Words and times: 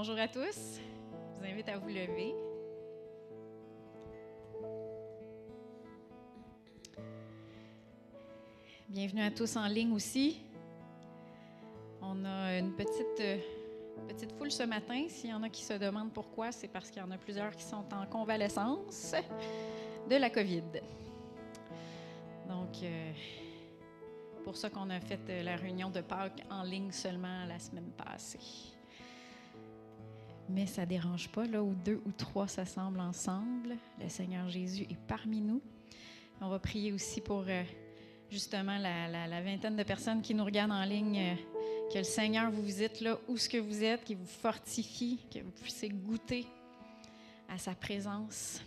Bonjour 0.00 0.16
à 0.20 0.28
tous. 0.28 0.78
Je 1.34 1.40
vous 1.40 1.44
invite 1.44 1.68
à 1.68 1.76
vous 1.76 1.88
lever. 1.88 2.32
Bienvenue 8.88 9.22
à 9.22 9.32
tous 9.32 9.56
en 9.56 9.66
ligne 9.66 9.92
aussi. 9.92 10.40
On 12.00 12.24
a 12.24 12.58
une 12.58 12.76
petite, 12.76 13.18
euh, 13.18 13.38
petite 14.06 14.30
foule 14.38 14.52
ce 14.52 14.62
matin. 14.62 15.06
S'il 15.08 15.30
y 15.30 15.34
en 15.34 15.42
a 15.42 15.48
qui 15.48 15.64
se 15.64 15.72
demandent 15.72 16.12
pourquoi, 16.12 16.52
c'est 16.52 16.68
parce 16.68 16.92
qu'il 16.92 17.02
y 17.02 17.04
en 17.04 17.10
a 17.10 17.18
plusieurs 17.18 17.56
qui 17.56 17.64
sont 17.64 17.84
en 17.92 18.06
convalescence 18.06 19.16
de 20.08 20.14
la 20.14 20.30
COVID. 20.30 20.62
Donc, 22.48 22.84
euh, 22.84 23.12
pour 24.44 24.56
ça 24.56 24.70
qu'on 24.70 24.90
a 24.90 25.00
fait 25.00 25.18
euh, 25.28 25.42
la 25.42 25.56
réunion 25.56 25.90
de 25.90 26.02
Pâques 26.02 26.44
en 26.48 26.62
ligne 26.62 26.92
seulement 26.92 27.46
la 27.46 27.58
semaine 27.58 27.90
passée. 27.96 28.77
Mais 30.48 30.66
ça 30.66 30.82
ne 30.82 30.86
dérange 30.86 31.28
pas, 31.28 31.44
là 31.44 31.62
où 31.62 31.74
deux 31.74 32.00
ou 32.06 32.12
trois 32.12 32.48
s'assemblent 32.48 33.00
ensemble, 33.00 33.76
le 34.00 34.08
Seigneur 34.08 34.48
Jésus 34.48 34.84
est 34.84 34.98
parmi 35.06 35.40
nous. 35.40 35.60
On 36.40 36.48
va 36.48 36.58
prier 36.58 36.92
aussi 36.92 37.20
pour 37.20 37.44
euh, 37.48 37.62
justement 38.30 38.78
la, 38.78 39.42
vingtaine 39.42 39.76
de 39.76 39.82
personnes 39.82 40.22
qui 40.22 40.34
nous 40.34 40.44
regardent 40.44 40.72
en 40.72 40.84
ligne, 40.84 41.18
euh, 41.18 41.92
que 41.92 41.98
le 41.98 42.04
Seigneur 42.04 42.50
vous 42.50 42.62
visite 42.62 43.00
là 43.00 43.18
où 43.28 43.36
ce 43.36 43.48
que 43.48 43.58
vous 43.58 43.84
êtes, 43.84 44.04
qu'il 44.04 44.16
vous 44.16 44.26
fortifie, 44.26 45.20
que 45.32 45.40
vous 45.40 45.50
puissiez 45.50 45.90
goûter 45.90 46.46
à 47.48 47.58
sa 47.58 47.74
présence 47.74 48.62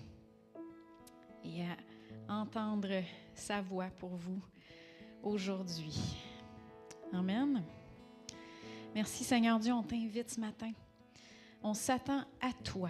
et 1.43 1.63
à 1.63 2.33
entendre 2.33 3.03
sa 3.33 3.61
voix 3.61 3.89
pour 3.99 4.09
vous 4.09 4.41
aujourd'hui. 5.23 6.17
Amen. 7.13 7.63
Merci 8.93 9.23
Seigneur 9.23 9.59
Dieu, 9.59 9.73
on 9.73 9.83
t'invite 9.83 10.29
ce 10.29 10.39
matin 10.39 10.71
on 11.63 11.73
s'attend 11.73 12.23
à 12.41 12.53
toi. 12.63 12.89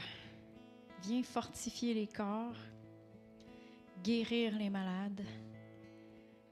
Viens 1.03 1.23
fortifier 1.23 1.93
les 1.93 2.07
corps, 2.07 2.55
guérir 4.03 4.57
les 4.57 4.69
malades. 4.69 5.25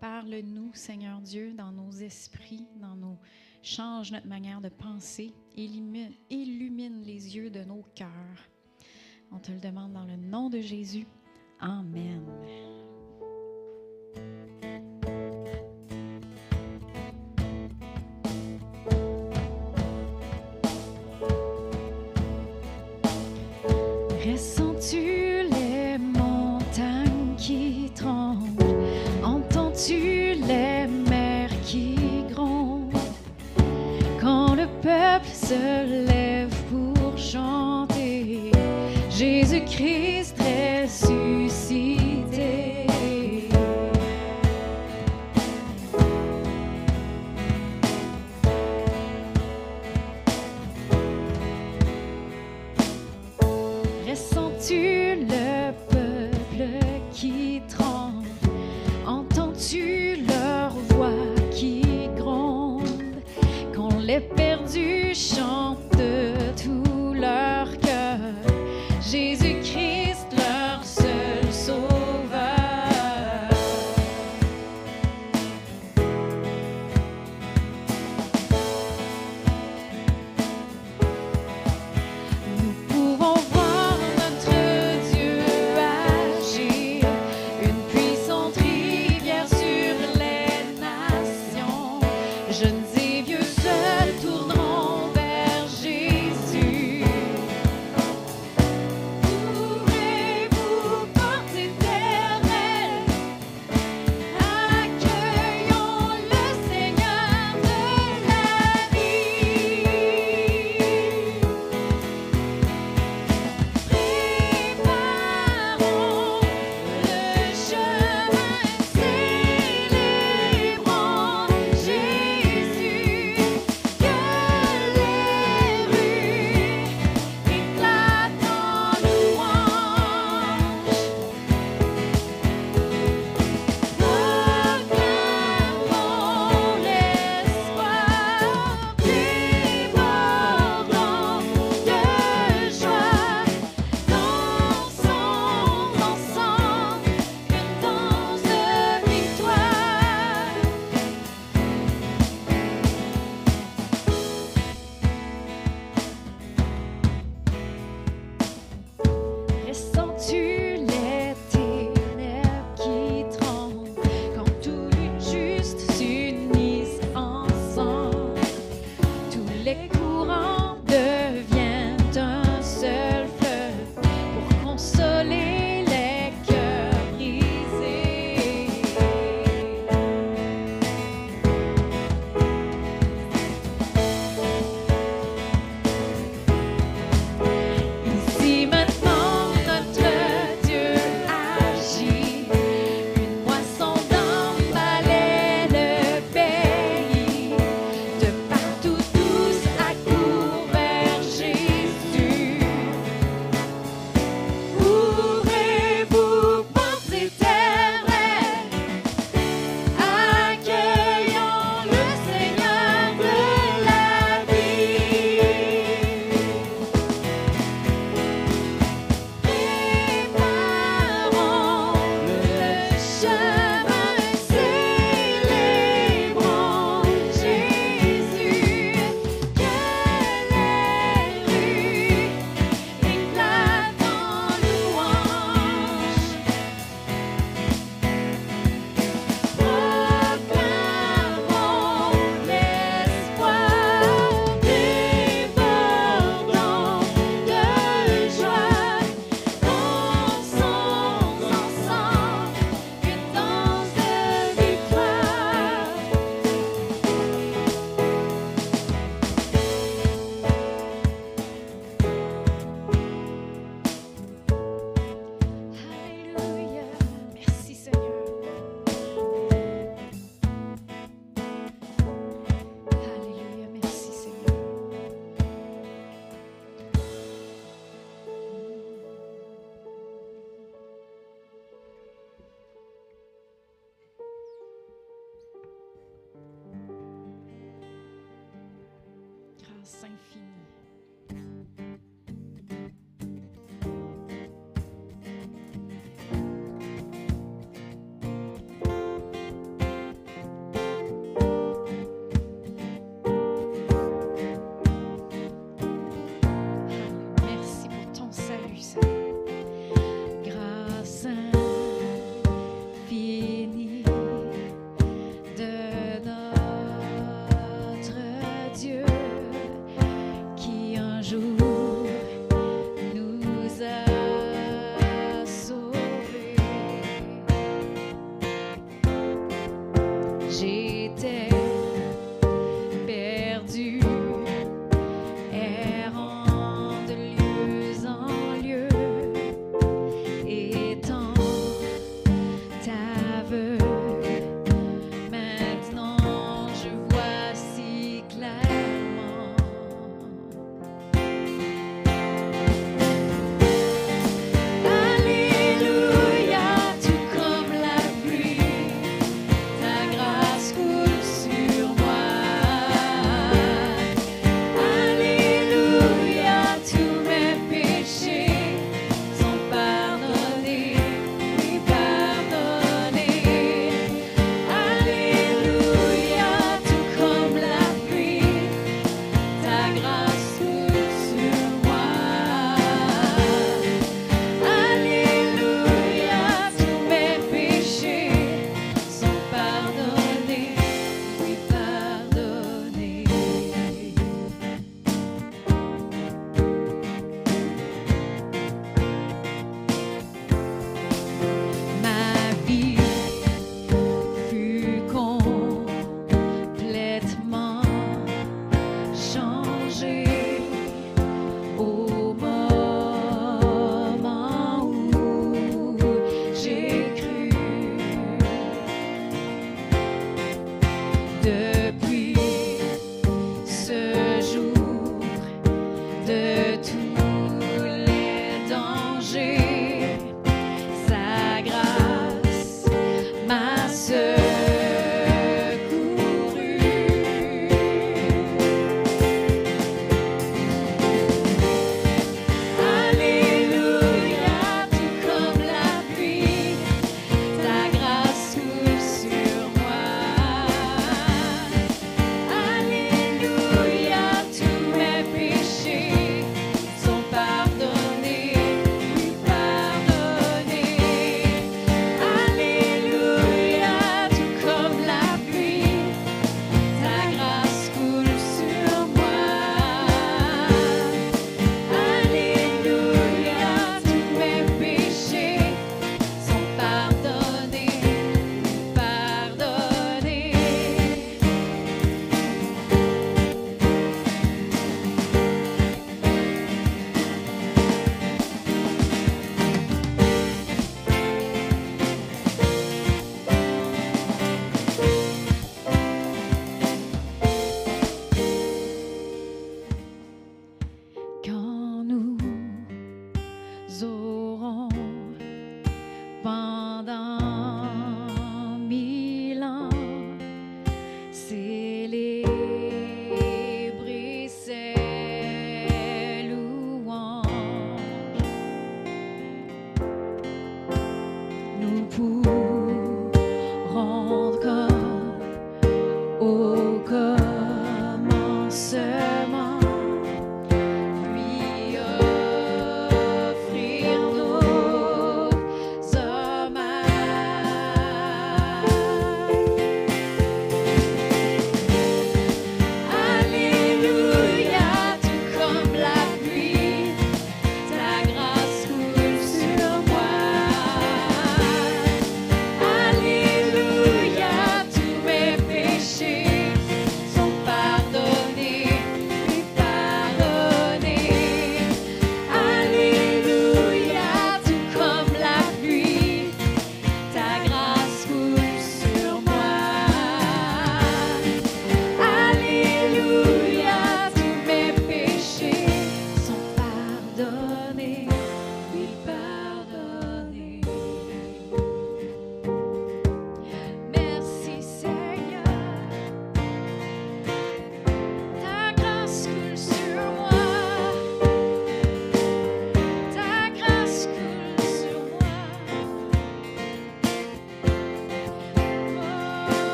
Parle-nous, 0.00 0.74
Seigneur 0.74 1.20
Dieu, 1.20 1.54
dans 1.54 1.72
nos 1.72 1.90
esprits, 1.90 2.66
dans 2.76 2.96
nos... 2.96 3.18
Change 3.62 4.12
notre 4.12 4.26
manière 4.26 4.60
de 4.60 4.68
penser, 4.68 5.32
illumine, 5.56 6.12
illumine 6.28 7.00
les 7.02 7.34
yeux 7.34 7.48
de 7.48 7.64
nos 7.64 7.82
cœurs. 7.94 8.50
On 9.32 9.38
te 9.38 9.50
le 9.50 9.58
demande 9.58 9.94
dans 9.94 10.04
le 10.04 10.16
nom 10.16 10.50
de 10.50 10.60
Jésus. 10.60 11.06
Amen. 11.60 12.83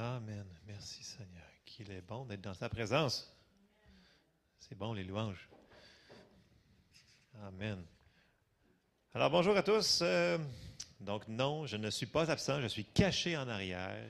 Amen. 0.00 0.46
Merci 0.66 1.04
Seigneur. 1.04 1.44
Qu'il 1.66 1.90
est 1.90 2.00
bon 2.00 2.24
d'être 2.24 2.40
dans 2.40 2.54
sa 2.54 2.70
présence. 2.70 3.30
C'est 4.58 4.74
bon 4.74 4.94
les 4.94 5.04
louanges. 5.04 5.46
Amen. 7.42 7.84
Alors 9.12 9.28
bonjour 9.28 9.54
à 9.54 9.62
tous. 9.62 9.98
Euh, 10.00 10.38
donc 11.00 11.28
non, 11.28 11.66
je 11.66 11.76
ne 11.76 11.90
suis 11.90 12.06
pas 12.06 12.30
absent, 12.30 12.62
je 12.62 12.68
suis 12.68 12.86
caché 12.86 13.36
en 13.36 13.46
arrière 13.46 14.02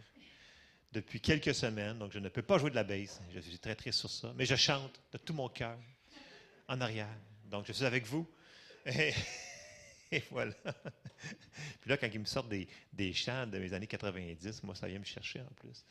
depuis 0.92 1.20
quelques 1.20 1.57
semaines, 1.57 1.98
donc 1.98 2.12
je 2.12 2.20
ne 2.20 2.29
peux 2.29 2.42
pas 2.42 2.59
jouer 2.59 2.71
de 2.71 2.77
la 2.77 2.85
basse. 2.85 3.21
Je 3.35 3.40
suis 3.40 3.58
très 3.58 3.75
triste 3.75 3.98
sur 3.98 4.10
ça, 4.10 4.33
mais 4.37 4.46
je 4.46 4.54
chante 4.54 5.00
de 5.10 5.19
tout 5.19 5.35
mon 5.35 5.48
cœur 5.48 5.77
en 6.69 6.81
arrière. 6.81 7.19
Donc 7.46 7.67
je 7.67 7.73
suis 7.73 7.85
avec 7.85 8.06
vous. 8.06 8.31
voilà. 10.31 10.52
Puis 11.81 11.90
là, 11.90 11.96
quand 11.96 12.08
ils 12.13 12.21
me 12.21 12.25
sortent 12.25 12.48
des, 12.48 12.69
des, 12.92 13.13
chants 13.13 13.46
de 13.46 13.58
mes 13.58 13.73
années 13.73 13.87
90, 13.87 14.63
moi, 14.65 14.75
ça 14.75 14.88
vient 14.88 14.98
me 14.98 15.04
chercher 15.04 15.40
en 15.40 15.52
plus. 15.54 15.85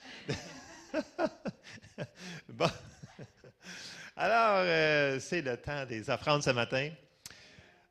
bon. 2.49 2.70
Alors, 4.15 4.63
euh, 4.65 5.20
c'est 5.20 5.41
le 5.41 5.55
temps 5.55 5.86
des 5.86 6.09
offrandes 6.09 6.43
ce 6.43 6.49
matin. 6.49 6.89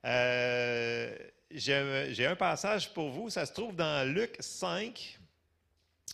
Euh, 0.04 1.16
j'ai 1.50 2.26
un 2.26 2.36
passage 2.36 2.92
pour 2.92 3.08
vous, 3.08 3.30
ça 3.30 3.46
se 3.46 3.52
trouve 3.52 3.74
dans 3.74 4.06
Luc 4.06 4.36
5. 4.38 5.18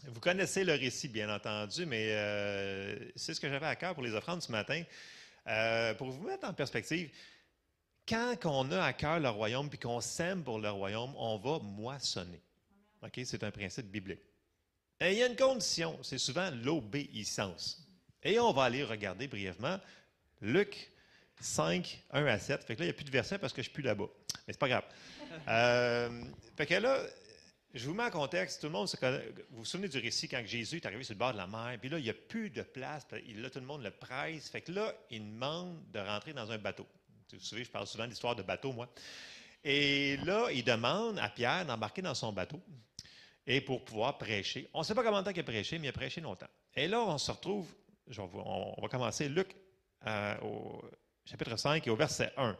Vous 0.07 0.21
connaissez 0.21 0.62
le 0.62 0.75
récit, 0.75 1.09
bien 1.09 1.35
entendu, 1.35 1.87
mais 1.87 2.11
euh, 2.11 3.11
c'est 3.17 3.35
ce 3.35 3.41
que 3.41 3.49
j'avais 3.49 3.67
à 3.67 3.75
cœur 3.75 3.95
pour 3.95 4.05
les 4.05 4.12
offrandes 4.12 4.43
ce 4.43 4.53
matin. 4.53 4.83
Pour 5.99 6.11
vous 6.11 6.27
mettre 6.29 6.47
en 6.47 6.55
perspective, 6.55 7.11
quand 8.09 8.37
on 8.45 8.71
a 8.71 8.83
à 8.83 8.93
cœur 8.93 9.21
le 9.21 9.29
royaume 9.29 9.69
puis 9.69 9.79
qu'on 9.79 10.01
sème 10.01 10.43
pour 10.43 10.59
le 10.59 10.71
royaume, 10.71 11.15
on 11.17 11.39
va 11.39 11.59
moissonner. 11.59 12.43
OK? 13.03 13.21
C'est 13.25 13.43
un 13.45 13.51
principe 13.51 13.87
biblique. 13.87 14.21
Et 15.01 15.13
il 15.13 15.19
y 15.19 15.23
a 15.23 15.27
une 15.27 15.37
condition, 15.37 15.99
c'est 16.03 16.19
souvent 16.19 16.51
l'obéissance. 16.63 17.87
Et 18.23 18.39
on 18.39 18.53
va 18.53 18.65
aller 18.65 18.85
regarder 18.85 19.29
brièvement 19.29 19.79
Luc 20.41 20.91
5, 21.41 22.05
1 22.11 22.27
à 22.27 22.39
7. 22.39 22.65
Fait 22.65 22.75
que 22.75 22.81
là, 22.81 22.87
il 22.87 22.89
n'y 22.89 22.95
a 22.95 22.95
plus 22.95 23.05
de 23.05 23.11
verset 23.11 23.39
parce 23.39 23.53
que 23.53 23.61
je 23.61 23.65
suis 23.65 23.73
plus 23.73 23.83
là-bas. 23.83 24.09
Mais 24.47 24.53
c'est 24.53 24.59
pas 24.59 24.69
grave. 24.69 24.85
Euh, 25.49 26.23
fait 26.57 26.65
que 26.65 26.75
là, 26.75 26.97
je 27.75 27.89
vous 27.89 27.95
mets 27.95 28.05
en 28.05 28.11
contexte. 28.11 28.61
Tout 28.61 28.69
le 28.69 28.73
monde 28.73 28.89
se 28.89 28.97
Vous 29.51 29.59
vous 29.59 29.65
souvenez 29.65 29.89
du 29.89 29.99
récit 29.99 30.29
quand 30.29 30.41
Jésus 30.47 30.77
est 30.77 30.87
arrivé 30.87 31.03
sur 31.03 31.15
le 31.15 31.19
bord 31.19 31.33
de 31.33 31.39
la 31.39 31.49
mer, 31.49 31.77
puis 31.81 31.89
là, 31.89 31.99
il 31.99 32.05
n'y 32.05 32.11
a 32.11 32.15
plus 32.15 32.51
de 32.51 32.63
place. 32.63 33.05
Là, 33.11 33.51
tout 33.51 33.59
le 33.59 33.67
monde 33.67 33.83
le 33.83 33.91
presse. 33.91 34.49
Fait 34.49 34.61
que 34.61 34.71
là, 34.71 34.95
il 35.11 35.29
demande 35.29 35.83
de 35.91 35.99
rentrer 35.99 36.33
dans 36.33 36.53
un 36.53 36.59
bateau. 36.59 36.87
Vous 37.33 37.41
savez, 37.41 37.64
je 37.64 37.70
parle 37.70 37.87
souvent 37.87 38.07
d'histoire 38.07 38.37
de 38.37 38.43
bateau, 38.43 38.72
moi. 38.72 38.89
Et 39.64 40.16
là, 40.18 40.49
il 40.53 40.62
demande 40.62 41.18
à 41.18 41.29
Pierre 41.31 41.64
d'embarquer 41.64 42.03
dans 42.03 42.14
son 42.14 42.33
bateau 42.33 42.61
et 43.47 43.61
pour 43.61 43.85
pouvoir 43.85 44.18
prêcher. 44.18 44.68
On 44.75 44.81
ne 44.81 44.85
sait 44.85 44.95
pas 44.95 45.03
comment 45.03 45.22
temps 45.22 45.31
il 45.31 45.41
a 45.41 45.43
prêché, 45.43 45.79
mais 45.79 45.87
il 45.87 45.91
a 45.91 45.93
prêché 45.93 46.20
longtemps. 46.20 46.49
Et 46.75 46.87
là, 46.87 47.01
on 47.01 47.18
se 47.18 47.31
retrouve, 47.31 47.66
on 48.18 48.81
va 48.81 48.89
commencer 48.89 49.29
Luc 49.29 49.55
euh, 50.07 50.37
au 50.43 50.83
chapitre 51.25 51.57
5 51.57 51.87
et 51.87 51.91
au 51.91 51.97
verset 51.97 52.33
1. 52.37 52.57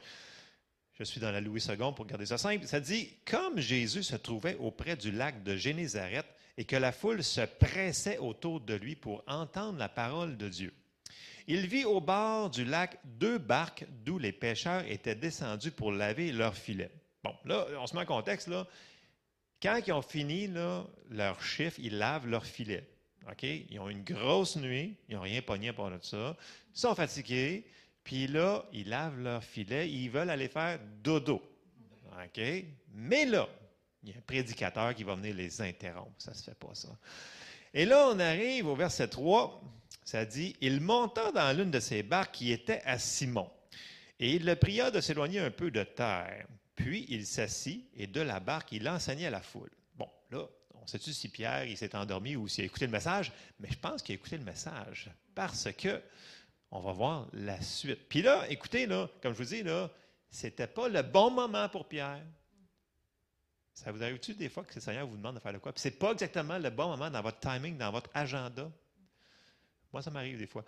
Je 0.95 1.05
suis 1.05 1.21
dans 1.21 1.33
la 1.33 1.41
Louis 1.41 1.61
II 1.61 1.93
pour 1.95 2.07
garder 2.07 2.27
ça 2.27 2.39
simple. 2.39 2.67
Ça 2.67 2.81
dit 2.81 3.11
Comme 3.27 3.59
Jésus 3.59 4.05
se 4.05 4.17
trouvait 4.17 4.57
auprès 4.57 4.97
du 4.97 5.11
lac 5.11 5.43
de 5.43 5.57
Génézareth 5.57 6.27
et 6.57 6.65
que 6.65 6.77
la 6.77 6.93
foule 6.93 7.25
se 7.25 7.41
pressait 7.41 8.19
autour 8.19 8.61
de 8.61 8.75
lui 8.75 8.95
pour 8.95 9.25
entendre 9.27 9.79
la 9.79 9.89
parole 9.89 10.37
de 10.37 10.49
Dieu. 10.49 10.73
Il 11.47 11.67
vit 11.67 11.85
au 11.85 12.01
bord 12.01 12.51
du 12.51 12.65
lac 12.65 12.99
deux 13.05 13.39
barques 13.39 13.85
d'où 14.05 14.19
les 14.19 14.33
pêcheurs 14.33 14.85
étaient 14.91 15.15
descendus 15.15 15.71
pour 15.71 15.93
laver 15.93 16.33
leurs 16.33 16.57
filets. 16.57 16.91
Bon, 17.23 17.35
là, 17.45 17.67
on 17.79 17.87
se 17.87 17.95
met 17.95 18.03
en 18.03 18.07
contexte, 18.07 18.49
là. 18.49 18.67
Quand 19.63 19.81
ils 19.87 19.93
ont 19.93 20.03
fini 20.03 20.49
leur 21.11 21.43
chiffre, 21.43 21.79
ils 21.81 21.97
lavent 21.97 22.27
leurs 22.27 22.45
filets. 22.45 22.87
OK? 23.31 23.43
Ils 23.43 23.79
ont 23.79 23.89
une 23.89 24.05
grosse 24.05 24.57
nuit, 24.57 24.97
ils 25.09 25.15
n'ont 25.15 25.23
rien 25.23 25.41
pogné 25.41 25.73
pour 25.73 25.91
ça. 26.03 26.37
Ils 26.75 26.79
sont 26.79 26.95
fatigués, 26.95 27.67
puis 28.03 28.27
là, 28.27 28.67
ils 28.73 28.89
lavent 28.89 29.19
leur 29.21 29.43
filet, 29.43 29.91
ils 29.91 30.11
veulent 30.11 30.31
aller 30.31 30.49
faire 30.49 30.79
dodo. 31.03 31.43
OK? 32.23 32.41
Mais 32.93 33.25
là, 33.25 33.49
il 34.03 34.11
y 34.11 34.13
a 34.13 34.17
un 34.19 34.23
prédicateur 34.27 34.95
qui 34.95 35.05
va 35.05 35.15
venir 35.15 35.35
les 35.35 35.63
interrompre. 35.63 36.13
Ça 36.19 36.33
ne 36.33 36.37
se 36.37 36.43
fait 36.43 36.59
pas, 36.59 36.75
ça. 36.75 36.89
Et 37.73 37.87
là, 37.87 38.09
on 38.09 38.19
arrive 38.21 38.67
au 38.67 38.77
verset 38.77 39.09
3. 39.09 39.63
Ça 40.05 40.25
dit 40.25 40.55
Il 40.61 40.81
monta 40.81 41.33
dans 41.33 41.57
l'une 41.57 41.71
de 41.71 41.81
ses 41.81 42.03
barques 42.03 42.35
qui 42.35 42.53
était 42.53 42.83
à 42.85 42.99
Simon. 42.99 43.51
Et 44.21 44.35
il 44.35 44.45
le 44.45 44.55
pria 44.55 44.91
de 44.91 45.01
s'éloigner 45.01 45.41
un 45.41 45.51
peu 45.51 45.71
de 45.71 45.83
terre. 45.83 46.47
Puis 46.77 47.07
il 47.09 47.27
s'assit 47.27 47.89
et 47.97 48.07
de 48.07 48.21
la 48.21 48.41
barque, 48.41 48.73
il 48.73 48.89
enseignait 48.89 49.27
à 49.27 49.31
la 49.31 49.41
foule. 49.41 49.71
Bon, 49.97 50.09
là, 50.31 50.47
on 50.75 50.87
sait-tu 50.87 51.13
si 51.13 51.29
Pierre 51.29 51.65
il 51.65 51.77
s'est 51.77 51.97
endormi 51.97 52.37
ou 52.37 52.49
s'il 52.49 52.63
a 52.63 52.67
écouté 52.67 52.87
le 52.87 52.93
message, 52.93 53.33
mais 53.59 53.69
je 53.71 53.79
pense 53.79 54.03
qu'il 54.03 54.13
a 54.13 54.17
écouté 54.17 54.37
le 54.37 54.45
message 54.45 55.11
parce 55.35 55.73
que 55.73 56.01
on 56.71 56.81
va 56.81 56.93
voir 56.93 57.29
la 57.33 57.61
suite. 57.61 58.09
Puis 58.09 58.23
là, 58.23 58.45
écoutez, 58.51 58.87
là, 58.87 59.09
comme 59.23 59.33
je 59.33 59.39
vous 59.39 59.49
dis, 59.49 59.63
là, 59.63 59.91
c'était 60.29 60.67
pas 60.67 60.89
le 60.89 61.03
bon 61.03 61.31
moment 61.31 61.69
pour 61.69 61.87
Pierre. 61.87 62.25
Ça 63.73 63.93
vous 63.93 64.03
arrive-tu 64.03 64.35
des 64.35 64.49
fois 64.49 64.65
que 64.65 64.75
le 64.75 64.81
Seigneur 64.81 65.07
vous 65.07 65.17
demande 65.17 65.37
de 65.37 65.41
faire 65.41 65.53
le 65.53 65.61
quoi? 65.61 65.73
Puis 65.73 65.81
c'est 65.81 65.99
pas 65.99 66.13
exactement 66.13 66.59
le 66.59 66.71
bon 66.71 66.89
moment 66.89 67.11
dans 67.11 67.23
votre 67.23 67.39
timing, 67.39 67.79
dans 67.79 67.93
votre 67.93 68.11
agenda? 68.15 68.71
Moi, 69.95 70.03
ça 70.03 70.11
m'arrive 70.11 70.39
des 70.39 70.49
fois. 70.49 70.65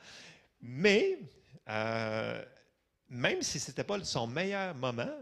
Mais, 0.63 1.19
euh, 1.69 2.45
même 3.09 3.43
si 3.43 3.59
ce 3.59 3.73
n'était 3.73 3.83
pas 3.83 4.03
son 4.05 4.29
meilleur 4.29 4.73
moment, 4.77 5.19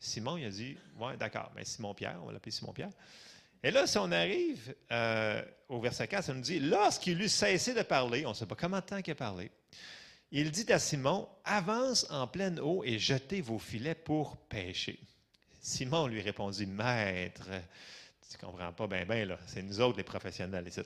Simon, 0.00 0.36
il 0.36 0.46
a 0.46 0.50
dit, 0.50 0.76
ouais, 0.98 1.16
d'accord, 1.16 1.52
mais 1.54 1.64
Simon-Pierre, 1.64 2.18
on 2.20 2.26
va 2.26 2.32
l'appeler 2.32 2.50
Simon-Pierre. 2.50 2.90
Et 3.62 3.70
là, 3.70 3.86
si 3.86 3.96
on 3.98 4.10
arrive 4.10 4.74
euh, 4.90 5.40
au 5.68 5.80
verset 5.80 6.08
4, 6.08 6.24
ça 6.24 6.34
nous 6.34 6.40
dit, 6.40 6.58
lorsqu'il 6.58 7.22
eut 7.22 7.28
cessé 7.28 7.74
de 7.74 7.82
parler, 7.82 8.26
on 8.26 8.30
ne 8.30 8.34
sait 8.34 8.44
pas 8.44 8.56
comment 8.56 8.78
de 8.78 8.82
temps 8.82 9.00
qu'il 9.02 9.12
a 9.12 9.14
parlé, 9.14 9.52
il 10.32 10.50
dit 10.50 10.72
à 10.72 10.80
Simon, 10.80 11.28
avance 11.44 12.10
en 12.10 12.26
pleine 12.26 12.58
eau 12.58 12.82
et 12.82 12.98
jetez 12.98 13.40
vos 13.40 13.60
filets 13.60 13.94
pour 13.94 14.36
pêcher. 14.36 14.98
Simon 15.60 16.08
lui 16.08 16.22
répondit, 16.22 16.66
Maître, 16.66 17.46
tu 18.28 18.36
ne 18.36 18.50
comprends 18.50 18.72
pas 18.72 18.88
bien, 18.88 19.04
bien, 19.04 19.26
là. 19.26 19.38
C'est 19.46 19.62
nous 19.62 19.80
autres 19.80 19.98
les 19.98 20.02
professionnels 20.02 20.66
ici. 20.66 20.80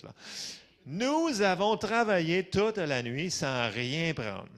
Nous 0.85 1.43
avons 1.43 1.77
travaillé 1.77 2.49
toute 2.49 2.79
la 2.79 3.03
nuit 3.03 3.31
sans 3.31 3.71
rien 3.71 4.13
prendre. 4.15 4.49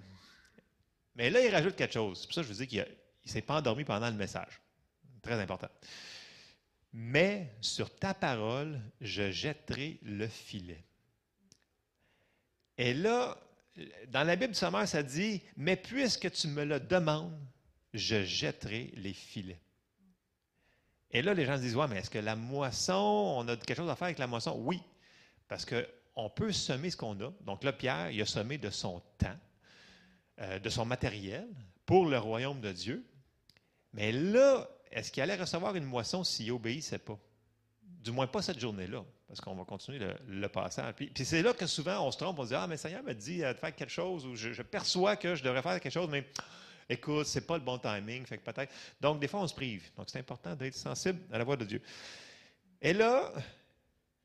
Mais 1.17 1.31
là, 1.31 1.41
il 1.41 1.55
rajoute 1.55 1.77
quelque 1.77 1.95
chose. 1.95 2.21
C'est 2.21 2.27
pour 2.27 2.35
ça 2.35 2.41
que 2.41 2.49
je 2.49 2.53
vous 2.53 2.59
dis 2.59 2.67
qu'il 2.67 2.81
ne 2.81 3.31
s'est 3.31 3.43
pas 3.43 3.59
endormi 3.59 3.85
pendant 3.85 4.09
le 4.09 4.17
message. 4.17 4.61
Très 5.23 5.41
important. 5.41 5.69
Mais 6.93 7.53
sur 7.61 7.95
ta 7.95 8.15
parole, 8.15 8.81
je 9.01 9.31
jetterai 9.31 9.99
le 10.03 10.27
filet. 10.29 10.85
Et 12.79 12.95
là, 12.95 13.37
dans 14.09 14.25
la 14.25 14.37
Bible 14.37 14.53
du 14.53 14.59
sommaire, 14.59 14.89
ça 14.89 15.03
dit 15.03 15.43
Mais 15.57 15.77
puisque 15.77 16.31
tu 16.31 16.49
me 16.49 16.65
le 16.65 16.81
demandes, 16.81 17.39
je 17.93 18.25
jetterai 18.25 18.93
les 18.97 19.13
filets. 19.13 19.61
Et 21.11 21.23
là, 21.23 21.35
les 21.35 21.45
gens 21.45 21.57
se 21.57 21.63
disent 21.63 21.77
Ouais, 21.77 21.89
mais 21.89 21.99
est-ce 21.99 22.11
que 22.11 22.19
la 22.19 22.37
moisson, 22.37 23.37
on 23.39 23.49
a 23.49 23.57
quelque 23.57 23.77
chose 23.77 23.91
à 23.91 23.97
faire 23.97 24.07
avec 24.07 24.19
la 24.19 24.27
moisson 24.27 24.57
Oui, 24.59 24.81
parce 25.49 25.65
qu'on 26.15 26.31
peut 26.31 26.53
semer 26.53 26.91
ce 26.91 26.97
qu'on 26.97 27.21
a. 27.21 27.33
Donc 27.41 27.65
là, 27.65 27.73
Pierre, 27.73 28.11
il 28.11 28.21
a 28.23 28.27
semé 28.27 28.59
de 28.59 28.71
son 28.71 29.03
temps, 29.19 29.39
euh, 30.41 30.59
de 30.59 30.69
son 30.69 30.85
matériel 30.85 31.49
pour 31.87 32.07
le 32.07 32.19
royaume 32.19 32.61
de 32.61 32.73
Dieu. 32.73 33.05
Mais 33.93 34.13
là, 34.13 34.69
est-ce 34.91 35.11
qu'il 35.11 35.23
allait 35.23 35.37
recevoir 35.37 35.75
une 35.77 35.85
moisson 35.85 36.25
s'il 36.25 36.53
obéissait 36.53 36.99
pas? 36.99 37.19
Du 37.83 38.11
moins, 38.13 38.27
pas 38.27 38.43
cette 38.43 38.61
journée-là 38.61 39.05
parce 39.35 39.41
qu'on 39.41 39.55
va 39.55 39.65
continuer 39.65 39.99
le, 40.29 40.49
passage. 40.49 40.95
Puis, 40.95 41.11
c'est 41.25 41.43
là 41.43 41.53
que 41.53 41.67
souvent 41.67 42.07
on 42.07 42.13
se 42.13 42.19
trompe, 42.19 42.39
on 42.39 42.45
se 42.45 42.49
dit 42.51 42.55
Ah, 42.55 42.67
mais 42.69 42.77
Seigneur 42.77 43.03
m'a 43.03 43.15
dit 43.15 43.39
de 43.39 43.55
faire 43.55 43.75
quelque 43.75 43.91
chose, 43.91 44.25
ou 44.27 44.37
je, 44.37 44.63
perçois 44.63 45.17
que 45.17 45.35
je 45.35 45.43
devrais 45.43 45.63
faire 45.63 45.81
quelque 45.81 45.93
chose, 45.93 46.09
mais 46.09 46.25
écoute, 46.89 47.27
c'est 47.27 47.47
pas 47.47 47.57
le 47.57 47.65
bon 47.65 47.79
timing, 47.79 48.25
fait 48.27 48.39
que 48.39 48.45
peut-être. 48.49 48.73
Donc, 49.01 49.19
des 49.19 49.27
fois, 49.27 49.41
on 49.41 49.49
se 49.49 49.55
prive. 49.55 49.91
Donc, 49.97 50.07
c'est 50.09 50.19
important 50.21 50.55
d'être 50.55 50.77
sensible 50.77 51.21
à 51.33 51.39
la 51.39 51.45
voix 51.45 51.57
de 51.57 51.65
Dieu. 51.65 51.83
Et 52.81 52.93
là, 52.93 53.33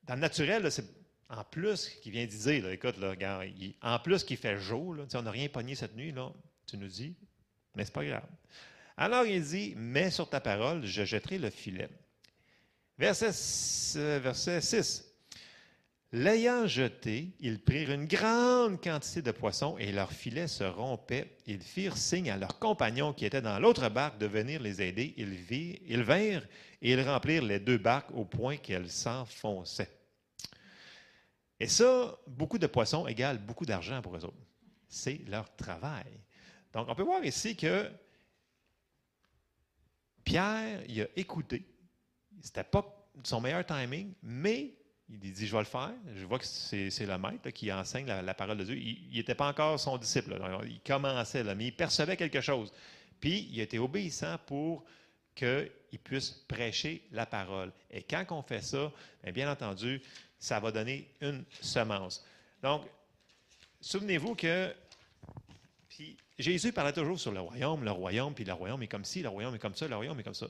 dans 0.04 0.16
le 0.16 0.22
naturel, 0.22 0.72
c'est 0.72 0.99
en 1.30 1.44
plus 1.44 1.90
qu'il 2.02 2.12
vient 2.12 2.26
dire, 2.26 2.70
écoute, 2.70 2.98
là, 2.98 3.12
regarde, 3.12 3.46
en 3.82 4.00
plus 4.00 4.24
qu'il 4.24 4.38
fait 4.38 4.58
jour, 4.58 4.96
là, 4.96 5.04
on 5.14 5.22
n'a 5.22 5.32
rien 5.32 5.48
pogné 5.48 5.76
cette 5.76 5.96
nuit, 5.96 6.12
là, 6.12 6.32
tu 6.66 6.78
nous 6.78 6.88
dis, 6.88 7.16
mais 7.76 7.86
c'est 7.86 7.94
pas 7.94 8.06
grave. 8.06 8.28
Alors 8.98 9.26
il 9.26 9.44
dit, 9.44 9.74
mets 9.78 10.12
sur 10.12 10.30
ta 10.30 10.42
parole, 10.42 10.86
je 10.86 11.06
jetterai 11.06 11.38
le 11.38 11.50
filet. 11.50 11.90
Verset, 12.98 14.20
verset 14.20 14.60
6. 14.60 15.06
L'ayant 16.12 16.66
jeté, 16.66 17.30
ils 17.40 17.64
prirent 17.64 17.92
une 17.92 18.08
grande 18.08 18.82
quantité 18.82 19.22
de 19.22 19.32
poissons 19.32 19.78
et 19.78 19.92
leurs 19.92 20.12
filets 20.12 20.48
se 20.48 20.64
rompaient. 20.64 21.38
Ils 21.46 21.62
firent 21.62 21.98
signe 21.98 22.32
à 22.32 22.38
leurs 22.38 22.58
compagnons 22.58 23.14
qui 23.14 23.26
étaient 23.26 23.44
dans 23.44 23.60
l'autre 23.60 23.88
barque 23.90 24.18
de 24.18 24.26
venir 24.26 24.60
les 24.60 24.82
aider. 24.82 25.14
Ils, 25.18 25.38
ils 25.88 26.04
vinrent 26.04 26.48
et 26.82 26.94
ils 26.94 27.02
remplirent 27.02 27.44
les 27.44 27.60
deux 27.60 27.78
barques 27.78 28.12
au 28.12 28.26
point 28.26 28.58
qu'elles 28.58 28.90
s'enfonçaient. 28.90 29.99
Et 31.60 31.68
ça, 31.68 32.18
beaucoup 32.28 32.58
de 32.58 32.68
poissons 32.68 33.08
égale 33.08 33.38
beaucoup 33.38 33.66
d'argent 33.66 34.02
pour 34.02 34.16
eux 34.16 34.24
autres. 34.24 34.38
C'est 34.88 35.22
leur 35.28 35.56
travail. 35.56 36.20
Donc, 36.74 36.88
on 36.88 36.96
peut 36.96 37.04
voir 37.04 37.24
ici 37.24 37.56
que 37.56 37.92
Pierre, 40.24 40.82
il 40.88 41.02
a 41.02 41.08
écouté, 41.16 41.66
c'était 42.42 42.64
pas 42.64 42.86
son 43.24 43.42
meilleur 43.42 43.66
timing, 43.66 44.14
mais 44.22 44.76
il 45.10 45.20
dit, 45.20 45.48
je 45.48 45.52
vais 45.52 45.60
le 45.60 45.66
faire. 45.66 45.94
Je 46.16 46.26
vois 46.26 46.38
que 46.38 46.46
c'est 46.46 47.06
le 47.06 47.18
maître 47.18 47.50
qui 47.50 47.74
enseigne 47.74 48.06
la, 48.06 48.34
parole 48.34 48.58
de 48.58 48.64
Dieu. 48.64 48.78
Il 48.78 49.16
n'était 49.16 49.36
pas 49.36 49.48
encore 49.48 49.80
son 49.80 49.98
disciple. 49.98 50.40
Il 50.66 50.80
commençait, 50.82 51.44
là, 51.44 51.56
mais 51.56 51.68
il 51.68 51.76
percevait 51.76 52.16
quelque 52.16 52.42
chose. 52.42 52.72
Puis, 53.20 53.50
il 53.52 53.60
était 53.60 53.80
obéissant 53.80 54.38
pour 54.46 54.86
qu'il 55.34 56.00
puisse 56.04 56.32
prêcher 56.48 57.02
la 57.12 57.26
parole. 57.26 57.72
Et 57.90 58.04
quand 58.04 58.24
on 58.30 58.44
fait 58.44 58.62
ça, 58.62 58.92
bien, 59.24 59.32
bien 59.32 59.52
entendu, 59.52 60.02
ça 60.40 60.60
va 60.60 60.72
donner 60.72 61.10
une 61.22 61.44
semence. 61.62 62.26
Donc, 62.64 62.86
souvenez-vous 63.82 64.36
que 64.36 64.74
puis 65.90 66.16
Jésus 66.38 66.72
parlait 66.72 66.94
toujours 66.94 67.20
sur 67.20 67.32
le 67.32 67.42
royaume, 67.42 67.84
le 67.84 67.92
royaume, 67.92 68.34
puis 68.34 68.46
le 68.46 68.54
royaume 68.54 68.82
est 68.84 68.88
comme 68.88 69.04
ci, 69.04 69.22
le 69.22 69.30
royaume 69.30 69.56
est 69.56 69.60
comme 69.60 69.76
ça, 69.76 69.88
le 69.88 69.96
royaume 69.96 70.20
est 70.20 70.24
comme 70.24 70.34
ça. 70.34 70.48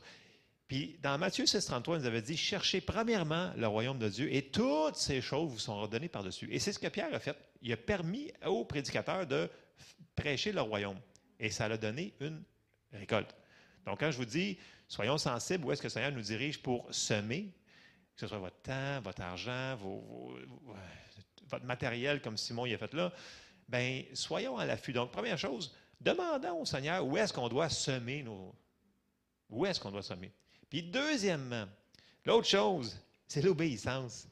Puis 0.68 1.00
dans 1.02 1.18
Matthieu 1.18 1.46
6,33, 1.46 1.96
il 1.96 2.00
nous 2.02 2.06
avait 2.06 2.22
dit 2.22 2.38
Cherchez 2.38 2.80
premièrement 2.80 3.52
le 3.58 3.66
royaume 3.66 3.98
de 3.98 4.08
Dieu 4.08 4.32
et 4.32 4.44
toutes 4.44 4.96
ces 4.96 5.20
choses 5.20 5.50
vous 5.50 5.58
sont 5.58 5.74
ordonnées 5.74 6.10
par-dessus. 6.10 6.48
Et 6.52 6.60
c'est 6.60 6.72
ce 6.72 6.78
que 6.78 6.88
Pierre 6.88 7.14
a 7.14 7.20
fait. 7.20 7.36
Il 7.64 7.74
a 7.74 7.78
permis 7.78 8.32
aux 8.46 8.64
prédicateurs 8.66 9.26
de 9.26 9.50
prêcher 10.16 10.52
le 10.52 10.62
royaume. 10.62 11.00
Et 11.40 11.50
ça 11.50 11.66
a 11.66 11.78
donné 11.78 12.14
une 12.20 12.44
récolte. 12.94 13.36
Donc, 13.88 14.00
quand 14.00 14.12
je 14.12 14.18
vous 14.18 14.26
dis 14.26 14.60
soyons 14.88 15.18
sensibles, 15.18 15.66
où 15.66 15.72
est-ce 15.72 15.82
que 15.82 15.88
le 15.88 15.92
Seigneur 15.92 16.12
nous 16.12 16.22
dirige 16.22 16.62
pour 16.62 16.86
semer, 16.94 17.50
que 18.20 18.28
ce 18.28 18.32
soit 18.32 18.40
votre 18.40 18.62
temps, 18.62 19.00
votre 19.02 19.22
argent, 19.22 19.78
votre 21.48 21.66
matériel, 21.66 22.22
comme 22.22 22.36
Simon 22.36 22.66
y 22.66 22.74
a 22.74 22.78
fait 22.78 22.94
là, 22.94 23.14
bien, 23.70 24.04
soyons 24.14 24.58
à 24.58 24.66
l'affût. 24.66 24.92
Donc, 24.92 25.12
première 25.12 25.38
chose, 25.38 25.74
demandons 26.02 26.62
au 26.62 26.66
Seigneur 26.66 27.06
où 27.06 27.16
est-ce 27.16 27.32
qu'on 27.32 27.48
doit 27.48 27.70
semer 27.70 28.24
nos. 28.24 28.54
Où 29.50 29.66
est-ce 29.66 29.80
qu'on 29.80 29.92
doit 29.92 30.04
semer? 30.04 30.34
Puis 30.70 30.84
deuxièmement, 30.84 31.66
l'autre 32.26 32.48
chose, 32.48 33.00
c'est 33.26 33.42
l'obéissance. 33.42 34.28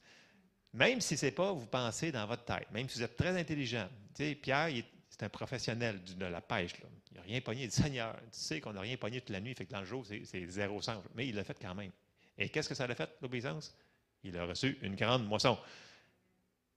Même 0.74 1.00
si 1.00 1.16
ce 1.16 1.24
n'est 1.24 1.32
pas 1.32 1.50
vous 1.52 1.66
pensez 1.66 2.12
dans 2.12 2.26
votre 2.26 2.44
tête, 2.44 2.70
même 2.70 2.90
si 2.90 2.98
vous 2.98 3.04
êtes 3.04 3.16
très 3.16 3.40
intelligent. 3.40 3.88
Tu 4.14 4.22
sais, 4.22 4.34
Pierre, 4.34 4.68
c'est 5.08 5.22
un 5.22 5.30
professionnel 5.30 6.04
de 6.04 6.26
la 6.26 6.42
pêche. 6.42 6.74
Il 7.10 7.16
n'a 7.16 7.22
rien 7.22 7.40
pogné. 7.40 7.62
Il 7.62 7.68
dit 7.68 7.74
Seigneur, 7.74 8.14
tu 8.16 8.26
sais 8.32 8.60
qu'on 8.60 8.74
n'a 8.74 8.82
rien 8.82 8.98
pogné 8.98 9.20
toute 9.22 9.30
la 9.30 9.40
nuit, 9.40 9.54
fait 9.54 9.64
que 9.64 9.72
dans 9.72 9.80
le 9.80 9.86
jour, 9.86 10.04
c'est 10.06 10.46
zéro 10.46 10.82
sens. 10.82 11.02
Mais 11.14 11.26
il 11.26 11.34
l'a 11.34 11.42
fait 11.42 11.58
quand 11.58 11.74
même. 11.74 11.90
Et 12.38 12.48
qu'est-ce 12.48 12.68
que 12.68 12.74
ça 12.74 12.84
a 12.84 12.94
fait, 12.94 13.10
l'obéissance? 13.20 13.74
Il 14.22 14.36
a 14.36 14.44
reçu 14.44 14.78
une 14.82 14.94
grande 14.94 15.26
moisson. 15.26 15.58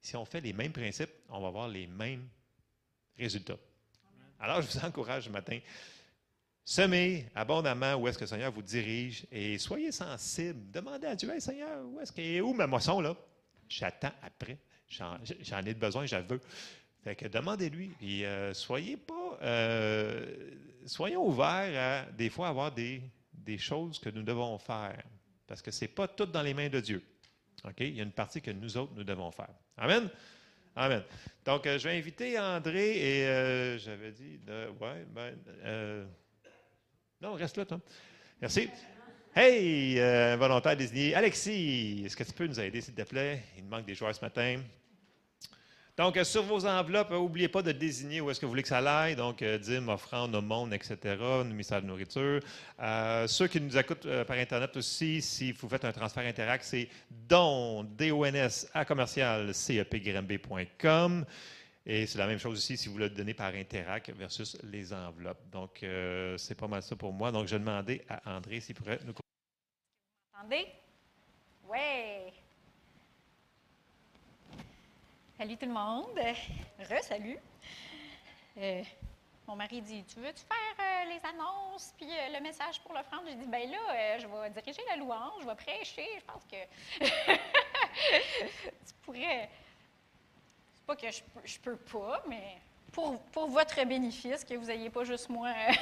Si 0.02 0.16
on 0.16 0.26
fait 0.26 0.42
les 0.42 0.54
mêmes 0.54 0.72
principes, 0.74 1.12
on 1.30 1.40
va 1.40 1.48
avoir 1.48 1.68
les 1.68 1.88
mêmes 1.88 2.28
résultats. 3.18 3.58
Alors, 4.40 4.62
je 4.62 4.68
vous 4.68 4.86
encourage 4.86 5.26
ce 5.26 5.30
matin 5.30 5.60
Semez 6.64 7.26
abondamment 7.36 7.96
où 7.96 8.08
est-ce 8.08 8.18
que 8.18 8.24
le 8.24 8.30
Seigneur 8.30 8.52
vous 8.52 8.62
dirige 8.62 9.26
et 9.32 9.58
soyez 9.58 9.92
sensibles. 9.92 10.72
Demandez 10.72 11.08
à 11.08 11.16
Dieu, 11.16 11.34
hey, 11.34 11.42
Seigneur, 11.42 11.86
où 11.86 12.00
est-ce 12.00 12.14
est 12.22 12.40
où 12.40 12.54
ma 12.54 12.68
moisson 12.68 13.02
là? 13.02 13.16
J'attends 13.68 14.14
après. 14.22 14.58
J'en 14.88 15.66
ai 15.66 15.74
besoin, 15.74 16.06
j'en 16.06 16.22
veux. 16.22 16.40
Fait 17.04 17.16
que 17.16 17.28
demandez-lui. 17.28 17.92
Et 18.02 18.26
euh, 18.26 18.54
soyez 18.54 18.96
pas, 18.96 19.40
euh, 19.42 20.52
soyons 20.86 21.26
ouverts 21.28 22.06
à 22.08 22.12
des 22.12 22.30
fois 22.30 22.50
avoir 22.50 22.72
des, 22.72 23.02
des 23.34 23.58
choses 23.58 23.98
que 23.98 24.10
nous 24.10 24.24
devons 24.24 24.58
faire. 24.60 25.04
Parce 25.52 25.62
que 25.62 25.70
ce 25.70 25.84
n'est 25.84 25.90
pas 25.90 26.08
tout 26.08 26.28
dans 26.28 26.42
les 26.42 26.54
mains 26.54 26.70
de 26.70 26.80
Dieu. 26.80 27.04
Il 27.78 27.98
y 27.98 28.00
a 28.00 28.04
une 28.04 28.14
partie 28.14 28.42
que 28.42 28.52
nous 28.52 28.78
autres, 28.78 28.94
nous 28.96 29.04
devons 29.04 29.32
faire. 29.32 29.54
Amen? 29.76 30.10
Amen. 30.78 31.04
Donc, 31.44 31.68
euh, 31.68 31.78
je 31.78 31.90
vais 31.90 31.98
inviter 31.98 32.40
André 32.40 32.92
et 32.92 33.78
j'avais 33.78 34.14
dit, 34.14 34.38
de, 34.38 34.70
ouais, 34.80 35.06
ben, 35.14 36.08
non, 37.22 37.34
reste 37.34 37.58
là, 37.58 37.66
toi. 37.66 37.82
Merci. 38.40 38.70
Hey, 39.36 40.00
euh, 40.00 40.38
volontaire 40.40 40.78
désigné. 40.78 41.16
Alexis, 41.16 42.04
est-ce 42.06 42.16
que 42.16 42.24
tu 42.24 42.32
peux 42.32 42.48
nous 42.48 42.60
aider, 42.62 42.80
s'il 42.80 42.94
te 42.94 43.02
plaît? 43.02 43.44
Il 43.58 43.66
manque 43.66 43.86
des 43.86 43.94
joueurs 43.94 44.16
ce 44.16 44.22
matin. 44.22 44.64
Donc, 45.98 46.18
euh, 46.18 46.24
sur 46.24 46.44
vos 46.44 46.66
enveloppes, 46.66 47.12
n'oubliez 47.12 47.48
pas 47.48 47.62
de 47.62 47.72
désigner 47.72 48.22
où 48.22 48.32
est-ce 48.32 48.40
que 48.40 48.46
vous 48.46 48.52
voulez 48.52 48.64
que 48.64 48.70
ça 48.70 48.80
aille. 48.80 49.16
Donc, 49.16 49.42
euh, 49.42 49.58
dîmes, 49.58 49.90
offrande, 49.90 50.36
aumône, 50.36 50.74
etc., 50.74 50.98
ministère 51.46 51.82
de 51.82 51.88
nourriture. 51.88 52.40
ceux 53.28 53.48
qui 53.48 53.62
nous 53.62 53.78
écoutent 53.78 54.08
par 54.26 54.38
Internet 54.38 54.76
aussi, 54.78 55.22
si 55.22 55.52
vous 55.52 55.70
faites 55.70 55.86
un 55.86 55.92
transfert 55.92 56.26
Interact, 56.26 56.64
c'est 56.64 56.90
don, 57.10 57.84
D-O-N-S, 57.84 58.70
à 58.74 58.86
commercial, 58.86 59.54
cepgrimb.com. 59.54 61.26
Et 61.86 62.06
c'est 62.06 62.20
la 62.20 62.28
même 62.28 62.38
chose 62.38 62.58
aussi 62.58 62.78
si 62.78 62.90
vous 62.90 62.98
le 62.98 63.10
donnez 63.10 63.34
par 63.34 63.54
Interac 63.56 64.12
versus 64.12 64.58
les 64.64 64.94
enveloppes. 64.94 65.50
Donc, 65.52 65.82
euh, 65.82 66.38
c'est 66.38 66.56
pas 66.56 66.68
mal 66.68 66.84
ça 66.84 66.96
pour 66.96 67.12
moi. 67.12 67.32
Donc, 67.32 67.48
je 67.48 67.58
demander 67.58 68.04
à 68.08 68.36
André 68.36 68.60
s'il 68.60 68.76
pourrait 68.76 69.00
nous. 69.04 69.14
M'entendez? 70.34 70.68
Oui. 71.68 72.32
Salut 75.42 75.58
tout 75.58 75.66
le 75.66 75.72
monde. 75.72 76.20
Re-salut. 76.80 77.40
Euh, 78.60 78.84
mon 79.48 79.56
mari 79.56 79.82
dit 79.82 80.04
Tu 80.04 80.20
veux-tu 80.20 80.44
faire 80.44 80.76
euh, 80.80 81.06
les 81.10 81.20
annonces 81.28 81.96
puis 81.98 82.06
le 82.32 82.40
message 82.44 82.80
pour 82.82 82.94
l'offrande 82.94 83.22
J'ai 83.28 83.34
dit 83.34 83.48
Ben 83.48 83.68
là, 83.72 84.20
je 84.20 84.28
vais 84.28 84.50
diriger 84.52 84.84
la 84.88 84.98
louange, 84.98 85.42
je 85.42 85.48
vais 85.48 85.56
prêcher. 85.56 86.06
Je 86.20 86.26
pense 86.26 86.44
que 86.44 86.58
tu 88.86 88.94
pourrais 89.02 89.50
pas 90.86 90.96
que 90.96 91.10
je, 91.10 91.24
je 91.44 91.58
peux 91.58 91.78
pas, 91.78 92.22
mais 92.28 92.60
pour, 92.92 93.20
pour, 93.32 93.48
votre 93.48 93.84
bénéfice, 93.84 94.46
que 94.46 94.54
vous 94.54 94.68
n'ayez 94.68 94.92
pas 94.92 95.06
juste 95.06 95.28
moi 95.28 95.48
euh, 95.50 95.74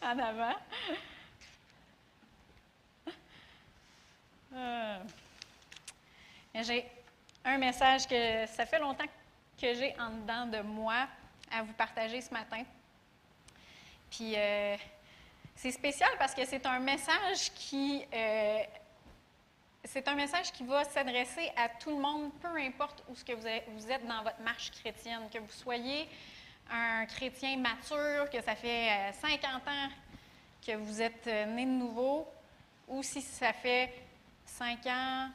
en 0.06 0.18
avant. 0.18 0.56
Euh, 4.54 4.98
j'ai 6.62 6.90
un 7.44 7.58
message 7.58 8.06
que 8.06 8.46
ça 8.46 8.66
fait 8.66 8.78
longtemps 8.78 9.04
que 9.60 9.74
j'ai 9.74 9.94
en 9.98 10.10
dedans 10.10 10.46
de 10.46 10.62
moi 10.62 11.06
à 11.50 11.62
vous 11.62 11.72
partager 11.74 12.20
ce 12.20 12.32
matin. 12.32 12.62
Puis 14.10 14.34
euh, 14.36 14.76
c'est 15.54 15.72
spécial 15.72 16.10
parce 16.18 16.34
que 16.34 16.44
c'est 16.44 16.64
un 16.66 16.78
message 16.78 17.52
qui 17.54 18.04
c'est 19.84 20.08
un 20.08 20.14
message 20.14 20.50
qui 20.52 20.64
va 20.64 20.82
s'adresser 20.84 21.52
à 21.56 21.68
tout 21.68 21.90
le 21.90 22.00
monde, 22.00 22.32
peu 22.40 22.56
importe 22.56 23.04
où 23.08 23.14
ce 23.14 23.24
que 23.24 23.32
vous 23.32 23.46
êtes 23.46 24.06
dans 24.06 24.22
votre 24.22 24.40
marche 24.40 24.70
chrétienne, 24.70 25.28
que 25.32 25.38
vous 25.38 25.52
soyez 25.52 26.08
un 26.70 27.04
chrétien 27.06 27.58
mature, 27.58 28.30
que 28.30 28.40
ça 28.42 28.56
fait 28.56 29.12
50 29.20 29.44
euh, 29.44 29.70
ans 29.70 29.88
que 30.66 30.76
vous 30.76 31.02
êtes 31.02 31.26
euh, 31.26 31.44
né 31.46 31.66
de 31.66 31.70
nouveau, 31.70 32.26
ou 32.88 33.02
si 33.02 33.20
ça 33.20 33.52
fait 33.52 33.92
5 34.46 34.86
ans 34.86 35.28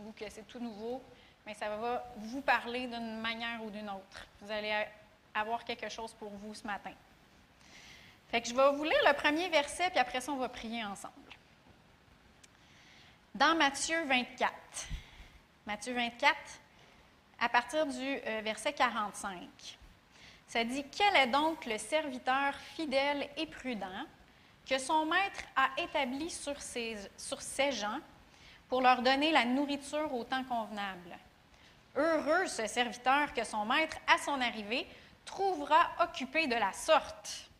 ou 0.00 0.12
que 0.12 0.28
c'est 0.28 0.46
tout 0.46 0.58
nouveau, 0.58 1.02
mais 1.46 1.54
ça 1.54 1.68
va 1.76 2.04
vous 2.16 2.40
parler 2.40 2.86
d'une 2.86 3.20
manière 3.20 3.62
ou 3.62 3.70
d'une 3.70 3.88
autre. 3.88 4.26
Vous 4.40 4.50
allez 4.50 4.86
avoir 5.34 5.64
quelque 5.64 5.88
chose 5.88 6.12
pour 6.14 6.30
vous 6.30 6.54
ce 6.54 6.66
matin. 6.66 6.92
Fait 8.30 8.40
que 8.40 8.48
je 8.48 8.54
vais 8.54 8.72
vous 8.72 8.84
lire 8.84 9.02
le 9.06 9.14
premier 9.14 9.48
verset, 9.48 9.90
puis 9.90 9.98
après 9.98 10.20
ça, 10.20 10.32
on 10.32 10.36
va 10.36 10.48
prier 10.48 10.84
ensemble. 10.84 11.14
Dans 13.34 13.54
Matthieu 13.56 14.04
24, 14.06 14.52
Matthieu 15.66 15.94
24, 15.94 16.34
à 17.40 17.48
partir 17.48 17.86
du 17.86 18.00
euh, 18.00 18.40
verset 18.42 18.72
45, 18.72 19.48
ça 20.46 20.64
dit 20.64 20.84
Quel 20.96 21.16
est 21.16 21.26
donc 21.26 21.66
le 21.66 21.78
serviteur 21.78 22.54
fidèle 22.76 23.28
et 23.36 23.46
prudent 23.46 24.04
que 24.68 24.78
son 24.78 25.04
maître 25.04 25.42
a 25.56 25.68
établi 25.78 26.30
sur 26.30 26.60
ses, 26.60 26.96
sur 27.16 27.42
ses 27.42 27.72
gens 27.72 27.98
pour 28.68 28.80
leur 28.80 29.02
donner 29.02 29.30
la 29.32 29.44
nourriture 29.44 30.14
au 30.14 30.24
temps 30.24 30.44
convenable? 30.44 31.18
Heureux 31.96 32.46
ce 32.46 32.66
serviteur 32.66 33.32
que 33.32 33.44
son 33.44 33.64
maître, 33.64 33.96
à 34.12 34.18
son 34.18 34.40
arrivée, 34.40 34.86
trouvera 35.24 35.90
occupé 36.00 36.46
de 36.46 36.54
la 36.54 36.72
sorte. 36.72 37.50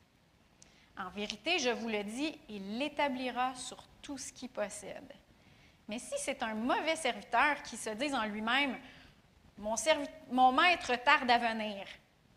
En 0.98 1.08
vérité, 1.10 1.58
je 1.58 1.70
vous 1.70 1.88
le 1.88 2.04
dis, 2.04 2.38
il 2.48 2.78
l'établira 2.78 3.54
sur 3.54 3.82
tout 4.02 4.18
ce 4.18 4.32
qu'il 4.32 4.48
possède. 4.48 5.12
Mais 5.88 5.98
si 5.98 6.14
c'est 6.18 6.42
un 6.42 6.54
mauvais 6.54 6.96
serviteur 6.96 7.62
qui 7.62 7.76
se 7.76 7.90
dit 7.90 8.14
en 8.14 8.24
lui-même 8.24 8.76
mon, 9.58 10.52
maître 10.52 10.94
tarde 11.04 11.30
à 11.30 11.38
venir, 11.38 11.86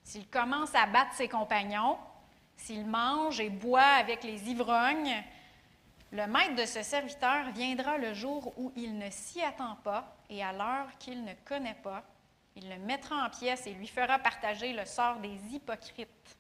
s'il 0.03 0.27
commence 0.27 0.75
à 0.75 0.85
battre 0.85 1.13
ses 1.13 1.27
compagnons, 1.27 1.97
s'il 2.55 2.85
mange 2.85 3.39
et 3.39 3.49
boit 3.49 3.81
avec 3.81 4.23
les 4.23 4.49
ivrognes, 4.49 5.23
le 6.11 6.25
maître 6.27 6.55
de 6.55 6.65
ce 6.65 6.83
serviteur 6.83 7.51
viendra 7.51 7.97
le 7.97 8.13
jour 8.13 8.53
où 8.57 8.71
il 8.75 8.97
ne 8.97 9.09
s'y 9.09 9.41
attend 9.41 9.75
pas 9.83 10.15
et 10.29 10.43
à 10.43 10.53
l'heure 10.53 10.97
qu'il 10.99 11.23
ne 11.23 11.33
connaît 11.45 11.75
pas. 11.75 12.03
Il 12.55 12.69
le 12.69 12.77
mettra 12.77 13.25
en 13.25 13.29
pièces 13.29 13.67
et 13.67 13.73
lui 13.73 13.87
fera 13.87 14.17
partager 14.17 14.73
le 14.73 14.85
sort 14.85 15.19
des 15.19 15.37
hypocrites. 15.53 16.37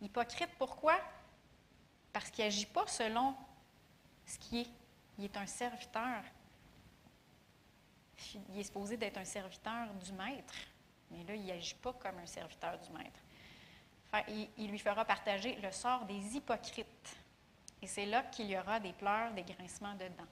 Hypocrite, 0.00 0.50
pourquoi? 0.58 0.98
Parce 2.12 2.30
qu'il 2.30 2.44
n'agit 2.44 2.66
pas 2.66 2.86
selon 2.86 3.34
ce 4.24 4.38
qui 4.38 4.60
est 4.60 4.68
il 5.18 5.24
est 5.24 5.36
un 5.36 5.46
serviteur. 5.46 6.22
Il 8.50 8.58
est 8.58 8.64
supposé 8.64 8.96
d'être 8.96 9.18
un 9.18 9.24
serviteur 9.24 9.92
du 9.94 10.12
maître, 10.12 10.54
mais 11.10 11.22
là, 11.24 11.34
il 11.34 11.46
n'agit 11.46 11.74
pas 11.74 11.92
comme 11.92 12.18
un 12.18 12.26
serviteur 12.26 12.78
du 12.78 12.90
maître. 12.90 14.48
il, 14.58 14.70
lui 14.70 14.78
fera 14.78 15.04
partager 15.04 15.56
le 15.56 15.70
sort 15.70 16.04
des 16.04 16.36
hypocrites. 16.36 17.16
Et 17.84 17.86
c'est 17.86 18.06
là 18.06 18.22
qu'il 18.22 18.46
y 18.46 18.56
aura 18.56 18.80
des 18.80 18.94
pleurs, 18.94 19.34
des 19.34 19.42
grincements 19.42 19.92
dedans. 19.92 20.26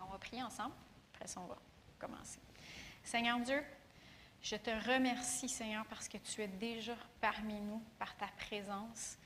On 0.00 0.10
va 0.10 0.18
prier 0.18 0.42
ensemble. 0.42 0.74
après 1.14 1.28
ça, 1.28 1.40
on 1.40 1.46
va 1.46 1.56
commencer. 1.96 2.40
Seigneur 3.04 3.38
Dieu, 3.38 3.62
je 4.42 4.56
te 4.56 4.70
remercie, 4.92 5.48
Seigneur, 5.48 5.86
parce 5.86 6.08
que 6.08 6.18
tu 6.18 6.42
es 6.42 6.48
déjà 6.48 6.96
parmi 7.20 7.54
nous 7.60 7.80
par 8.00 8.16
ta 8.16 8.26
présence. 8.36 9.16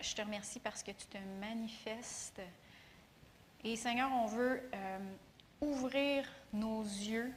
Je 0.00 0.14
te 0.14 0.22
remercie 0.22 0.60
parce 0.60 0.84
que 0.84 0.92
tu 0.92 1.06
te 1.08 1.18
manifestes. 1.40 2.40
Et 3.64 3.74
Seigneur, 3.74 4.12
on 4.12 4.26
veut 4.26 4.70
euh, 4.72 4.98
ouvrir 5.60 6.30
nos 6.52 6.84
yeux 6.84 7.34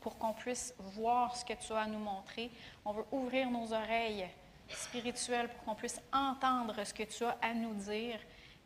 pour 0.00 0.16
qu'on 0.16 0.32
puisse 0.32 0.74
voir 0.78 1.36
ce 1.36 1.44
que 1.44 1.52
tu 1.52 1.74
as 1.74 1.80
à 1.80 1.86
nous 1.86 1.98
montrer. 1.98 2.50
On 2.86 2.92
veut 2.92 3.04
ouvrir 3.12 3.50
nos 3.50 3.70
oreilles 3.74 4.30
spirituelles 4.76 5.48
pour 5.48 5.64
qu'on 5.64 5.74
puisse 5.74 6.00
entendre 6.12 6.82
ce 6.84 6.94
que 6.94 7.02
tu 7.02 7.24
as 7.24 7.36
à 7.42 7.52
nous 7.54 7.74
dire. 7.74 8.18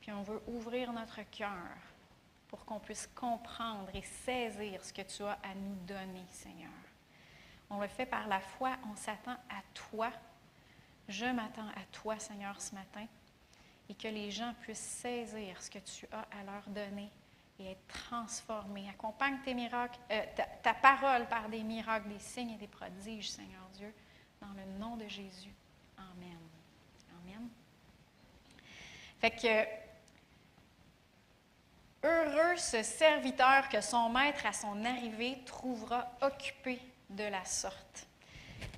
Puis 0.04 0.12
on 0.12 0.22
veut 0.22 0.42
ouvrir 0.48 0.92
notre 0.92 1.22
cœur 1.30 1.78
pour 2.48 2.66
qu'on 2.66 2.78
puisse 2.78 3.08
comprendre 3.14 3.88
et 3.94 4.02
saisir 4.02 4.84
ce 4.84 4.92
que 4.92 5.00
tu 5.00 5.22
as 5.22 5.38
à 5.42 5.54
nous 5.54 5.76
donner, 5.86 6.26
Seigneur. 6.28 6.68
On 7.70 7.80
le 7.80 7.88
fait 7.88 8.04
par 8.04 8.28
la 8.28 8.40
foi, 8.40 8.76
on 8.92 8.94
s'attend 8.96 9.38
à 9.48 9.62
toi. 9.72 10.10
Je 11.08 11.24
m'attends 11.24 11.68
à 11.68 11.86
toi, 11.90 12.18
Seigneur, 12.18 12.60
ce 12.60 12.74
matin, 12.74 13.06
et 13.88 13.94
que 13.94 14.08
les 14.08 14.30
gens 14.30 14.52
puissent 14.60 14.78
saisir 14.78 15.62
ce 15.62 15.70
que 15.70 15.78
tu 15.78 16.06
as 16.12 16.26
à 16.38 16.44
leur 16.44 16.68
donner 16.68 17.10
et 17.58 17.70
être 17.70 17.86
transformés. 17.86 18.90
Accompagne 18.90 19.38
tes 19.42 19.54
miracles, 19.54 19.98
euh, 20.10 20.22
ta, 20.62 20.74
parole 20.74 21.26
par 21.28 21.48
des 21.48 21.62
miracles, 21.62 22.10
des 22.10 22.18
signes 22.18 22.50
et 22.50 22.58
des 22.58 22.68
prodiges, 22.68 23.30
Seigneur 23.30 23.70
Dieu, 23.72 23.94
dans 24.42 24.52
le 24.52 24.66
nom 24.78 24.98
de 24.98 25.08
Jésus. 25.08 25.54
Amen. 25.96 26.38
Amen. 27.22 27.48
Fait 29.18 29.30
que, 29.30 29.83
heureux 32.04 32.56
ce 32.56 32.82
serviteur 32.82 33.68
que 33.70 33.80
son 33.80 34.10
maître 34.10 34.44
à 34.46 34.52
son 34.52 34.84
arrivée 34.84 35.38
trouvera 35.46 36.10
occupé 36.20 36.78
de 37.08 37.24
la 37.24 37.44
sorte. 37.44 38.06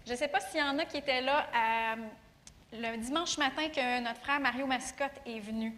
Je 0.06 0.12
ne 0.12 0.16
sais 0.16 0.28
pas 0.28 0.40
s'il 0.40 0.60
y 0.60 0.62
en 0.62 0.78
a 0.78 0.84
qui 0.84 0.98
étaient 0.98 1.20
là 1.20 1.46
euh, 1.54 1.96
le 2.72 2.96
dimanche 2.98 3.36
matin 3.38 3.68
que 3.68 4.00
notre 4.00 4.20
frère 4.20 4.38
Mario 4.38 4.66
Mascotte 4.66 5.20
est 5.26 5.40
venu. 5.40 5.74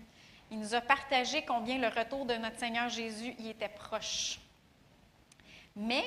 Il 0.50 0.60
nous 0.60 0.74
a 0.74 0.80
partagé 0.80 1.44
combien 1.44 1.78
le 1.78 1.88
retour 1.88 2.26
de 2.26 2.34
notre 2.34 2.58
Seigneur 2.58 2.88
Jésus 2.88 3.34
y 3.38 3.48
était 3.48 3.68
proche. 3.68 4.38
Mais 5.74 6.04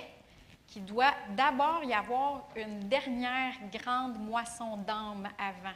qu'il 0.67 0.85
doit 0.85 1.13
d'abord 1.29 1.83
y 1.83 1.93
avoir 1.93 2.47
une 2.55 2.87
dernière 2.87 3.53
grande 3.71 4.17
moisson 4.19 4.77
d'âme 4.77 5.27
avant. 5.37 5.75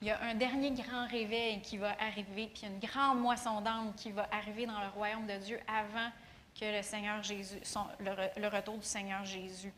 Il 0.00 0.08
y 0.08 0.10
a 0.10 0.20
un 0.22 0.34
dernier 0.34 0.72
grand 0.72 1.06
réveil 1.06 1.60
qui 1.62 1.78
va 1.78 1.96
arriver, 2.00 2.50
puis 2.52 2.66
une 2.66 2.78
grande 2.78 3.20
moisson 3.20 3.60
d'âme 3.60 3.94
qui 3.96 4.10
va 4.10 4.28
arriver 4.30 4.66
dans 4.66 4.80
le 4.80 4.88
royaume 4.88 5.26
de 5.26 5.36
Dieu 5.38 5.58
avant 5.66 6.10
que 6.58 6.76
le 6.76 6.82
Seigneur 6.82 7.22
Jésus, 7.22 7.58
le, 8.00 8.48
retour 8.48 8.78
du 8.78 8.86
Seigneur 8.86 9.24
Jésus. 9.24 9.72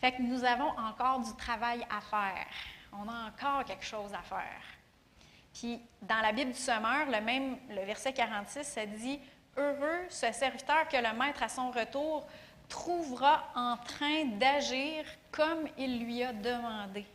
Fait 0.00 0.12
que 0.12 0.22
nous 0.22 0.44
avons 0.44 0.70
encore 0.78 1.20
du 1.20 1.34
travail 1.36 1.86
à 1.90 2.00
faire. 2.00 2.46
On 2.92 3.08
a 3.08 3.28
encore 3.28 3.64
quelque 3.64 3.84
chose 3.84 4.12
à 4.12 4.22
faire. 4.22 4.62
Puis 5.54 5.80
dans 6.02 6.20
la 6.20 6.32
Bible 6.32 6.52
du 6.52 6.58
Sommeur, 6.58 7.06
le 7.06 7.20
même, 7.20 7.56
le 7.68 7.82
verset 7.84 8.12
46, 8.12 8.64
ça 8.64 8.86
dit 8.86 9.18
Heureux 9.56 10.06
ce 10.08 10.32
serviteur 10.32 10.88
que 10.88 10.96
le 10.96 11.16
maître 11.18 11.42
à 11.42 11.48
son 11.48 11.70
retour 11.70 12.26
trouvera 12.68 13.50
en 13.54 13.76
train 13.76 14.24
d'agir 14.24 15.04
comme 15.30 15.68
il 15.76 16.04
lui 16.04 16.22
a 16.22 16.32
demandé. 16.32 17.06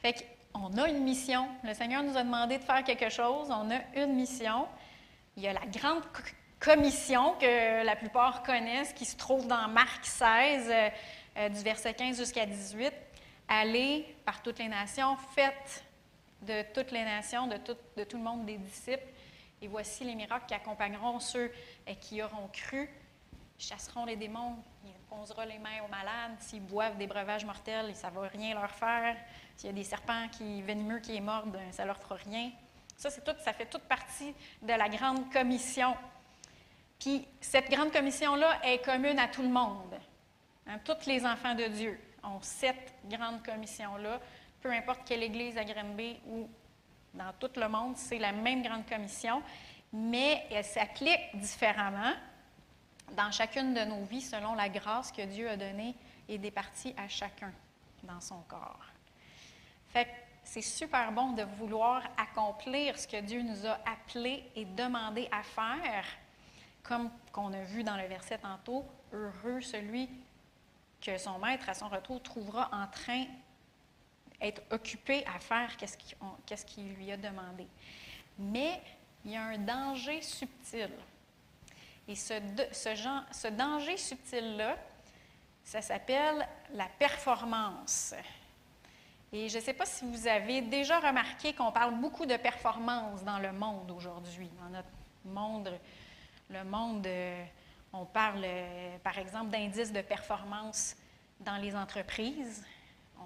Fait 0.00 0.26
qu'on 0.52 0.76
a 0.78 0.88
une 0.88 1.02
mission. 1.04 1.48
Le 1.62 1.74
Seigneur 1.74 2.02
nous 2.02 2.16
a 2.16 2.22
demandé 2.22 2.58
de 2.58 2.64
faire 2.64 2.82
quelque 2.84 3.10
chose. 3.10 3.48
On 3.50 3.70
a 3.70 3.80
une 3.96 4.14
mission. 4.14 4.66
Il 5.36 5.42
y 5.42 5.48
a 5.48 5.52
la 5.52 5.66
grande 5.66 6.02
commission 6.58 7.34
que 7.34 7.84
la 7.84 7.96
plupart 7.96 8.42
connaissent, 8.42 8.92
qui 8.94 9.04
se 9.04 9.16
trouve 9.16 9.46
dans 9.46 9.68
Marc 9.68 10.04
16, 10.04 10.70
euh, 11.36 11.48
du 11.48 11.60
verset 11.60 11.94
15 11.94 12.16
jusqu'à 12.16 12.46
18. 12.46 12.92
Allez 13.48 14.14
par 14.24 14.42
toutes 14.42 14.58
les 14.58 14.68
nations, 14.68 15.16
faites 15.34 15.84
de 16.42 16.62
toutes 16.72 16.92
les 16.92 17.04
nations, 17.04 17.46
de 17.46 17.56
tout, 18.04 18.16
le 18.16 18.22
monde 18.22 18.46
des 18.46 18.56
disciples. 18.56 19.06
Et 19.60 19.68
voici 19.68 20.04
les 20.04 20.14
miracles 20.14 20.46
qui 20.46 20.54
accompagneront 20.54 21.20
ceux 21.20 21.52
euh, 21.88 21.94
qui 22.00 22.22
auront 22.22 22.48
cru. 22.52 22.88
Chasseront 23.58 24.06
les 24.06 24.16
démons, 24.16 24.56
ils 24.86 24.92
poseront 25.10 25.44
les 25.44 25.58
mains 25.58 25.82
aux 25.84 25.90
malades. 25.90 26.36
S'ils 26.38 26.62
boivent 26.62 26.96
des 26.96 27.06
breuvages 27.06 27.44
mortels, 27.44 27.94
ça 27.94 28.10
ne 28.10 28.14
va 28.14 28.28
rien 28.28 28.54
leur 28.54 28.70
faire. 28.70 29.16
S'il 29.60 29.66
y 29.66 29.72
a 29.74 29.76
des 29.76 29.84
serpents 29.84 30.26
qui, 30.32 30.62
venimeux 30.62 31.00
qui 31.00 31.12
les 31.12 31.20
mordent, 31.20 31.58
ça 31.70 31.84
leur 31.84 31.98
fera 31.98 32.14
rien. 32.14 32.50
Ça, 32.96 33.10
c'est 33.10 33.22
tout, 33.22 33.38
ça 33.44 33.52
fait 33.52 33.66
toute 33.66 33.82
partie 33.82 34.34
de 34.62 34.72
la 34.72 34.88
grande 34.88 35.30
commission. 35.30 35.94
Puis 36.98 37.28
cette 37.42 37.68
grande 37.68 37.92
commission-là 37.92 38.58
est 38.64 38.82
commune 38.82 39.18
à 39.18 39.28
tout 39.28 39.42
le 39.42 39.50
monde. 39.50 39.98
Hein, 40.66 40.78
tous 40.82 41.04
les 41.04 41.26
enfants 41.26 41.54
de 41.54 41.64
Dieu 41.64 42.00
ont 42.22 42.40
cette 42.40 42.94
grande 43.04 43.44
commission-là 43.44 44.18
peu 44.62 44.72
importe 44.72 45.00
quelle 45.04 45.22
église 45.22 45.58
à 45.58 45.64
Granby 45.64 46.18
ou 46.26 46.48
dans 47.12 47.34
tout 47.38 47.50
le 47.54 47.68
monde, 47.68 47.98
c'est 47.98 48.18
la 48.18 48.32
même 48.32 48.62
grande 48.62 48.86
commission, 48.86 49.42
mais 49.92 50.46
elle 50.50 50.64
s'applique 50.64 51.36
différemment 51.36 52.14
dans 53.14 53.30
chacune 53.30 53.74
de 53.74 53.80
nos 53.80 54.04
vies 54.04 54.22
selon 54.22 54.54
la 54.54 54.70
grâce 54.70 55.12
que 55.12 55.26
Dieu 55.26 55.50
a 55.50 55.58
donnée 55.58 55.94
et 56.30 56.38
départie 56.38 56.94
à 56.96 57.08
chacun 57.08 57.52
dans 58.04 58.22
son 58.22 58.40
corps. 58.48 58.89
Fait 59.92 60.08
c'est 60.42 60.62
super 60.62 61.12
bon 61.12 61.32
de 61.32 61.42
vouloir 61.42 62.02
accomplir 62.16 62.98
ce 62.98 63.06
que 63.06 63.20
Dieu 63.20 63.42
nous 63.42 63.66
a 63.66 63.78
appelé 63.86 64.42
et 64.56 64.64
demandé 64.64 65.28
à 65.30 65.42
faire, 65.42 66.04
comme 66.82 67.10
qu'on 67.32 67.52
a 67.52 67.62
vu 67.62 67.84
dans 67.84 67.96
le 67.96 68.06
verset 68.06 68.38
tantôt, 68.38 68.84
heureux 69.12 69.60
celui 69.60 70.08
que 71.00 71.16
son 71.18 71.38
maître 71.38 71.68
à 71.68 71.74
son 71.74 71.88
retour 71.88 72.22
trouvera 72.22 72.68
en 72.72 72.86
train 72.88 73.26
être 74.40 74.62
occupé 74.70 75.24
à 75.26 75.38
faire 75.38 75.76
qu'est-ce 75.76 76.64
qu'il 76.64 76.94
lui 76.94 77.12
a 77.12 77.16
demandé. 77.16 77.66
Mais 78.38 78.80
il 79.24 79.32
y 79.32 79.36
a 79.36 79.44
un 79.44 79.58
danger 79.58 80.22
subtil. 80.22 80.90
Et 82.08 82.16
ce 82.16 83.48
danger 83.50 83.96
subtil-là, 83.96 84.76
ça 85.62 85.82
s'appelle 85.82 86.48
la 86.72 86.86
performance. 86.98 88.14
Et 89.32 89.48
je 89.48 89.58
ne 89.58 89.62
sais 89.62 89.74
pas 89.74 89.86
si 89.86 90.04
vous 90.04 90.26
avez 90.26 90.60
déjà 90.60 90.98
remarqué 90.98 91.52
qu'on 91.52 91.70
parle 91.70 91.94
beaucoup 91.94 92.26
de 92.26 92.36
performance 92.36 93.22
dans 93.22 93.38
le 93.38 93.52
monde 93.52 93.88
aujourd'hui. 93.92 94.50
Dans 94.60 94.70
notre 94.70 94.88
monde, 95.24 95.70
le 96.50 96.64
monde, 96.64 97.06
euh, 97.06 97.44
on 97.92 98.04
parle 98.06 98.42
euh, 98.44 98.98
par 99.04 99.16
exemple 99.18 99.50
d'indices 99.50 99.92
de 99.92 100.00
performance 100.00 100.96
dans 101.38 101.58
les 101.58 101.76
entreprises. 101.76 102.64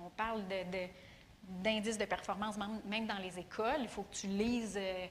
On 0.05 0.11
parle 0.11 0.43
de, 0.47 0.89
d'indices 1.49 1.97
de 1.97 2.05
performance, 2.05 2.57
même 2.85 3.07
dans 3.07 3.19
les 3.19 3.39
écoles. 3.39 3.81
Il 3.81 3.89
faut 3.89 4.03
que 4.03 4.15
tu 4.15 4.27
lises 4.27 4.77
euh, 4.77 5.07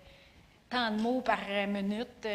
tant 0.69 0.91
de 0.91 1.01
mots 1.01 1.21
par 1.21 1.39
minute 1.67 2.27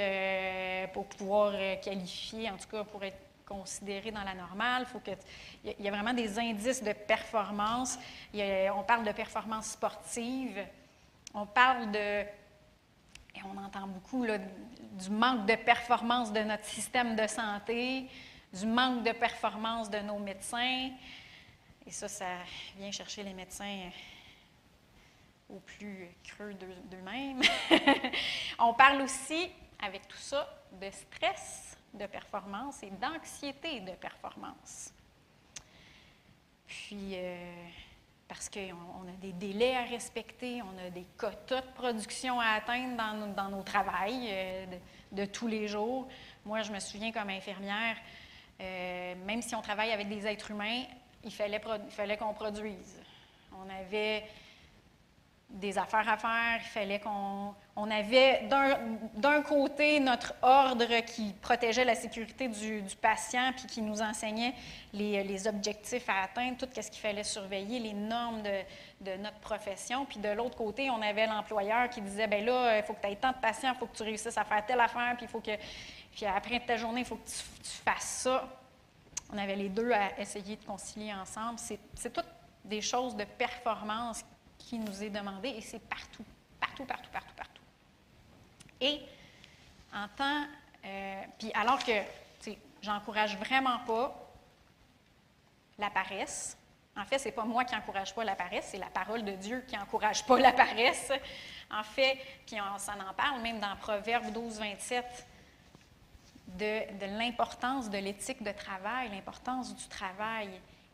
pour 0.93 1.07
pouvoir 1.07 1.53
qualifier, 1.81 2.51
en 2.51 2.57
tout 2.57 2.69
cas 2.69 2.83
pour 2.83 3.05
être 3.05 3.28
considéré 3.49 4.11
dans 4.11 4.23
la 4.23 4.35
normale. 4.35 4.85
Faut 4.87 5.01
que 5.01 5.13
il 5.65 5.85
y 5.85 5.89
a 5.89 5.91
vraiment 5.91 6.13
des 6.13 6.39
indices 6.39 6.83
de 6.83 6.93
performance. 6.93 7.99
on 8.35 8.83
parle 8.83 9.05
de 9.05 9.13
performance 9.13 9.71
sportive. 9.71 10.65
On 11.35 11.47
parle 11.47 11.91
de, 11.91 12.23
et 13.35 13.43
on 13.45 13.57
entend 13.59 13.87
beaucoup 13.87 14.27
du 14.27 15.11
manque 15.11 15.47
de 15.47 15.55
performance 15.57 16.33
de 16.33 16.41
notre 16.41 16.65
système 16.65 17.17
de 17.17 17.27
santé, 17.27 18.09
du 18.53 18.67
manque 18.67 19.05
de 19.05 19.13
performance 19.13 19.91
de 19.91 19.99
nos 19.99 20.19
médecins. 20.19 20.91
Et 21.87 21.91
ça, 21.91 22.09
ça 22.09 22.27
vient 22.77 22.91
chercher 22.91 23.23
les 23.23 23.33
médecins 23.33 23.65
euh, 23.65 25.55
au 25.55 25.61
plus 25.61 26.09
creux 26.25 26.55
d'eux-mêmes. 26.55 27.41
On 28.59 28.75
parle 28.75 29.03
aussi, 29.03 29.51
avec 29.83 30.07
tout 30.09 30.19
ça, 30.19 30.47
de 30.73 30.91
stress 30.91 31.68
de 31.99 32.07
performance 32.07 32.83
et 32.83 32.91
d'anxiété 32.91 33.81
de 33.81 33.93
performance. 33.93 34.93
Puis, 36.67 37.13
euh, 37.15 37.53
parce 38.27 38.49
qu'on 38.49 38.59
a 38.61 39.17
des 39.21 39.33
délais 39.33 39.77
à 39.77 39.85
respecter, 39.85 40.63
on 40.63 40.87
a 40.87 40.91
des 40.91 41.07
quotas 41.17 41.63
de 41.63 41.73
production 41.75 42.41
à 42.41 42.51
atteindre 42.57 42.97
dans, 42.97 43.15
nos, 43.15 43.35
dans 43.35 43.63
travails 43.63 44.29
euh, 44.31 44.67
de, 45.13 45.25
tous 45.25 45.47
les 45.47 45.67
jours. 45.67 46.07
Moi, 46.45 46.63
je 46.63 46.73
me 46.73 46.79
souviens 46.79 47.13
comme 47.13 47.31
infirmière, 47.31 47.97
même 48.59 49.41
si 49.41 49.55
on 49.55 49.63
travaille 49.63 49.93
avec 49.93 50.09
des 50.09 50.27
êtres 50.27 50.51
humains, 50.51 50.83
il 51.25 51.33
fallait, 51.33 51.61
fallait 51.91 52.17
qu'on 52.17 52.35
produise. 52.35 53.01
On 53.53 53.69
avait 53.71 54.25
des 55.51 55.79
affaires 55.79 56.09
à 56.09 56.19
faire, 56.19 56.61
il 56.61 56.69
fallait 56.69 57.01
qu'on 57.01 57.55
on 57.75 57.91
avait 57.91 58.49
d'un 59.15 59.43
côté 59.43 59.99
notre 59.99 60.35
ordre 60.43 61.01
qui 61.07 61.33
protégeait 61.41 61.85
la 61.85 61.95
sécurité 61.95 62.49
du, 62.49 62.83
patient 63.01 63.53
puis 63.57 63.67
qui 63.67 63.81
nous 63.81 64.03
enseignait 64.03 64.53
les, 64.93 65.25
les 65.25 65.49
objectifs 65.49 66.09
à 66.09 66.25
atteindre, 66.25 66.59
tout 66.59 66.69
ce 66.75 66.91
qu'il 66.91 67.01
fallait 67.01 67.25
surveiller, 67.25 67.79
les 67.79 67.95
normes 67.95 68.43
de, 68.43 69.11
de 69.11 69.17
notre 69.17 69.39
profession. 69.39 70.05
Puis 70.05 70.19
de 70.19 70.29
l'autre 70.29 70.57
côté, 70.57 70.91
on 70.91 71.01
avait 71.01 71.27
l'employeur 71.27 71.89
qui 71.89 72.03
disait 72.03 72.27
ben 72.27 72.45
là, 72.45 72.79
il 72.79 72.83
faut 72.83 72.93
que 72.93 73.01
tu 73.01 73.09
aies 73.09 73.17
tant 73.17 73.33
de 73.33 73.39
patients, 73.39 73.73
il 73.75 73.79
faut 73.79 73.87
que 73.87 73.97
tu 73.97 74.03
réussisses 74.03 74.37
à 74.37 74.45
faire 74.45 74.67
telle 74.67 74.81
affaire, 74.81 75.15
puis 75.17 75.25
il 75.25 75.29
faut 75.29 75.41
que 75.41 75.53
puis 76.13 76.27
après 76.27 76.61
ta 76.61 76.77
journée, 76.77 77.01
il 77.01 77.07
faut 77.07 77.17
que 77.17 77.29
tu, 77.29 77.37
tu, 77.63 77.71
fasses 77.85 78.23
ça. 78.25 78.49
On 79.33 79.39
avait 79.39 79.57
les 79.57 79.69
deux 79.69 79.93
à 79.93 80.19
essayer 80.19 80.57
de 80.57 80.65
concilier 80.65 81.15
ensemble. 81.15 81.59
C'est 81.59 82.13
toutes 82.13 82.27
des 82.65 82.81
choses 82.81 83.17
de 83.17 83.25
performance 83.25 84.25
qui 84.69 84.79
nous 84.79 85.03
est 85.03 85.09
demandé 85.09 85.49
et 85.49 85.63
c'est 85.63 85.79
partout, 85.79 86.25
partout, 86.61 86.85
partout, 86.85 87.09
partout, 87.11 87.35
partout. 87.35 87.63
Et 88.83 89.01
en 89.95 90.07
temps, 90.09 90.45
euh, 90.85 91.23
puis 91.39 91.51
alors 91.55 91.79
que, 91.79 92.03
tu 92.39 92.51
sais, 92.51 92.59
j'encourage 92.83 93.39
vraiment 93.39 93.79
pas 93.87 94.15
la 95.79 95.89
paresse. 95.89 96.59
En 96.95 97.07
fait, 97.07 97.19
c'est 97.19 97.33
pas 97.33 97.45
moi 97.45 97.65
qui 97.65 97.75
encourage 97.75 98.15
pas 98.15 98.25
la 98.25 98.35
paresse, 98.35 98.69
c'est 98.71 98.79
la 98.79 98.91
parole 98.91 99.25
de 99.25 99.33
Dieu 99.33 99.65
qui 99.67 99.79
encourage 99.79 100.27
pas 100.27 100.39
la 100.39 100.53
paresse. 100.53 101.13
En 101.71 101.83
fait, 101.83 102.19
puis 102.47 102.61
on 102.61 102.79
s'en 102.79 103.01
en 103.01 103.15
parle 103.15 103.41
même 103.41 103.61
dans 103.61 103.75
Proverbe 103.77 104.33
12, 104.33 104.59
27, 104.59 105.27
de, 106.49 106.99
de 106.99 107.19
l'importance 107.19 107.89
de 107.89 107.97
l'éthique 107.97 108.43
de 108.43 108.53
travail, 108.53 109.09
l'importance 109.13 109.75
du 109.75 109.89
travail. 109.89 110.51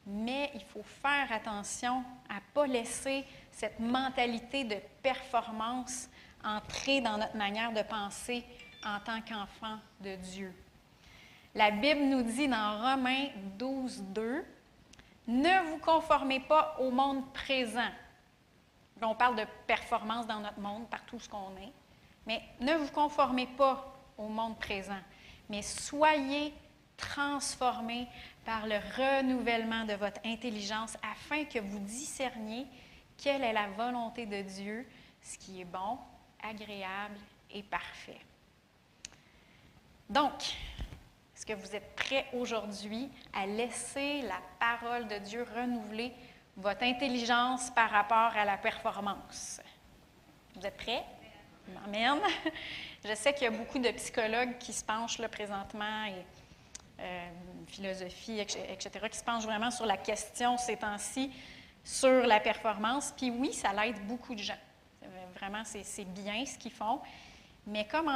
Mais 0.07 0.53
il 0.55 0.63
faut 0.63 0.85
faire 0.85 1.33
attention 1.33 2.05
à 2.29 2.35
ne 2.35 2.41
pas 2.53 2.67
laisser 2.67 3.25
cette 3.55 3.79
mentalité 3.79 4.65
de 4.65 4.77
performance 5.03 6.09
entrer 6.45 7.01
dans 7.01 7.17
notre 7.17 7.37
manière 7.37 7.73
de 7.73 7.83
penser 7.83 8.45
en 8.85 9.01
tant 9.01 9.21
qu'enfant 9.23 9.79
de 10.01 10.17
Dieu. 10.17 10.53
La 11.55 11.71
Bible 11.71 12.01
nous 12.01 12.23
dit 12.23 12.49
dans 12.49 12.81
Romains 12.83 13.29
12, 13.59 14.03
2, 14.09 14.45
Ne 15.29 15.71
vous 15.71 15.79
conformez 15.79 16.41
pas 16.41 16.77
au 16.81 16.91
monde 16.91 17.33
présent. 17.33 17.91
on 19.01 19.15
parle 19.15 19.37
de 19.37 19.47
performance 19.67 20.27
dans 20.27 20.41
notre 20.41 20.59
monde, 20.59 20.89
partout 20.91 21.21
ce 21.21 21.29
qu'on 21.29 21.57
est. 21.63 21.73
Mais 22.27 22.43
ne 22.61 22.75
vous 22.75 22.91
conformez 22.91 23.47
pas 23.47 23.95
au 24.19 24.29
monde 24.29 24.59
présent, 24.59 25.01
mais 25.49 25.63
soyez 25.63 26.53
transformés 26.97 28.09
par 28.45 28.67
le 28.67 28.77
renouvellement 28.97 29.85
de 29.85 29.95
votre 29.95 30.21
intelligence 30.25 30.97
afin 31.03 31.45
que 31.45 31.59
vous 31.59 31.81
discerniez 31.81 32.67
quelle 33.17 33.43
est 33.43 33.53
la 33.53 33.69
volonté 33.69 34.27
de 34.27 34.43
Dieu, 34.43 34.87
ce 35.23 35.39
qui 35.39 35.61
est 35.61 35.65
bon, 35.65 35.99
agréable 36.43 37.19
et 37.51 37.63
parfait. 37.63 38.21
Donc, 40.09 40.33
est-ce 41.35 41.47
que 41.47 41.55
vous 41.55 41.75
êtes 41.75 41.97
prêts 41.97 42.27
aujourd'hui 42.33 43.11
à 43.33 43.47
laisser 43.47 44.23
la 44.23 44.41
parole 44.61 45.09
de 45.09 45.19
Dieu 45.19 45.47
renouveler 45.55 46.13
votre 46.57 46.83
intelligence 46.85 47.71
par 47.71 47.91
rapport 47.91 48.37
à 48.37 48.45
la 48.45 48.57
performance? 48.59 49.61
Vous 50.55 50.67
êtes 50.67 50.77
prêts? 50.77 51.05
Amen. 51.87 52.21
Je 53.05 53.15
sais 53.15 53.33
qu'il 53.33 53.45
y 53.45 53.47
a 53.47 53.51
beaucoup 53.51 53.79
de 53.79 53.91
psychologues 53.91 54.59
qui 54.59 54.73
se 54.73 54.85
penchent 54.85 55.19
là 55.19 55.29
présentement 55.29 56.05
et 56.05 56.25
euh, 57.01 57.29
philosophie, 57.67 58.39
etc., 58.39 58.91
qui 59.11 59.19
se 59.19 59.25
penchent 59.25 59.45
vraiment 59.45 59.71
sur 59.71 59.87
la 59.87 59.97
question 59.97 60.57
ces 60.59 60.77
temps-ci 60.77 61.33
sur 61.85 62.27
la 62.27 62.41
performance. 62.41 63.13
Puis 63.17 63.31
oui, 63.31 63.53
ça 63.53 63.73
l'aide 63.73 64.05
beaucoup 64.07 64.35
de 64.35 64.43
gens. 64.43 64.59
Vraiment, 65.39 65.63
c'est 65.65 66.05
bien 66.05 66.45
ce 66.47 66.57
qu'ils 66.57 66.73
font. 66.73 67.01
Mais 67.67 67.87
comme, 67.87 68.09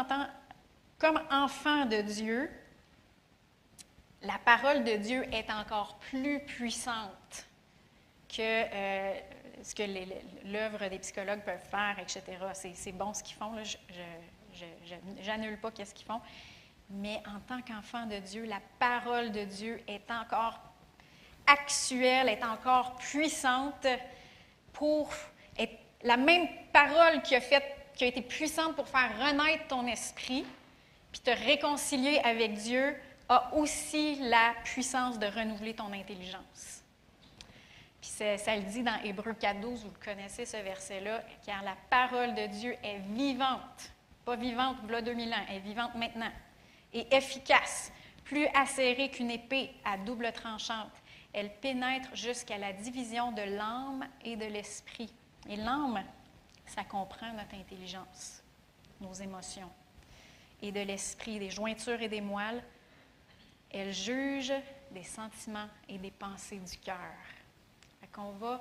enfant 1.30 1.84
de 1.84 2.00
Dieu, 2.00 2.50
la 4.22 4.38
parole 4.38 4.82
de 4.82 4.96
Dieu 4.96 5.24
est 5.32 5.50
encore 5.50 5.98
plus 5.98 6.40
puissante 6.40 7.46
que 8.28 8.40
euh, 8.40 9.20
ce 9.62 9.74
que 9.74 9.82
l'œuvre 10.44 10.88
des 10.88 10.98
psychologues 10.98 11.42
peuvent 11.42 11.68
faire, 11.70 11.96
etc. 11.98 12.22
C'est 12.74 12.92
bon 12.92 13.12
ce 13.14 13.22
qu'ils 13.22 13.36
font. 13.36 13.52
Je 13.62 15.26
n'annule 15.26 15.58
pas 15.58 15.70
qu'est-ce 15.70 15.94
qu'ils 15.94 16.06
font. 16.06 16.20
Mais 16.90 17.22
en 17.26 17.40
tant 17.40 17.60
qu'enfant 17.60 18.06
de 18.06 18.18
Dieu, 18.18 18.44
la 18.44 18.60
parole 18.78 19.30
de 19.30 19.44
Dieu 19.44 19.82
est 19.86 20.10
encore 20.10 20.58
actuelle, 21.48 22.28
est 22.28 22.44
encore 22.44 22.96
puissante 22.96 23.86
pour 24.72 25.10
la 26.04 26.16
même 26.16 26.46
parole 26.72 27.22
qui 27.22 27.34
a, 27.34 27.40
fait, 27.40 27.64
qui 27.96 28.04
a 28.04 28.06
été 28.06 28.22
puissante 28.22 28.76
pour 28.76 28.88
faire 28.88 29.10
renaître 29.18 29.66
ton 29.68 29.86
esprit, 29.86 30.44
puis 31.10 31.20
te 31.20 31.30
réconcilier 31.30 32.20
avec 32.24 32.54
Dieu, 32.54 32.94
a 33.28 33.54
aussi 33.54 34.16
la 34.20 34.54
puissance 34.64 35.18
de 35.18 35.26
renouveler 35.26 35.74
ton 35.74 35.92
intelligence. 35.92 36.82
Puis 38.00 38.10
ça 38.10 38.56
le 38.56 38.62
dit 38.62 38.82
dans 38.82 38.98
Hébreu 39.02 39.32
4.12, 39.32 39.62
vous 39.62 39.90
le 39.90 40.04
connaissez 40.04 40.46
ce 40.46 40.56
verset-là, 40.56 41.22
car 41.44 41.62
la 41.62 41.76
parole 41.90 42.34
de 42.34 42.46
Dieu 42.46 42.74
est 42.82 42.98
vivante, 43.10 43.92
pas 44.24 44.36
vivante 44.36 44.76
voilà 44.82 45.02
2000 45.02 45.32
ans, 45.32 45.36
elle 45.48 45.56
est 45.56 45.60
vivante 45.60 45.94
maintenant, 45.94 46.30
et 46.92 47.06
efficace, 47.14 47.92
plus 48.24 48.46
acérée 48.54 49.10
qu'une 49.10 49.30
épée 49.30 49.72
à 49.84 49.98
double 49.98 50.30
tranchante. 50.32 50.92
Elle 51.32 51.52
pénètre 51.60 52.14
jusqu'à 52.14 52.58
la 52.58 52.72
division 52.72 53.32
de 53.32 53.42
l'âme 53.42 54.06
et 54.24 54.36
de 54.36 54.46
l'esprit. 54.46 55.12
Et 55.48 55.56
l'âme, 55.56 56.02
ça 56.66 56.84
comprend 56.84 57.32
notre 57.32 57.54
intelligence, 57.54 58.42
nos 59.00 59.12
émotions, 59.12 59.70
et 60.62 60.72
de 60.72 60.80
l'esprit, 60.80 61.38
des 61.38 61.50
jointures 61.50 62.00
et 62.00 62.08
des 62.08 62.20
moelles. 62.20 62.62
Elle 63.70 63.92
juge 63.92 64.52
des 64.90 65.04
sentiments 65.04 65.68
et 65.88 65.98
des 65.98 66.10
pensées 66.10 66.58
du 66.58 66.78
cœur. 66.78 66.96
On 68.20 68.32
va 68.32 68.60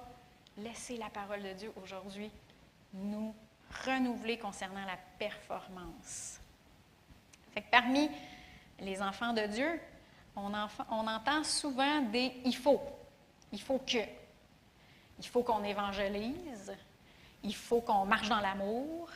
laisser 0.55 0.97
la 0.97 1.09
parole 1.09 1.41
de 1.41 1.53
Dieu 1.53 1.73
aujourd'hui 1.81 2.29
nous 2.93 3.33
renouveler 3.85 4.37
concernant 4.37 4.85
la 4.85 4.97
performance. 5.17 6.39
Fait 7.53 7.63
que 7.63 7.71
parmi 7.71 8.07
les 8.79 9.01
enfants 9.01 9.33
de 9.33 9.47
Dieu, 9.47 9.79
on, 10.37 11.07
entend 11.07 11.43
souvent 11.43 12.01
des 12.01 12.33
il 12.45 12.55
faut. 12.55 12.81
Il 13.51 13.61
faut 13.61 13.79
que. 13.79 13.97
Il 15.19 15.25
faut 15.25 15.43
qu'on 15.43 15.63
évangélise. 15.63 16.73
Il 17.43 17.55
faut 17.55 17.81
qu'on 17.81 18.05
marche 18.05 18.29
dans 18.29 18.39
l'amour. 18.39 19.09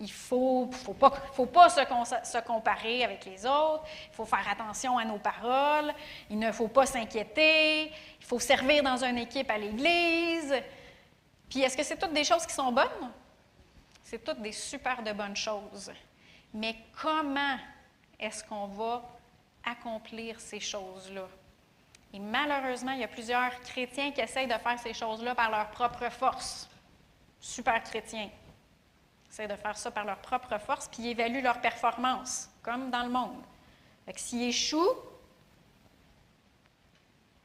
Il 0.00 0.04
ne 0.04 0.10
faut, 0.10 0.70
faut 0.72 0.94
pas, 0.94 1.10
faut 1.32 1.46
pas 1.46 1.68
se, 1.68 1.80
se, 2.24 2.38
comparer 2.38 3.04
avec 3.04 3.24
les 3.24 3.44
autres. 3.44 3.84
Il 4.10 4.14
faut 4.14 4.24
faire 4.24 4.46
attention 4.48 4.96
à 4.96 5.04
nos 5.04 5.18
paroles. 5.18 5.92
Il 6.30 6.38
ne 6.38 6.52
faut 6.52 6.68
pas 6.68 6.86
s'inquiéter. 6.86 7.86
Il 8.20 8.24
faut 8.24 8.38
servir 8.38 8.82
dans 8.82 9.02
une 9.04 9.18
équipe 9.18 9.50
à 9.50 9.58
l'Église. 9.58 10.54
Puis 11.48 11.62
est-ce 11.62 11.76
que 11.76 11.82
c'est 11.82 11.96
toutes 11.96 12.12
des 12.12 12.24
choses 12.24 12.46
qui 12.46 12.54
sont 12.54 12.70
bonnes? 12.70 13.10
C'est 14.04 14.22
toutes 14.22 14.40
des 14.40 14.52
super 14.52 15.02
de 15.02 15.12
bonnes 15.12 15.36
choses. 15.36 15.90
Mais 16.54 16.76
comment 17.00 17.58
est-ce 18.18 18.42
qu'on 18.44 18.66
va 18.66 19.17
accomplir 19.64 20.40
ces 20.40 20.60
choses-là? 20.60 21.26
Et 22.12 22.18
malheureusement, 22.18 22.92
il 22.92 23.00
y 23.00 23.04
a 23.04 23.08
plusieurs 23.08 23.60
chrétiens 23.60 24.12
qui 24.12 24.20
essayent 24.20 24.46
de 24.46 24.54
faire 24.54 24.78
ces 24.78 24.94
choses-là 24.94 25.34
par 25.34 25.50
leur 25.50 25.70
propre 25.70 26.08
force. 26.10 26.68
Super 27.38 27.82
chrétiens. 27.82 28.30
Ils 29.26 29.30
essayent 29.30 29.48
de 29.48 29.56
faire 29.56 29.76
ça 29.76 29.90
par 29.90 30.04
leur 30.04 30.18
propre 30.18 30.58
force, 30.58 30.88
puis 30.88 31.02
ils 31.02 31.08
évaluent 31.10 31.42
leur 31.42 31.60
performance, 31.60 32.48
comme 32.62 32.90
dans 32.90 33.02
le 33.02 33.10
monde. 33.10 33.42
s'ils 34.16 34.44
échouent, 34.44 34.96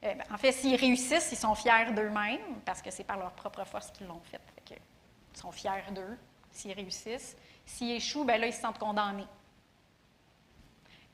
eh 0.02 0.16
ben, 0.16 0.24
en 0.32 0.38
fait, 0.38 0.52
s'ils 0.52 0.76
réussissent, 0.76 1.32
ils 1.32 1.38
sont 1.38 1.56
fiers 1.56 1.92
d'eux-mêmes, 1.94 2.60
parce 2.66 2.82
que 2.82 2.92
c'est 2.92 3.04
par 3.04 3.18
leur 3.18 3.32
propre 3.32 3.64
force 3.66 3.92
qu'ils 3.92 4.08
l'ont 4.08 4.22
fait. 4.22 4.42
ils 4.70 5.40
sont 5.40 5.52
fiers 5.52 5.92
d'eux 5.92 6.18
s'ils 6.52 6.74
réussissent. 6.74 7.36
S'ils 7.66 7.92
échouent, 7.92 8.26
ben 8.26 8.40
là, 8.40 8.48
ils 8.48 8.54
se 8.54 8.62
sentent 8.62 8.80
condamnés. 8.80 9.28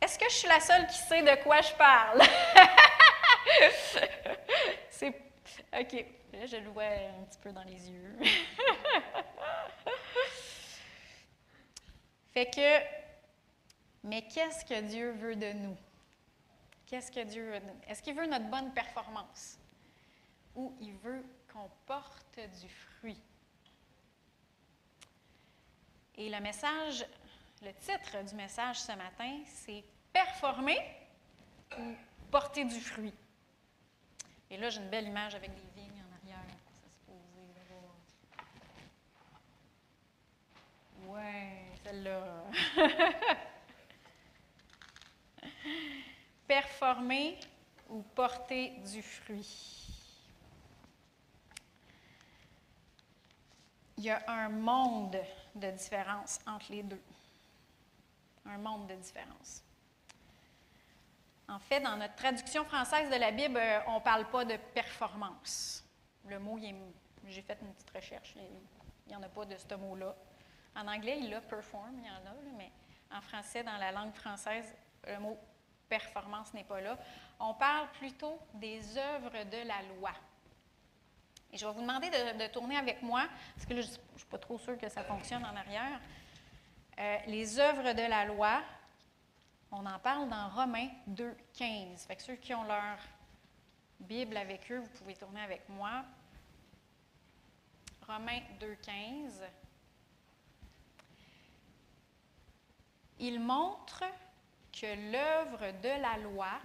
Est-ce 0.01 0.17
que 0.17 0.27
je 0.29 0.35
suis 0.35 0.47
la 0.47 0.59
seule 0.59 0.87
qui 0.87 0.97
sait 0.97 1.21
de 1.21 1.43
quoi 1.43 1.61
je 1.61 1.73
parle? 1.73 2.21
C'est. 4.89 5.13
OK. 5.77 6.05
Là, 6.33 6.45
je 6.45 6.57
le 6.57 6.69
vois 6.69 6.83
un 6.83 7.23
petit 7.23 7.39
peu 7.39 7.51
dans 7.51 7.63
les 7.63 7.89
yeux. 7.89 8.17
fait 12.33 12.49
que. 12.49 12.79
Mais 14.03 14.27
qu'est-ce 14.27 14.63
que 14.63 14.79
Dieu 14.81 15.11
veut 15.11 15.35
de 15.35 15.51
nous? 15.51 15.75
Qu'est-ce 16.85 17.11
que 17.11 17.23
Dieu 17.23 17.51
veut 17.51 17.59
de 17.59 17.65
nous? 17.65 17.81
Est-ce 17.87 18.01
qu'il 18.01 18.15
veut 18.15 18.25
notre 18.25 18.45
bonne 18.45 18.73
performance? 18.73 19.59
Ou 20.55 20.73
il 20.79 20.95
veut 20.97 21.25
qu'on 21.51 21.69
porte 21.85 22.39
du 22.61 22.69
fruit? 22.69 23.21
Et 26.15 26.29
le 26.29 26.39
message, 26.39 27.05
le 27.61 27.73
titre 27.73 28.23
du 28.23 28.35
message 28.35 28.79
ce 28.79 28.93
matin, 28.93 29.41
c'est 29.45 29.83
Performer 30.11 30.79
ou 31.77 31.95
porter 32.31 32.65
du 32.65 32.79
fruit. 32.79 33.13
Et 34.49 34.57
là, 34.57 34.69
j'ai 34.69 34.81
une 34.81 34.89
belle 34.89 35.07
image 35.07 35.35
avec 35.35 35.51
des 35.53 35.81
vignes 35.81 36.01
en 36.01 36.15
arrière. 36.15 36.39
Poser 41.05 41.59
celle-là. 41.83 42.45
Performer 46.47 47.37
ou 47.89 48.01
porter 48.01 48.71
du 48.91 49.03
fruit. 49.03 49.85
Il 53.97 54.05
y 54.05 54.09
a 54.09 54.23
un 54.27 54.49
monde 54.49 55.21
de 55.53 55.69
différence 55.71 56.39
entre 56.47 56.71
les 56.71 56.81
deux. 56.83 57.01
Un 58.45 58.57
monde 58.57 58.87
de 58.87 58.95
différence. 58.95 59.63
En 61.47 61.59
fait, 61.59 61.79
dans 61.81 61.97
notre 61.97 62.15
traduction 62.15 62.63
française 62.65 63.09
de 63.09 63.15
la 63.15 63.31
Bible, 63.31 63.57
euh, 63.57 63.79
on 63.87 63.95
ne 63.95 63.99
parle 63.99 64.29
pas 64.29 64.45
de 64.45 64.55
performance. 64.73 65.83
Le 66.27 66.39
mot, 66.39 66.59
j'ai 67.25 67.41
fait 67.41 67.57
une 67.61 67.73
petite 67.73 67.89
recherche, 67.89 68.35
il 68.35 69.09
n'y 69.09 69.15
en 69.15 69.23
a 69.23 69.29
pas 69.29 69.45
de 69.45 69.57
ce 69.57 69.75
mot-là. 69.75 70.15
En 70.75 70.87
anglais, 70.87 71.19
il 71.21 71.33
a 71.33 71.41
perform, 71.41 71.97
il 71.97 72.05
y 72.05 72.09
en 72.09 72.31
a, 72.31 72.35
mais 72.55 72.71
en 73.11 73.21
français, 73.21 73.63
dans 73.63 73.77
la 73.77 73.91
langue 73.91 74.13
française, 74.13 74.75
le 75.07 75.19
mot 75.19 75.37
performance 75.87 76.53
n'est 76.53 76.63
pas 76.63 76.81
là. 76.81 76.97
On 77.39 77.53
parle 77.55 77.87
plutôt 77.93 78.39
des 78.53 78.97
œuvres 78.97 79.43
de 79.45 79.67
la 79.67 79.81
loi. 79.95 80.11
Et 81.51 81.57
je 81.57 81.65
vais 81.65 81.73
vous 81.73 81.81
demander 81.81 82.09
de, 82.09 82.47
tourner 82.47 82.77
avec 82.77 83.01
moi, 83.01 83.23
parce 83.55 83.65
que 83.65 83.73
je 83.73 83.87
ne 83.87 84.17
suis 84.17 84.27
pas 84.29 84.37
trop 84.37 84.59
sûre 84.59 84.77
que 84.77 84.87
ça 84.87 85.03
fonctionne 85.03 85.43
en 85.43 85.55
arrière. 85.55 85.99
Euh, 86.99 87.17
les 87.27 87.57
œuvres 87.59 87.93
de 87.93 88.01
la 88.01 88.25
loi, 88.25 88.61
on 89.71 89.85
en 89.85 89.99
parle 89.99 90.27
dans 90.27 90.49
Romains 90.49 90.89
2, 91.07 91.33
15. 91.53 92.05
Fait 92.05 92.19
ceux 92.19 92.35
qui 92.35 92.53
ont 92.53 92.65
leur 92.65 92.97
Bible 94.01 94.35
avec 94.35 94.69
eux, 94.69 94.79
vous 94.79 94.89
pouvez 94.89 95.15
tourner 95.15 95.41
avec 95.41 95.69
moi. 95.69 96.03
Romains 98.05 98.41
2, 98.59 98.75
15. 98.75 99.43
Il 103.19 103.39
montre 103.39 104.03
que 104.73 105.11
l'œuvre 105.11 105.71
de 105.81 106.01
la 106.01 106.17
loi 106.17 106.59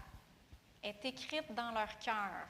est 0.83 1.05
écrite 1.05 1.55
dans 1.55 1.71
leur 1.71 1.97
cœur. 1.99 2.49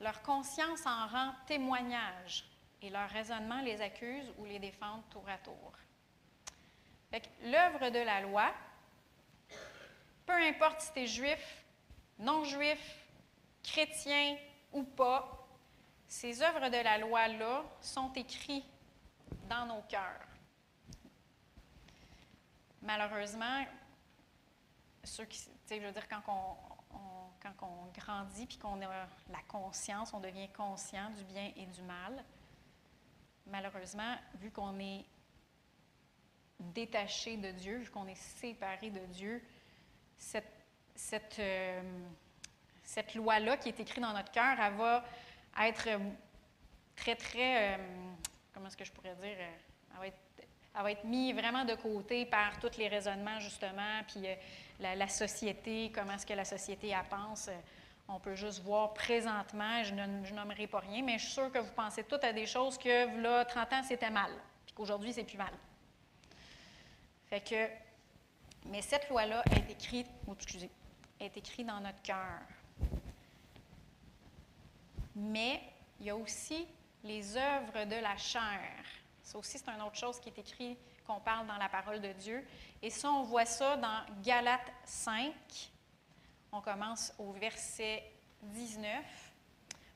Leur 0.00 0.22
conscience 0.22 0.86
en 0.86 1.08
rend 1.08 1.34
témoignage 1.46 2.44
et 2.80 2.90
leur 2.90 3.10
raisonnement 3.10 3.60
les 3.62 3.80
accuse 3.80 4.32
ou 4.38 4.44
les 4.44 4.60
défend 4.60 5.02
tour 5.10 5.28
à 5.28 5.38
tour. 5.38 5.72
L'œuvre 7.44 7.90
de 7.90 7.98
la 7.98 8.20
loi, 8.22 8.52
peu 10.26 10.32
importe 10.32 10.80
si 10.80 10.92
tu 10.92 11.00
es 11.00 11.06
juif, 11.06 11.64
non-juif, 12.18 13.06
chrétien 13.62 14.36
ou 14.72 14.82
pas, 14.82 15.46
ces 16.06 16.42
œuvres 16.42 16.68
de 16.68 16.82
la 16.82 16.98
loi-là 16.98 17.64
sont 17.80 18.12
écrites 18.14 18.64
dans 19.48 19.66
nos 19.66 19.82
cœurs. 19.82 20.26
Malheureusement, 22.82 23.64
je 25.04 25.22
veux 25.80 25.92
dire, 25.92 26.08
quand 26.08 26.22
on, 26.28 26.56
quand 27.40 27.90
grandit 27.94 28.46
puis 28.46 28.58
qu'on 28.58 28.80
a 28.82 29.06
la 29.30 29.42
conscience, 29.48 30.12
on 30.14 30.20
devient 30.20 30.48
conscient 30.48 31.10
du 31.10 31.24
bien 31.24 31.52
et 31.56 31.66
du 31.66 31.82
mal. 31.82 32.24
Malheureusement, 33.46 34.16
vu 34.36 34.50
qu'on 34.50 34.78
est 34.78 35.04
détaché 36.58 37.36
de 37.36 37.50
Dieu, 37.50 37.78
vu 37.78 37.90
qu'on 37.90 38.06
est 38.06 38.20
séparé 38.38 38.90
de 38.90 39.04
Dieu, 39.06 39.42
euh, 41.38 41.82
cette 42.82 43.14
loi-là 43.14 43.56
qui 43.56 43.68
est 43.68 43.80
écrite 43.80 44.02
dans 44.02 44.12
notre 44.12 44.30
cœur, 44.30 44.56
elle 44.60 44.74
va 44.74 45.04
être 45.60 45.88
très, 46.96 47.16
très, 47.16 47.74
euh, 47.74 47.76
comment 48.52 48.68
est-ce 48.68 48.76
que 48.76 48.84
je 48.84 48.92
pourrais 48.92 49.14
dire, 49.16 49.36
euh, 49.38 50.10
elle 50.76 50.82
va 50.82 50.90
être 50.90 51.04
mise 51.04 51.34
vraiment 51.34 51.64
de 51.64 51.74
côté 51.74 52.26
par 52.26 52.58
tous 52.58 52.76
les 52.78 52.88
raisonnements, 52.88 53.38
justement, 53.38 54.02
puis 54.08 54.26
euh, 54.26 54.34
la, 54.80 55.08
société, 55.08 55.92
comment 55.94 56.14
est-ce 56.14 56.26
que 56.26 56.34
la 56.34 56.44
société 56.44 56.88
elle 56.88 57.08
pense. 57.08 57.48
Euh, 57.48 57.52
on 58.08 58.18
peut 58.18 58.34
juste 58.34 58.62
voir 58.62 58.92
présentement, 58.92 59.82
je 59.82 59.94
ne 59.94 60.66
pas 60.66 60.80
rien, 60.80 61.02
mais 61.02 61.18
je 61.18 61.24
suis 61.24 61.32
sûre 61.32 61.50
que 61.50 61.58
vous 61.58 61.72
pensez 61.74 62.04
toutes 62.04 62.24
à 62.24 62.32
des 62.32 62.44
choses 62.44 62.76
que, 62.76 63.20
là, 63.22 63.44
30 63.44 63.72
ans, 63.72 63.82
c'était 63.82 64.10
mal, 64.10 64.30
puis 64.66 64.74
qu'aujourd'hui, 64.74 65.12
c'est 65.12 65.24
plus 65.24 65.38
mal. 65.38 65.52
Mais 68.66 68.82
cette 68.82 69.08
loi-là 69.08 69.42
est 69.50 69.70
écrite, 69.70 70.06
oh, 70.26 70.34
excusez, 70.34 70.70
est 71.20 71.36
écrite 71.36 71.66
dans 71.66 71.80
notre 71.80 72.00
cœur. 72.02 72.40
Mais 75.14 75.60
il 76.00 76.06
y 76.06 76.10
a 76.10 76.16
aussi 76.16 76.66
les 77.02 77.36
œuvres 77.36 77.84
de 77.84 77.96
la 77.96 78.16
chair. 78.16 78.84
Ça 79.22 79.38
aussi, 79.38 79.58
c'est 79.58 79.68
une 79.68 79.82
autre 79.82 79.96
chose 79.96 80.18
qui 80.20 80.28
est 80.30 80.38
écrit, 80.38 80.76
qu'on 81.06 81.20
parle 81.20 81.46
dans 81.46 81.56
la 81.56 81.68
parole 81.68 82.00
de 82.00 82.12
Dieu. 82.12 82.46
Et 82.82 82.90
ça, 82.90 83.10
on 83.10 83.22
voit 83.22 83.46
ça 83.46 83.76
dans 83.76 84.04
Galates 84.22 84.72
5. 84.84 85.32
On 86.52 86.60
commence 86.60 87.12
au 87.18 87.32
verset 87.32 88.02
19. 88.42 88.90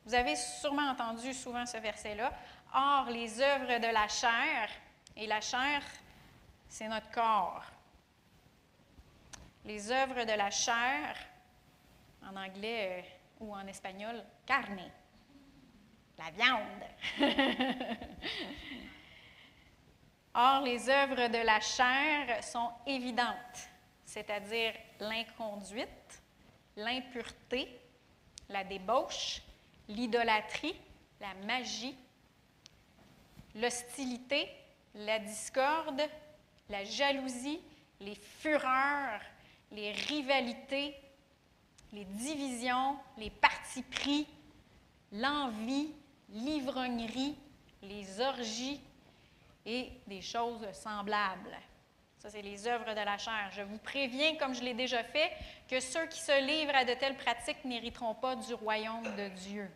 Vous 0.05 0.15
avez 0.15 0.37
sûrement 0.37 0.91
entendu 0.91 1.35
souvent 1.35 1.67
ce 1.67 1.79
verset-là. 1.79 2.33
Or, 2.75 3.11
les 3.11 3.41
œuvres 3.41 3.79
de 3.79 3.93
la 3.93 4.09
chair, 4.09 4.69
et 5.17 5.27
la 5.27 5.41
chair, 5.41 5.83
c'est 6.69 6.89
notre 6.89 7.11
corps. 7.11 7.65
Les 9.65 9.91
œuvres 9.91 10.25
de 10.25 10.33
la 10.33 10.51
chair, 10.51 11.17
en 12.23 12.37
anglais 12.37 13.05
euh, 13.41 13.45
ou 13.45 13.55
en 13.55 13.67
espagnol, 13.67 14.23
carne, 14.47 14.91
la 16.19 16.31
viande. 16.31 16.85
Or, 20.35 20.63
les 20.63 20.89
œuvres 20.89 21.29
de 21.29 21.45
la 21.45 21.61
chair 21.61 22.45
sont 22.45 22.71
évidentes, 22.87 23.69
c'est-à-dire 24.05 24.73
l'inconduite, 25.01 26.23
l'impureté, 26.77 27.81
la 28.49 28.63
débauche, 28.63 29.43
l'idolâtrie, 29.89 30.81
la 31.21 31.35
magie, 31.45 31.97
l'hostilité, 33.55 34.49
la 34.95 35.19
discorde, 35.19 36.03
la 36.69 36.85
jalousie, 36.85 37.61
les 38.01 38.15
fureurs, 38.15 39.21
les 39.73 39.93
rivalités, 39.93 40.95
les 41.93 42.05
divisions, 42.05 42.97
les 43.17 43.31
partis 43.31 43.83
pris, 43.83 44.27
l'envie, 45.13 45.91
l'ivrognerie, 46.31 47.37
les 47.83 48.21
orgies, 48.21 48.81
et 49.69 49.93
des 50.07 50.23
choses 50.23 50.67
semblables. 50.73 51.57
Ça, 52.19 52.31
c'est 52.31 52.41
les 52.41 52.67
œuvres 52.67 52.95
de 52.95 53.05
la 53.05 53.19
chair. 53.19 53.51
Je 53.53 53.61
vous 53.61 53.77
préviens, 53.79 54.35
comme 54.37 54.55
je 54.55 54.63
l'ai 54.63 54.73
déjà 54.73 55.05
fait, 55.05 55.31
que 55.69 55.79
ceux 55.79 56.07
qui 56.07 56.21
se 56.21 56.45
livrent 56.45 56.75
à 56.75 56.85
de 56.87 56.95
telles 56.95 57.17
pratiques 57.17 57.63
n'hériteront 57.65 58.15
pas 58.15 58.35
du 58.35 58.55
royaume 58.55 59.05
de 59.15 59.29
Dieu. 59.29 59.71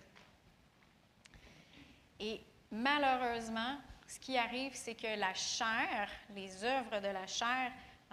Et 2.19 2.41
malheureusement, 2.71 3.77
ce 4.13 4.21
qui 4.21 4.37
arrive, 4.37 4.75
c'est 4.75 4.95
que 4.95 5.19
la 5.19 5.33
chair, 5.33 6.07
les 6.35 6.63
œuvres 6.65 7.01
de 7.01 7.09
la 7.09 7.27
chair, 7.27 7.73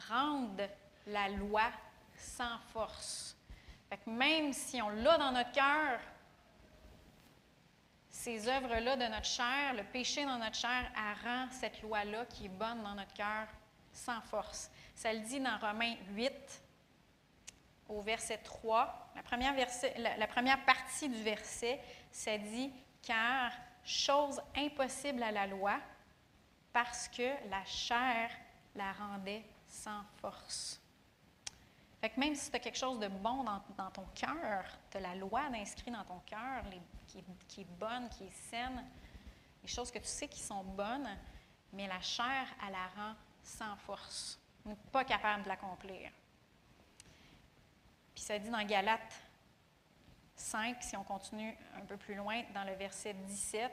rendent 0.10 0.70
la 1.08 1.28
loi 1.28 1.70
sans 2.16 2.58
force. 2.72 3.36
Fait 3.90 3.98
que 3.98 4.10
même 4.10 4.54
si 4.54 4.82
on 4.82 4.90
l'a 4.90 5.18
dans 5.18 5.34
notre 5.34 5.52
cœur, 5.52 6.00
ces 8.10 8.48
œuvres-là 8.48 8.96
de 8.96 9.08
notre 9.08 9.26
chair, 9.26 9.74
le 9.76 9.84
péché 9.84 10.24
dans 10.24 10.38
notre 10.38 10.56
chair, 10.56 10.90
rend 11.22 11.48
cette 11.52 11.82
loi-là 11.82 12.26
qui 12.28 12.46
est 12.46 12.50
bonne 12.50 12.82
dans 12.82 12.96
notre 12.96 13.14
cœur 13.14 13.48
sans 13.92 14.22
force. 14.22 14.72
Ça 14.96 15.12
le 15.12 15.20
dit 15.20 15.42
dans 15.42 15.58
Romains 15.58 15.96
8, 16.12 16.32
au 17.90 18.00
verset 18.00 18.38
3. 18.38 19.12
La 19.18 19.24
première, 19.24 19.54
la, 19.98 20.28
première 20.28 20.64
partie 20.64 21.10
du 21.10 21.22
verset, 21.24 21.82
ça 22.10 22.38
dit 22.38 22.72
Car 23.02 23.52
chose 23.84 24.42
impossible 24.56 25.24
à 25.24 25.32
la 25.32 25.48
loi, 25.48 25.80
parce 26.72 27.08
que 27.08 27.50
la 27.50 27.64
chair 27.66 28.30
la 28.76 28.92
rendait 28.94 29.44
sans 29.68 30.04
force. 30.18 30.82
Fait 32.02 32.16
même 32.16 32.36
si 32.36 32.50
tu 32.50 32.56
as 32.56 32.60
quelque 32.60 32.78
chose 32.78 33.00
de 33.00 33.10
bon 33.10 33.44
dans, 33.44 33.92
ton 33.92 34.06
cœur, 34.16 34.64
tu 34.90 34.98
as 34.98 35.02
la 35.02 35.16
loi 35.16 35.50
d'inscrit 35.50 35.92
dans 35.92 36.04
ton 36.06 36.20
cœur, 36.26 36.64
qui 37.08 37.62
est, 37.62 37.78
bonne, 37.78 38.08
qui 38.10 38.24
est 38.24 38.50
saine, 38.50 38.86
les 39.62 39.68
choses 39.68 39.92
que 39.92 40.00
tu 40.00 40.08
sais 40.08 40.28
qui 40.28 40.40
sont 40.40 40.64
bonnes, 40.64 41.10
mais 41.74 41.88
la 41.88 42.00
chair, 42.00 42.48
elle 42.66 42.72
la 42.72 42.88
rend 42.96 43.16
sans 43.44 43.76
force. 43.78 44.40
N'est 44.66 44.76
pas 44.92 45.04
capable 45.04 45.44
de 45.44 45.50
l'accomplir. 45.50 46.12
Puis 48.14 48.24
ça 48.24 48.40
dit 48.40 48.50
dans 48.50 48.66
Galates 48.66 49.22
5, 50.36 50.78
si 50.82 50.96
on 50.96 51.04
continue 51.04 51.54
un 51.76 51.86
peu 51.86 51.98
plus 51.98 52.16
loin, 52.16 52.44
dans 52.54 52.64
le 52.64 52.74
verset 52.74 53.14
17, 53.14 53.72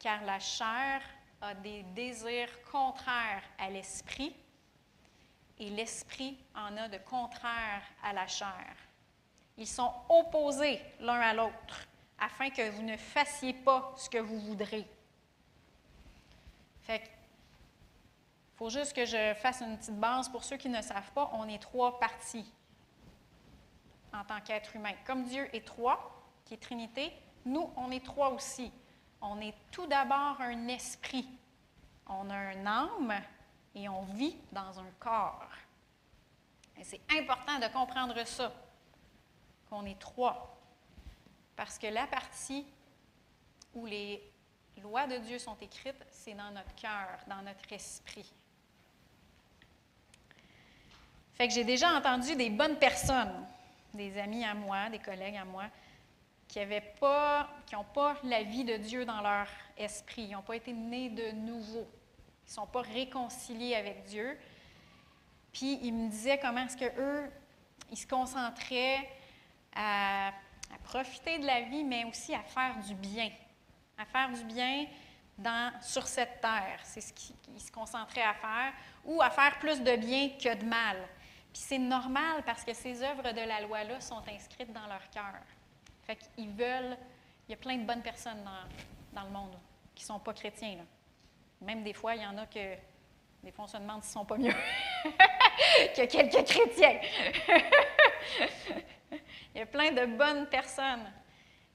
car 0.00 0.24
la 0.24 0.40
chair 0.40 1.00
a 1.40 1.54
des 1.54 1.82
désirs 1.94 2.50
contraires 2.70 3.42
à 3.58 3.70
l'esprit 3.70 4.34
et 5.58 5.70
l'esprit 5.70 6.38
en 6.54 6.76
a 6.76 6.88
de 6.88 6.98
contraires 6.98 7.82
à 8.02 8.12
la 8.12 8.26
chair. 8.26 8.76
Ils 9.56 9.66
sont 9.66 9.92
opposés 10.08 10.80
l'un 11.00 11.20
à 11.20 11.34
l'autre 11.34 11.86
afin 12.18 12.50
que 12.50 12.70
vous 12.70 12.82
ne 12.82 12.96
fassiez 12.96 13.52
pas 13.52 13.92
ce 13.96 14.08
que 14.08 14.18
vous 14.18 14.38
voudrez. 14.40 14.86
Fait 16.82 17.02
faut 18.56 18.70
juste 18.70 18.92
que 18.92 19.04
je 19.04 19.34
fasse 19.34 19.60
une 19.60 19.78
petite 19.78 20.00
base 20.00 20.28
pour 20.28 20.42
ceux 20.42 20.56
qui 20.56 20.68
ne 20.68 20.82
savent 20.82 21.12
pas. 21.12 21.30
On 21.34 21.48
est 21.48 21.62
trois 21.62 22.00
parties 22.00 22.52
en 24.12 24.24
tant 24.24 24.40
qu'être 24.40 24.74
humain. 24.74 24.94
Comme 25.06 25.24
Dieu 25.24 25.48
est 25.54 25.64
trois, 25.64 26.24
qui 26.44 26.54
est 26.54 26.58
Trinité, 26.58 27.12
nous, 27.44 27.70
on 27.76 27.92
est 27.92 28.04
trois 28.04 28.30
aussi. 28.30 28.72
On 29.20 29.40
est 29.40 29.54
tout 29.70 29.86
d'abord 29.86 30.40
un 30.40 30.68
esprit. 30.68 31.28
On 32.06 32.30
a 32.30 32.36
un 32.36 32.66
âme 32.66 33.14
et 33.74 33.88
on 33.88 34.02
vit 34.04 34.36
dans 34.52 34.78
un 34.78 34.90
corps. 34.98 35.48
Et 36.78 36.84
c'est 36.84 37.00
important 37.10 37.58
de 37.58 37.66
comprendre 37.72 38.24
ça, 38.24 38.52
qu'on 39.68 39.84
est 39.84 39.98
trois. 39.98 40.56
Parce 41.56 41.78
que 41.78 41.88
la 41.88 42.06
partie 42.06 42.64
où 43.74 43.84
les 43.84 44.22
lois 44.80 45.06
de 45.06 45.18
Dieu 45.18 45.38
sont 45.38 45.56
écrites, 45.60 46.04
c'est 46.10 46.34
dans 46.34 46.50
notre 46.52 46.74
cœur, 46.76 47.18
dans 47.26 47.42
notre 47.42 47.72
esprit. 47.72 48.32
Fait 51.34 51.48
que 51.48 51.54
j'ai 51.54 51.64
déjà 51.64 51.92
entendu 51.96 52.34
des 52.36 52.50
bonnes 52.50 52.78
personnes, 52.78 53.46
des 53.94 54.18
amis 54.18 54.44
à 54.44 54.54
moi, 54.54 54.88
des 54.88 54.98
collègues 54.98 55.36
à 55.36 55.44
moi, 55.44 55.64
qui 56.48 56.60
n'ont 56.60 56.80
pas, 56.98 57.48
pas 57.94 58.16
la 58.24 58.42
vie 58.42 58.64
de 58.64 58.76
Dieu 58.76 59.04
dans 59.04 59.20
leur 59.20 59.46
esprit. 59.76 60.22
Ils 60.22 60.32
n'ont 60.32 60.42
pas 60.42 60.56
été 60.56 60.72
nés 60.72 61.10
de 61.10 61.30
nouveau. 61.32 61.86
Ils 62.46 62.50
ne 62.50 62.54
sont 62.54 62.66
pas 62.66 62.80
réconciliés 62.80 63.74
avec 63.74 64.04
Dieu. 64.04 64.38
Puis 65.52 65.78
ils 65.82 65.92
me 65.92 66.08
disaient 66.08 66.38
comment 66.38 66.64
est-ce 66.64 66.76
qu'eux, 66.76 67.30
ils 67.90 67.98
se 67.98 68.06
concentraient 68.06 69.08
à, 69.74 70.32
profiter 70.84 71.38
de 71.38 71.46
la 71.46 71.62
vie, 71.62 71.84
mais 71.84 72.04
aussi 72.04 72.34
à 72.34 72.42
faire 72.42 72.78
du 72.78 72.94
bien. 72.94 73.30
À 73.98 74.06
faire 74.06 74.30
du 74.30 74.44
bien 74.44 74.86
dans, 75.36 75.72
sur 75.82 76.06
cette 76.06 76.40
terre. 76.40 76.80
C'est 76.82 77.02
ce 77.02 77.12
qu'ils 77.12 77.60
se 77.60 77.70
concentraient 77.70 78.22
à 78.22 78.34
faire. 78.34 78.72
Ou 79.04 79.20
à 79.20 79.28
faire 79.28 79.58
plus 79.58 79.82
de 79.82 79.96
bien 79.96 80.30
que 80.30 80.54
de 80.54 80.64
mal. 80.64 80.96
Puis 81.52 81.62
c'est 81.62 81.78
normal 81.78 82.42
parce 82.46 82.64
que 82.64 82.72
ces 82.72 83.02
œuvres 83.02 83.32
de 83.32 83.40
la 83.40 83.60
loi-là 83.60 84.00
sont 84.00 84.22
inscrites 84.28 84.72
dans 84.72 84.86
leur 84.86 85.08
cœur. 85.10 85.42
Fait 86.08 86.18
veulent. 86.38 86.96
Il 87.46 87.50
y 87.50 87.54
a 87.54 87.58
plein 87.58 87.76
de 87.76 87.84
bonnes 87.84 88.02
personnes 88.02 88.42
dans, 89.12 89.22
le 89.24 89.30
monde 89.30 89.58
qui 89.94 90.04
ne 90.04 90.06
sont 90.06 90.18
pas 90.18 90.32
chrétiens. 90.32 90.78
Même 91.60 91.84
des 91.84 91.92
fois, 91.92 92.14
il 92.14 92.22
y 92.22 92.26
en 92.26 92.38
a 92.38 92.46
que. 92.46 92.76
Des 93.42 93.52
fois, 93.52 93.64
on 93.64 93.68
se 93.68 93.76
demande 93.76 94.02
s'ils 94.02 94.16
ne 94.16 94.20
sont 94.20 94.24
pas 94.24 94.38
mieux 94.38 94.52
que 95.04 96.06
quelques 96.06 96.48
chrétiens. 96.48 96.98
il 99.54 99.58
y 99.58 99.60
a 99.60 99.66
plein 99.66 99.92
de 99.92 100.06
bonnes 100.06 100.46
personnes. 100.46 101.12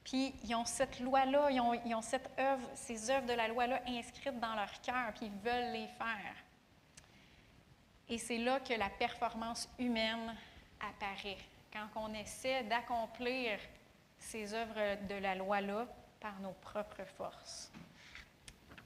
Puis 0.04 0.34
ils 0.44 0.56
ont 0.56 0.66
cette 0.66 1.00
loi-là, 1.00 1.50
ils 1.52 1.62
ont, 1.62 2.02
ces 2.02 3.12
œuvres 3.12 3.28
de 3.28 3.34
la 3.34 3.48
loi-là 3.48 3.82
inscrites 3.88 4.40
dans 4.40 4.56
leur 4.56 4.82
cœur, 4.82 5.14
puis 5.16 5.28
ils 5.28 5.50
veulent 5.50 5.72
les 5.72 5.88
faire. 5.88 6.36
Et 8.10 8.18
c'est 8.18 8.40
là 8.40 8.60
que 8.60 8.74
la 8.74 8.90
performance 8.90 9.70
humaine 9.78 10.36
apparaît. 10.82 11.38
Quand 11.72 11.88
on 11.96 12.14
essaie 12.14 12.64
d'accomplir 12.64 13.60
ces 14.24 14.54
œuvres 14.54 15.06
de 15.08 15.16
la 15.16 15.36
loi-là 15.36 15.86
par 16.20 16.40
nos 16.40 16.54
propres 16.54 17.06
forces. 17.18 17.72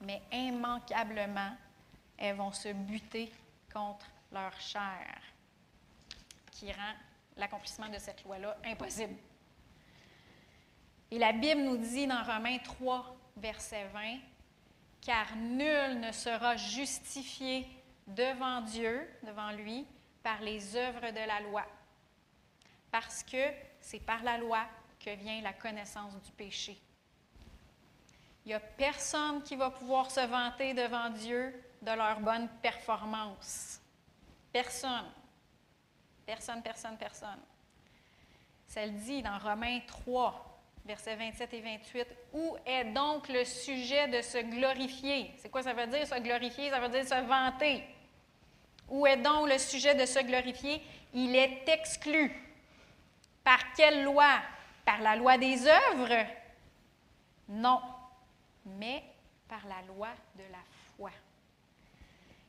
Mais 0.02 0.20
immanquablement, 0.32 1.56
elles 2.16 2.36
vont 2.36 2.52
se 2.52 2.72
buter 2.72 3.32
contre 3.72 4.06
leur 4.32 4.58
chair, 4.60 5.20
qui 6.50 6.72
rend 6.72 6.94
l'accomplissement 7.36 7.88
de 7.88 7.98
cette 7.98 8.24
loi-là 8.24 8.56
impossible. 8.64 9.14
Et 11.10 11.18
la 11.18 11.32
Bible 11.32 11.62
nous 11.62 11.78
dit 11.78 12.06
dans 12.06 12.22
Romains 12.22 12.58
3, 12.58 13.16
verset 13.36 13.86
20, 13.94 14.18
Car 15.00 15.36
nul 15.36 16.00
ne 16.00 16.12
sera 16.12 16.56
justifié 16.56 17.66
devant 18.06 18.60
Dieu, 18.62 19.08
devant 19.22 19.52
lui, 19.52 19.86
par 20.22 20.40
les 20.40 20.76
œuvres 20.76 21.10
de 21.12 21.26
la 21.26 21.40
loi. 21.40 21.64
Parce 22.90 23.22
que 23.22 23.52
c'est 23.80 24.00
par 24.00 24.22
la 24.22 24.36
loi 24.36 24.66
que 24.98 25.10
vient 25.10 25.40
la 25.42 25.52
connaissance 25.52 26.14
du 26.22 26.32
péché. 26.32 26.78
Il 28.44 28.48
n'y 28.48 28.54
a 28.54 28.60
personne 28.60 29.42
qui 29.42 29.56
va 29.56 29.70
pouvoir 29.70 30.10
se 30.10 30.20
vanter 30.20 30.74
devant 30.74 31.10
Dieu 31.10 31.54
de 31.82 31.90
leur 31.92 32.20
bonne 32.20 32.48
performance. 32.62 33.80
Personne. 34.52 35.10
Personne, 36.24 36.62
personne, 36.62 36.96
personne. 36.96 37.40
Ça 38.66 38.84
le 38.84 38.92
dit 38.92 39.22
dans 39.22 39.38
Romains 39.38 39.80
3, 39.86 40.60
versets 40.84 41.16
27 41.16 41.54
et 41.54 41.60
28. 41.60 42.06
Où 42.32 42.56
est 42.66 42.84
donc 42.84 43.28
le 43.28 43.44
sujet 43.44 44.08
de 44.08 44.22
se 44.22 44.38
glorifier? 44.38 45.34
C'est 45.38 45.50
quoi 45.50 45.62
ça 45.62 45.72
veut 45.72 45.86
dire, 45.86 46.06
se 46.06 46.18
glorifier? 46.20 46.70
Ça 46.70 46.80
veut 46.80 46.88
dire 46.88 47.04
se 47.04 47.26
vanter. 47.26 47.84
Où 48.88 49.06
est 49.06 49.18
donc 49.18 49.48
le 49.48 49.58
sujet 49.58 49.94
de 49.94 50.06
se 50.06 50.20
glorifier? 50.20 50.82
Il 51.12 51.36
est 51.36 51.68
exclu. 51.68 52.32
Par 53.44 53.72
quelle 53.74 54.04
loi? 54.04 54.40
Par 54.88 55.02
la 55.02 55.16
loi 55.16 55.36
des 55.36 55.66
œuvres? 55.66 56.26
Non, 57.46 57.82
mais 58.64 59.04
par 59.46 59.60
la 59.66 59.82
loi 59.82 60.08
de 60.34 60.44
la 60.50 60.64
foi. 60.96 61.10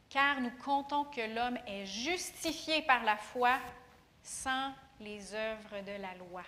Car 0.08 0.40
nous 0.40 0.52
comptons 0.64 1.04
que 1.04 1.36
l'homme 1.36 1.58
est 1.68 1.86
justifié 1.86 2.82
par 2.84 3.04
la 3.04 3.18
foi 3.18 3.58
sans 4.24 4.72
les 5.02 5.34
œuvres 5.34 5.82
de 5.82 6.02
la 6.02 6.16
loi. 6.16 6.44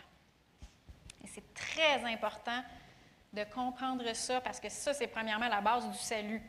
Et 1.25 1.27
c'est 1.27 1.53
très 1.53 2.01
important 2.05 2.63
de 3.33 3.43
comprendre 3.53 4.13
ça 4.13 4.39
parce 4.39 4.61
que 4.61 4.69
ça, 4.69 4.93
c'est 4.93 5.07
premièrement 5.07 5.49
la 5.49 5.59
base 5.59 5.91
du 5.91 5.97
salut. 5.97 6.41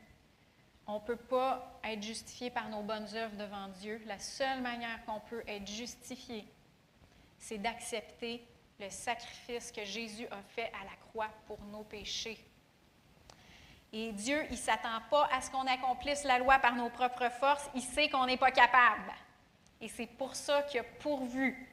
On 0.86 1.00
ne 1.00 1.04
peut 1.04 1.16
pas 1.16 1.80
être 1.82 2.00
justifié 2.04 2.48
par 2.50 2.68
nos 2.68 2.82
bonnes 2.82 3.12
œuvres 3.16 3.36
devant 3.36 3.66
Dieu. 3.80 4.00
La 4.06 4.20
seule 4.20 4.60
manière 4.60 5.04
qu'on 5.04 5.18
peut 5.18 5.42
être 5.48 5.66
justifié, 5.66 6.46
c'est 7.40 7.58
d'accepter 7.58 8.46
le 8.82 8.90
sacrifice 8.90 9.70
que 9.70 9.84
Jésus 9.84 10.26
a 10.30 10.42
fait 10.54 10.72
à 10.80 10.84
la 10.84 10.96
croix 11.08 11.30
pour 11.46 11.60
nos 11.70 11.84
péchés. 11.84 12.38
Et 13.92 14.12
Dieu, 14.12 14.42
il 14.46 14.52
ne 14.52 14.56
s'attend 14.56 15.00
pas 15.10 15.28
à 15.32 15.40
ce 15.40 15.50
qu'on 15.50 15.66
accomplisse 15.66 16.24
la 16.24 16.38
loi 16.38 16.58
par 16.58 16.74
nos 16.74 16.88
propres 16.88 17.30
forces. 17.30 17.68
Il 17.74 17.82
sait 17.82 18.08
qu'on 18.08 18.26
n'est 18.26 18.38
pas 18.38 18.50
capable. 18.50 19.12
Et 19.80 19.88
c'est 19.88 20.06
pour 20.06 20.34
ça 20.34 20.62
qu'il 20.62 20.80
a 20.80 20.84
pourvu, 21.00 21.68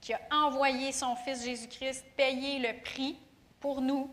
qu'il 0.00 0.14
a 0.14 0.20
envoyé 0.44 0.92
son 0.92 1.14
Fils 1.16 1.44
Jésus-Christ 1.44 2.04
payer 2.16 2.58
le 2.58 2.82
prix 2.82 3.18
pour 3.60 3.80
nous, 3.80 4.10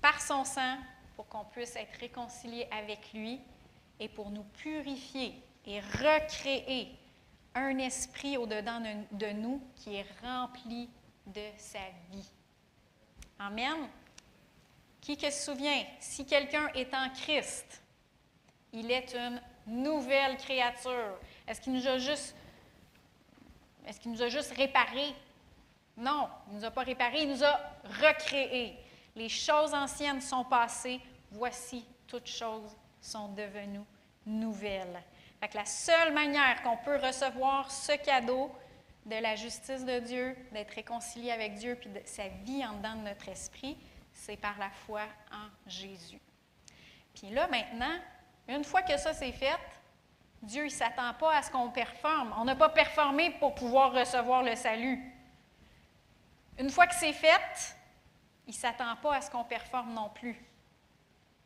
par 0.00 0.20
son 0.22 0.44
sang, 0.44 0.76
pour 1.16 1.26
qu'on 1.28 1.44
puisse 1.44 1.76
être 1.76 1.98
réconcilié 1.98 2.66
avec 2.70 3.12
lui 3.12 3.40
et 3.98 4.08
pour 4.08 4.30
nous 4.30 4.44
purifier 4.44 5.34
et 5.66 5.80
recréer 5.80 6.96
un 7.54 7.76
esprit 7.78 8.36
au-dedans 8.38 8.80
de 9.10 9.26
nous 9.32 9.60
qui 9.74 9.96
est 9.96 10.06
rempli 10.22 10.88
de 11.34 11.42
sa 11.56 11.78
vie. 12.10 12.30
Amen. 13.38 13.88
Qui 15.00 15.18
se 15.18 15.30
souvient, 15.30 15.84
si 15.98 16.26
quelqu'un 16.26 16.68
est 16.74 16.92
en 16.94 17.08
Christ, 17.10 17.82
il 18.72 18.90
est 18.90 19.14
une 19.14 19.40
nouvelle 19.66 20.36
créature. 20.36 21.18
Est-ce 21.46 21.60
qu'il 21.60 21.72
nous 21.72 21.86
a 21.86 21.98
juste 21.98 22.34
est-ce 23.86 23.98
qu'il 23.98 24.12
nous 24.12 24.22
a 24.22 24.28
juste 24.28 24.52
réparé? 24.56 25.14
Non, 25.96 26.28
il 26.46 26.54
ne 26.54 26.60
nous 26.60 26.64
a 26.64 26.70
pas 26.70 26.82
réparé, 26.82 27.22
il 27.22 27.30
nous 27.30 27.42
a 27.42 27.58
recréé. 28.00 28.78
Les 29.16 29.28
choses 29.28 29.74
anciennes 29.74 30.20
sont 30.20 30.44
passées, 30.44 31.00
voici, 31.32 31.84
toutes 32.06 32.28
choses 32.28 32.76
sont 33.00 33.28
devenues 33.28 33.80
nouvelles. 34.26 35.02
la 35.54 35.64
seule 35.64 36.12
manière 36.12 36.62
qu'on 36.62 36.76
peut 36.76 36.98
recevoir 37.04 37.70
ce 37.70 37.92
cadeau 37.96 38.52
de 39.06 39.16
la 39.16 39.34
justice 39.34 39.84
de 39.84 39.98
Dieu, 40.00 40.36
d'être 40.52 40.74
réconcilié 40.74 41.30
avec 41.30 41.54
Dieu, 41.54 41.76
puis 41.80 41.90
de 41.90 42.00
sa 42.04 42.28
vie 42.28 42.64
en 42.64 42.74
dedans 42.74 42.96
de 42.96 43.08
notre 43.08 43.28
esprit, 43.28 43.78
c'est 44.12 44.36
par 44.36 44.58
la 44.58 44.70
foi 44.70 45.02
en 45.32 45.48
Jésus. 45.68 46.20
Puis 47.14 47.30
là, 47.30 47.48
maintenant, 47.48 47.96
une 48.48 48.64
fois 48.64 48.82
que 48.82 48.96
ça 48.96 49.12
c'est 49.12 49.32
fait, 49.32 49.58
Dieu 50.42 50.64
ne 50.64 50.68
s'attend 50.68 51.12
pas 51.14 51.36
à 51.36 51.42
ce 51.42 51.50
qu'on 51.50 51.70
performe. 51.70 52.34
On 52.38 52.44
n'a 52.44 52.56
pas 52.56 52.70
performé 52.70 53.30
pour 53.32 53.54
pouvoir 53.54 53.92
recevoir 53.92 54.42
le 54.42 54.56
salut. 54.56 54.98
Une 56.58 56.70
fois 56.70 56.86
que 56.86 56.94
c'est 56.94 57.12
fait, 57.12 57.76
il 58.46 58.50
ne 58.50 58.56
s'attend 58.56 58.96
pas 58.96 59.16
à 59.16 59.20
ce 59.20 59.30
qu'on 59.30 59.44
performe 59.44 59.92
non 59.92 60.08
plus, 60.08 60.36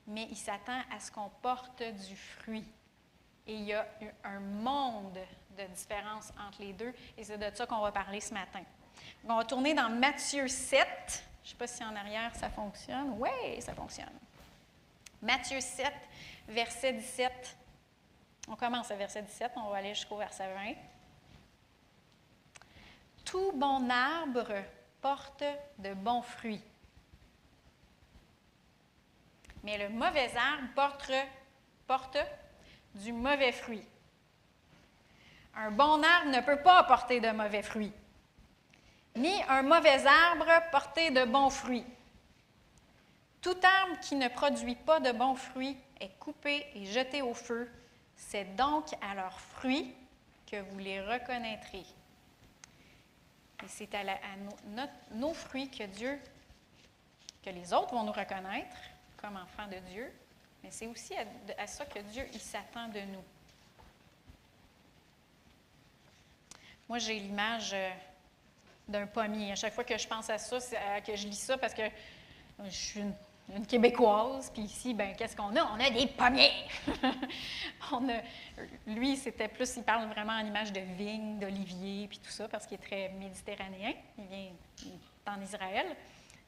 mais 0.07 0.27
il 0.31 0.37
s'attend 0.37 0.81
à 0.95 1.01
ce 1.01 1.11
qu'on 1.11 1.31
porte 1.43 1.83
du 1.83 2.17
fruit. 2.17 2.67
Et 3.47 3.55
il 3.55 3.65
y 3.65 3.75
a 3.75 3.87
un 4.25 4.41
monde 4.41 5.19
de 5.55 5.65
différence 5.75 6.31
entre 6.47 6.61
les 6.61 6.73
deux, 6.73 6.93
et 7.17 7.25
c'est 7.25 7.39
de 7.39 7.57
ça 7.57 7.67
qu'on 7.67 7.81
va 7.81 7.93
parler 7.93 8.21
ce 8.21 8.35
matin. 8.35 8.63
On 9.29 9.37
va 9.37 9.45
tourner 9.45 9.75
dans 9.75 9.89
Matthieu 9.89 10.49
7. 10.49 10.87
Je 11.43 11.49
ne 11.49 11.51
sais 11.51 11.57
pas 11.57 11.67
si 11.67 11.85
en 11.85 11.95
arrière 11.95 12.35
ça 12.37 12.49
fonctionne. 12.49 13.17
Oui, 13.19 13.61
ça 13.61 13.75
fonctionne. 13.75 14.13
Matthieu 15.23 15.61
7, 15.61 15.93
verset 16.49 16.93
17. 16.93 17.57
On 18.49 18.57
commence 18.57 18.91
à 18.91 18.97
verset 18.97 19.23
17, 19.23 19.53
on 19.57 19.71
va 19.71 19.79
aller 19.79 19.95
jusqu'au 19.95 20.17
verset 20.17 20.53
20. 20.55 20.75
Tout 23.25 23.53
bon 23.53 23.89
arbre 23.91 24.53
porte 25.01 25.45
de 25.79 25.95
bons 25.95 26.23
fruits 26.23 26.63
mais 29.65 29.79
le 29.79 29.89
mauvais 29.89 30.31
arbre 30.37 30.69
porte, 30.75 31.13
porte 31.87 32.19
du 32.95 33.13
mauvais 33.13 33.51
fruit. 33.51 33.85
Un 35.57 35.71
bon 35.71 36.03
arbre 36.03 36.31
ne 36.31 36.41
peut 36.41 36.63
pas 36.63 36.83
porter 36.85 37.21
de 37.21 37.31
mauvais 37.31 37.63
fruits, 37.63 37.93
ni 39.17 39.43
un 39.49 39.63
mauvais 39.63 40.05
arbre 40.07 40.47
porter 40.71 41.11
de 41.11 41.25
bons 41.25 41.51
fruits. 41.51 41.87
Tout 43.41 43.57
arbre 43.63 44.01
qui 44.01 44.17
ne 44.17 44.29
produit 44.29 44.75
pas 44.75 45.01
de 45.01 45.13
bons 45.13 45.35
fruits 45.37 45.77
est 46.01 46.19
coupé 46.19 46.67
et 46.75 46.87
jeté 46.87 47.23
au 47.23 47.35
feu. 47.35 47.71
C'est 48.17 48.57
donc 48.57 48.87
à 49.03 49.15
leurs 49.15 49.39
fruits 49.39 49.95
que 50.51 50.57
vous 50.57 50.79
les 50.79 51.01
reconnaîtrez. 51.01 51.85
Et 53.63 53.69
c'est 53.69 53.95
à, 53.95 54.03
nos 55.13 55.35
fruits 55.35 55.71
que 55.71 55.85
Dieu, 55.85 56.19
que 57.43 57.51
les 57.51 57.73
autres 57.73 57.95
vont 57.95 58.05
nous 58.05 58.13
reconnaître 58.13 58.77
comme 59.17 59.37
enfants 59.37 59.69
de 59.69 59.79
Dieu, 59.91 60.13
mais 60.63 60.71
c'est 60.71 60.87
aussi 60.87 61.15
à, 61.59 61.67
ça 61.67 61.87
que 61.87 61.99
Dieu 62.01 62.27
s'attend 62.39 62.89
de 62.89 63.01
nous. 63.01 63.25
Moi, 66.89 66.99
j'ai 66.99 67.19
l'image 67.19 67.73
euh, 67.73 67.91
d'un 68.89 69.07
pommier. 69.07 69.53
À 69.53 69.55
chaque 69.57 69.73
fois 69.73 69.85
que 69.85 69.97
je 69.97 70.07
pense 70.07 70.29
à 70.29 70.39
ça, 70.39 70.59
que 71.01 71.17
je 71.17 71.27
lis 71.27 71.39
ça, 71.39 71.57
parce 71.57 71.75
que 71.75 71.83
je 72.65 72.71
suis 72.71 73.01
une 73.01 73.67
Québécoise, 73.67 74.51
puis 74.51 74.63
ici, 74.63 74.95
ben, 74.95 75.15
qu'est-ce 75.17 75.37
qu'on 75.37 75.55
a? 75.55 75.65
On 75.73 75.81
a 75.81 75.91
des 75.91 76.07
pommiers! 76.07 76.53
lui, 78.87 79.17
c'était 79.17 79.49
plus, 79.49 79.77
il 79.77 79.83
parle 79.83 80.09
vraiment 80.09 80.33
en 80.33 80.47
image 80.47 80.73
de 80.73 80.81
vigne, 80.81 81.39
d'olivier, 81.39 82.07
puis 82.09 82.19
tout 82.19 82.31
ça, 82.31 82.49
parce 82.49 82.67
qu'il 82.67 82.77
est 82.77 82.87
très 82.87 83.11
méditerranéen. 83.11 83.93
Il 84.19 84.27
vient 84.27 84.49
en 85.27 85.41
Israël. 85.43 85.87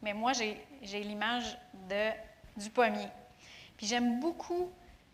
Mais 0.02 0.14
moi, 0.14 0.32
j'ai 0.32 1.02
l'image 1.02 1.58
du 2.56 2.70
pommier. 2.70 3.08
Puis 3.76 3.86
j'aime 3.86 4.20
beaucoup 4.20 4.70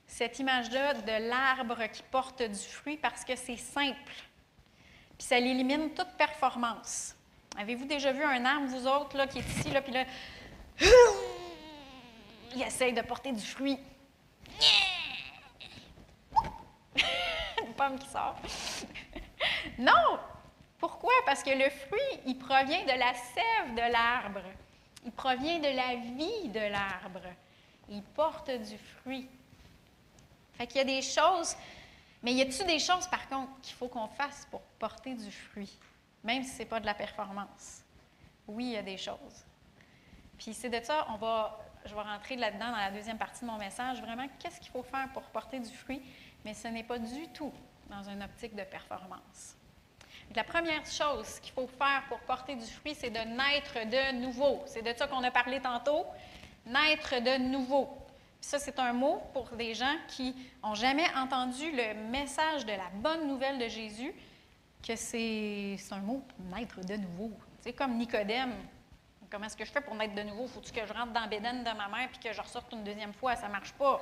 cette 0.07 0.39
image-là 0.39 0.95
de 0.95 1.29
l'arbre 1.29 1.87
qui 1.91 2.03
porte 2.11 2.43
du 2.43 2.59
fruit 2.59 2.97
parce 2.97 3.25
que 3.25 3.35
c'est 3.35 3.57
simple. 3.57 3.99
Puis 5.23 5.29
ça 5.29 5.39
élimine 5.39 5.91
toute 5.91 6.11
performance. 6.19 7.15
Avez-vous 7.57 7.85
déjà 7.85 8.11
vu 8.11 8.25
un 8.25 8.45
arbre, 8.45 8.67
vous 8.67 8.89
autres, 8.89 9.17
là, 9.17 9.29
qui 9.29 9.39
est 9.39 9.49
ici, 9.49 9.71
là, 9.71 9.81
puis 9.81 9.93
là, 9.93 10.05
il 12.57 12.61
essaye 12.61 12.93
de 12.93 13.03
porter 13.03 13.31
du 13.31 13.41
fruit. 13.41 13.79
Une 17.65 17.73
pomme 17.77 18.01
qui 18.01 18.09
sort. 18.09 18.35
non! 19.79 20.19
Pourquoi? 20.81 21.13
Parce 21.25 21.45
que 21.45 21.51
le 21.51 21.71
fruit, 21.71 22.21
il 22.27 22.37
provient 22.37 22.83
de 22.83 22.99
la 22.99 23.15
sève 23.15 23.77
de 23.77 23.93
l'arbre. 23.93 24.43
Il 25.05 25.13
provient 25.13 25.61
de 25.61 25.69
la 25.69 25.95
vie 26.17 26.49
de 26.49 26.69
l'arbre. 26.69 27.29
Il 27.89 28.03
porte 28.03 28.51
du 28.51 28.77
fruit. 28.77 29.29
Fait 30.55 30.67
qu'il 30.67 30.79
y 30.79 30.81
a 30.81 30.85
des 30.85 31.03
choses, 31.03 31.55
mais 32.23 32.33
y 32.33 32.43
a-t-il 32.43 32.67
des 32.67 32.79
choses, 32.79 33.07
par 33.07 33.29
contre, 33.29 33.51
qu'il 33.63 33.75
faut 33.75 33.89
qu'on 33.89 34.09
fasse 34.09 34.47
pour 34.51 34.61
porter 34.79 35.15
du 35.15 35.31
fruit, 35.31 35.79
même 36.23 36.43
si 36.43 36.51
ce 36.51 36.59
n'est 36.61 36.67
pas 36.67 36.81
de 36.81 36.87
la 36.87 36.95
performance? 36.95 37.83
Oui, 38.47 38.65
il 38.65 38.73
y 38.73 38.77
a 38.77 38.83
des 38.83 38.99
choses. 38.99 39.45
Puis 40.39 40.55
c'est 40.55 40.71
de 40.71 40.85
ça, 40.85 41.07
on 41.11 41.17
va 41.17 41.59
je 41.85 41.95
vais 41.95 42.01
rentrer 42.01 42.37
là-dedans 42.37 42.71
dans 42.71 42.77
la 42.77 42.91
deuxième 42.91 43.19
partie 43.19 43.41
de 43.45 43.51
mon 43.51 43.59
message, 43.59 44.01
vraiment, 44.01 44.27
qu'est-ce 44.39 44.61
qu'il 44.61 44.71
faut 44.71 44.83
faire 44.83 45.09
pour 45.13 45.23
porter 45.25 45.59
du 45.59 45.71
fruit, 45.71 46.03
mais 46.45 46.55
ce 46.55 46.69
n'est 46.69 46.85
pas 46.85 46.99
du 46.99 47.29
tout 47.29 47.53
dans 47.91 48.03
une 48.09 48.23
optique 48.23 48.55
de 48.55 48.63
performance. 48.63 49.57
La 50.35 50.45
première 50.45 50.87
chose 50.87 51.41
qu'il 51.41 51.53
faut 51.53 51.67
faire 51.67 52.05
pour 52.09 52.19
porter 52.21 52.55
du 52.55 52.65
fruit, 52.65 52.95
c'est 52.95 53.11
de 53.11 53.19
naître 53.19 53.75
de 53.87 54.21
nouveau. 54.21 54.63
C'est 54.67 54.83
de 54.83 54.97
ça 54.97 55.07
qu'on 55.07 55.23
a 55.23 55.31
parlé 55.31 55.61
tantôt, 55.61 56.07
naître 56.65 57.21
de 57.21 57.39
nouveau. 57.39 57.99
Ça, 58.43 58.59
c'est 58.59 58.79
un 58.79 58.93
mot 58.93 59.23
pour 59.33 59.49
des 59.51 59.75
gens 59.75 59.95
qui 60.09 60.35
n'ont 60.63 60.75
jamais 60.75 61.07
entendu 61.17 61.71
le 61.71 61.95
message 62.11 62.67
de 62.67 62.73
la 62.73 62.91
bonne 62.95 63.27
nouvelle 63.29 63.59
de 63.59 63.69
Jésus, 63.69 64.13
que 64.87 64.97
c'est 64.97 65.77
un 65.91 66.01
mot 66.01 66.23
naître 66.55 66.85
de 66.85 66.97
nouveau. 66.97 67.31
C'est 67.61 67.73
comme 67.73 67.97
Nicodème, 67.97 68.53
Comment 69.33 69.47
est-ce 69.47 69.57
que 69.57 69.65
je 69.65 69.71
fais 69.71 69.81
pour 69.81 69.95
naître 69.95 70.15
de 70.15 70.25
nouveau? 70.25 70.47
Faut-tu 70.47 70.73
que 70.73 70.87
je 70.87 70.93
rentre 70.93 71.15
dans 71.15 71.27
Bédène 71.27 71.65
de 71.65 71.71
ma 71.71 71.89
mère 71.89 72.11
puis 72.11 72.19
que 72.19 72.35
je 72.35 72.41
ressorte 72.43 72.71
une 72.73 72.85
deuxième 72.85 73.15
fois? 73.15 73.35
Ça 73.35 73.47
ne 73.47 73.53
marche 73.53 73.73
pas. 73.73 73.99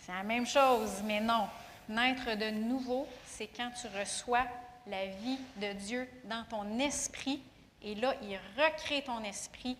C'est 0.00 0.12
la 0.12 0.22
même 0.22 0.46
chose, 0.46 1.02
mais 1.02 1.18
non. 1.18 1.48
Naître 1.88 2.36
de 2.36 2.50
nouveau, 2.50 3.08
c'est 3.24 3.48
quand 3.48 3.68
tu 3.72 3.88
reçois 3.98 4.44
la 4.86 5.06
vie 5.06 5.40
de 5.56 5.72
Dieu 5.72 6.08
dans 6.22 6.44
ton 6.44 6.78
esprit 6.78 7.42
et 7.82 7.96
là, 7.96 8.14
il 8.22 8.38
recrée 8.56 9.02
ton 9.02 9.24
esprit 9.24 9.76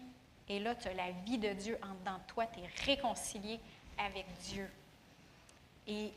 et 0.49 0.61
là, 0.61 0.75
tu 0.75 0.89
as 0.89 0.95
la 0.95 1.11
vie 1.25 1.39
de 1.39 1.53
Dieu 1.53 1.79
en 1.83 1.95
dedans 1.95 2.21
toi, 2.27 2.47
tu 2.47 2.61
es 2.61 2.69
réconcilié 2.85 3.61
avec 3.99 4.27
Dieu. 4.43 4.71
Et 5.87 6.13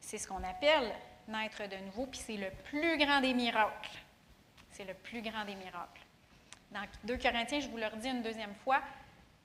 c'est 0.00 0.18
ce 0.18 0.26
qu'on 0.26 0.42
appelle 0.42 0.92
naître 1.28 1.68
de 1.68 1.76
nouveau, 1.86 2.06
puis 2.06 2.18
c'est 2.18 2.36
le 2.36 2.50
plus 2.64 2.98
grand 2.98 3.20
des 3.20 3.34
miracles. 3.34 3.98
C'est 4.70 4.84
le 4.84 4.94
plus 4.94 5.22
grand 5.22 5.44
des 5.44 5.54
miracles. 5.54 6.00
Dans 6.70 6.86
2 7.04 7.16
Corinthiens, 7.18 7.60
je 7.60 7.68
vous 7.68 7.76
le 7.76 7.86
redis 7.86 8.08
une 8.08 8.22
deuxième 8.22 8.54
fois, 8.54 8.80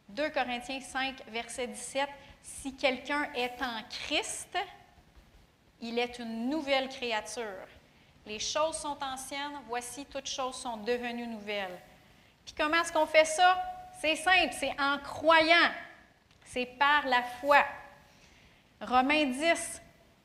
2 0.10 0.30
Corinthiens 0.30 0.82
5, 0.82 1.24
verset 1.30 1.68
17, 1.68 2.10
si 2.42 2.76
quelqu'un 2.76 3.32
est 3.34 3.62
en 3.62 3.82
Christ, 3.90 4.58
il 5.82 5.98
est 5.98 6.20
une 6.20 6.50
nouvelle 6.50 6.90
créature. 6.90 7.68
Les 8.26 8.40
choses 8.40 8.78
sont 8.78 8.98
anciennes, 9.04 9.60
voici 9.68 10.06
toutes 10.06 10.28
choses 10.28 10.56
sont 10.56 10.78
devenues 10.78 11.28
nouvelles. 11.28 11.80
Puis 12.46 12.54
comment 12.58 12.82
est-ce 12.82 12.94
qu'on 12.94 13.06
fait 13.06 13.26
ça? 13.26 13.75
C'est 14.00 14.16
simple, 14.16 14.54
c'est 14.58 14.76
en 14.80 14.98
croyant. 15.00 15.72
C'est 16.46 16.66
par 16.66 17.06
la 17.08 17.24
foi. 17.24 17.64
Romains 18.82 19.26
10, 19.26 19.82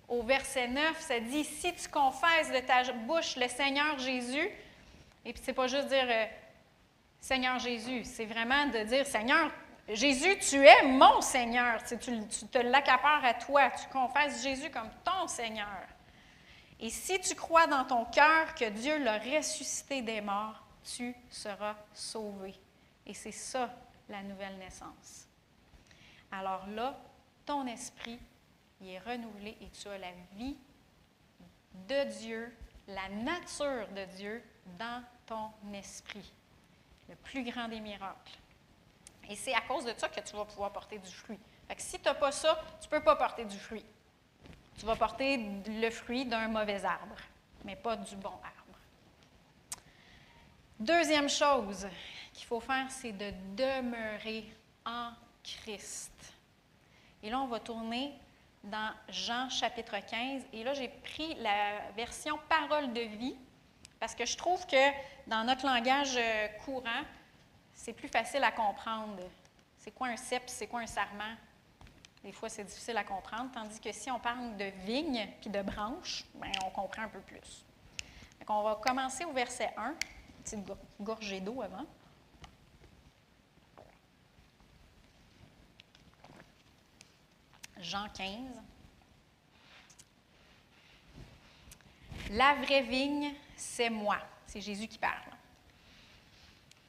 au 0.09 0.23
verset 0.23 0.69
9, 0.69 1.01
ça 1.01 1.21
dit 1.21 1.45
Si 1.45 1.73
tu 1.75 1.89
confesses 1.89 2.51
de 2.53 2.61
ta 2.61 2.83
bouche 2.93 3.37
le 3.37 3.49
Seigneur 3.49 3.99
Jésus, 3.99 4.51
et 5.25 5.33
puis 5.33 5.43
c'est 5.45 5.53
pas 5.53 5.67
juste 5.67 5.89
dire 5.89 6.07
euh, 6.09 6.27
Seigneur 7.21 7.59
Jésus. 7.59 8.03
C'est 8.05 8.25
vraiment 8.25 8.67
de 8.67 8.83
dire, 8.85 9.07
Seigneur, 9.07 9.51
Jésus, 9.89 10.39
tu 10.39 10.57
es 10.57 10.83
mon 10.85 11.21
Seigneur. 11.21 11.83
Tu, 11.85 11.97
tu 11.99 12.47
te 12.47 12.59
l'accapares 12.59 13.25
à 13.25 13.35
toi. 13.35 13.71
Tu 13.71 13.89
confesses 13.93 14.43
Jésus 14.43 14.71
comme 14.71 14.91
ton 15.05 15.29
Seigneur. 15.29 15.67
Et 16.79 16.89
si 16.89 17.21
tu 17.21 17.35
crois 17.35 17.67
dans 17.67 17.85
ton 17.85 18.07
cœur 18.07 18.55
que 18.55 18.69
Dieu 18.71 18.99
l'a 18.99 19.19
ressuscité 19.19 20.01
des 20.01 20.21
morts, 20.21 20.63
tu 20.97 21.15
seras 21.29 21.75
sauvé. 21.93 22.55
Et 23.11 23.15
c'est 23.15 23.33
ça, 23.33 23.75
la 24.09 24.23
nouvelle 24.23 24.57
naissance. 24.59 25.27
Alors 26.31 26.65
là, 26.69 26.97
ton 27.45 27.67
esprit, 27.67 28.21
il 28.81 28.91
est 28.91 29.01
renouvelé 29.01 29.57
et 29.61 29.69
tu 29.71 29.89
as 29.89 29.99
la 29.99 30.13
vie 30.37 30.57
de 31.89 32.05
Dieu, 32.21 32.57
la 32.87 33.09
nature 33.09 33.89
de 33.97 34.05
Dieu 34.17 34.41
dans 34.79 35.03
ton 35.27 35.51
esprit 35.75 36.33
le 37.09 37.17
plus 37.17 37.43
grand 37.43 37.67
des 37.67 37.81
miracles. 37.81 38.39
Et 39.29 39.35
c'est 39.35 39.55
à 39.55 39.63
cause 39.63 39.85
de 39.85 39.93
ça 39.97 40.09
que 40.09 40.21
tu 40.21 40.37
vas 40.37 40.45
pouvoir 40.45 40.73
porter 40.73 41.01
du 41.01 41.11
fruit. 41.11 41.41
Fait 41.67 41.75
que 41.75 41.83
si 41.83 41.99
tu 41.99 42.05
n'as 42.05 42.15
pas 42.15 42.31
ça, 42.31 42.63
tu 42.81 42.87
ne 42.87 42.91
peux 42.93 43.03
pas 43.03 43.17
porter 43.17 43.45
du 43.45 43.59
fruit. 43.59 43.85
Tu 44.79 44.87
vas 44.87 44.95
porter 44.95 45.37
le 45.67 45.91
fruit 45.91 46.27
d'un 46.27 46.47
mauvais 46.47 46.85
arbre, 46.85 47.17
mais 47.65 47.75
pas 47.75 47.97
du 47.97 48.15
bon 48.15 48.29
arbre. 48.29 48.79
Deuxième 50.79 51.29
chose 51.29 51.89
qu'il 52.41 52.47
faut 52.47 52.61
faire, 52.61 52.87
c'est 52.91 53.13
de 53.13 53.33
demeurer 53.55 54.47
en 54.87 55.11
Christ. 55.45 56.11
Et 57.23 57.29
là, 57.29 57.39
on 57.39 57.47
va 57.47 57.61
tourner 57.61 58.15
dans 58.65 58.95
Jean 59.11 59.51
chapitre 59.51 59.99
15. 59.99 60.45
Et 60.55 60.65
là, 60.65 60.73
j'ai 60.73 60.89
pris 60.89 61.35
la 61.35 61.91
version 61.95 62.39
parole 62.49 62.95
de 62.95 63.03
vie 63.03 63.37
parce 63.99 64.15
que 64.15 64.25
je 64.25 64.39
trouve 64.39 64.67
que 64.67 64.91
dans 65.27 65.45
notre 65.45 65.67
langage 65.67 66.17
euh, 66.17 66.49
courant, 66.65 67.05
c'est 67.75 67.93
plus 67.93 68.09
facile 68.09 68.43
à 68.43 68.53
comprendre. 68.53 69.19
C'est 69.77 69.91
quoi 69.91 70.09
un 70.09 70.17
cep, 70.17 70.45
c'est 70.47 70.67
quoi 70.67 70.81
un 70.81 70.87
sarment? 70.87 71.37
Des 72.25 72.33
fois, 72.33 72.49
c'est 72.49 72.65
difficile 72.65 72.97
à 72.97 73.05
comprendre, 73.05 73.51
tandis 73.53 73.81
que 73.81 73.93
si 73.93 74.11
on 74.11 74.19
parle 74.19 74.57
de 74.57 74.73
vigne 74.87 75.29
puis 75.43 75.51
de 75.51 75.61
branches, 75.61 76.25
bien, 76.35 76.53
on 76.65 76.71
comprend 76.71 77.03
un 77.03 77.09
peu 77.09 77.21
plus. 77.21 77.67
Donc, 78.39 78.49
on 78.49 78.63
va 78.63 78.77
commencer 78.77 79.27
au 79.27 79.33
verset 79.33 79.75
1, 79.77 79.89
une 80.53 80.65
petite 80.65 80.79
gorgée 80.99 81.41
d'eau 81.41 81.61
avant. 81.61 81.85
Jean 87.83 88.09
15. 88.09 88.29
La 92.33 92.55
vraie 92.55 92.83
vigne, 92.83 93.35
c'est 93.57 93.91
moi. 93.91 94.19
C'est 94.47 94.61
Jésus 94.61 94.89
qui 94.89 94.99
parle. 94.99 95.15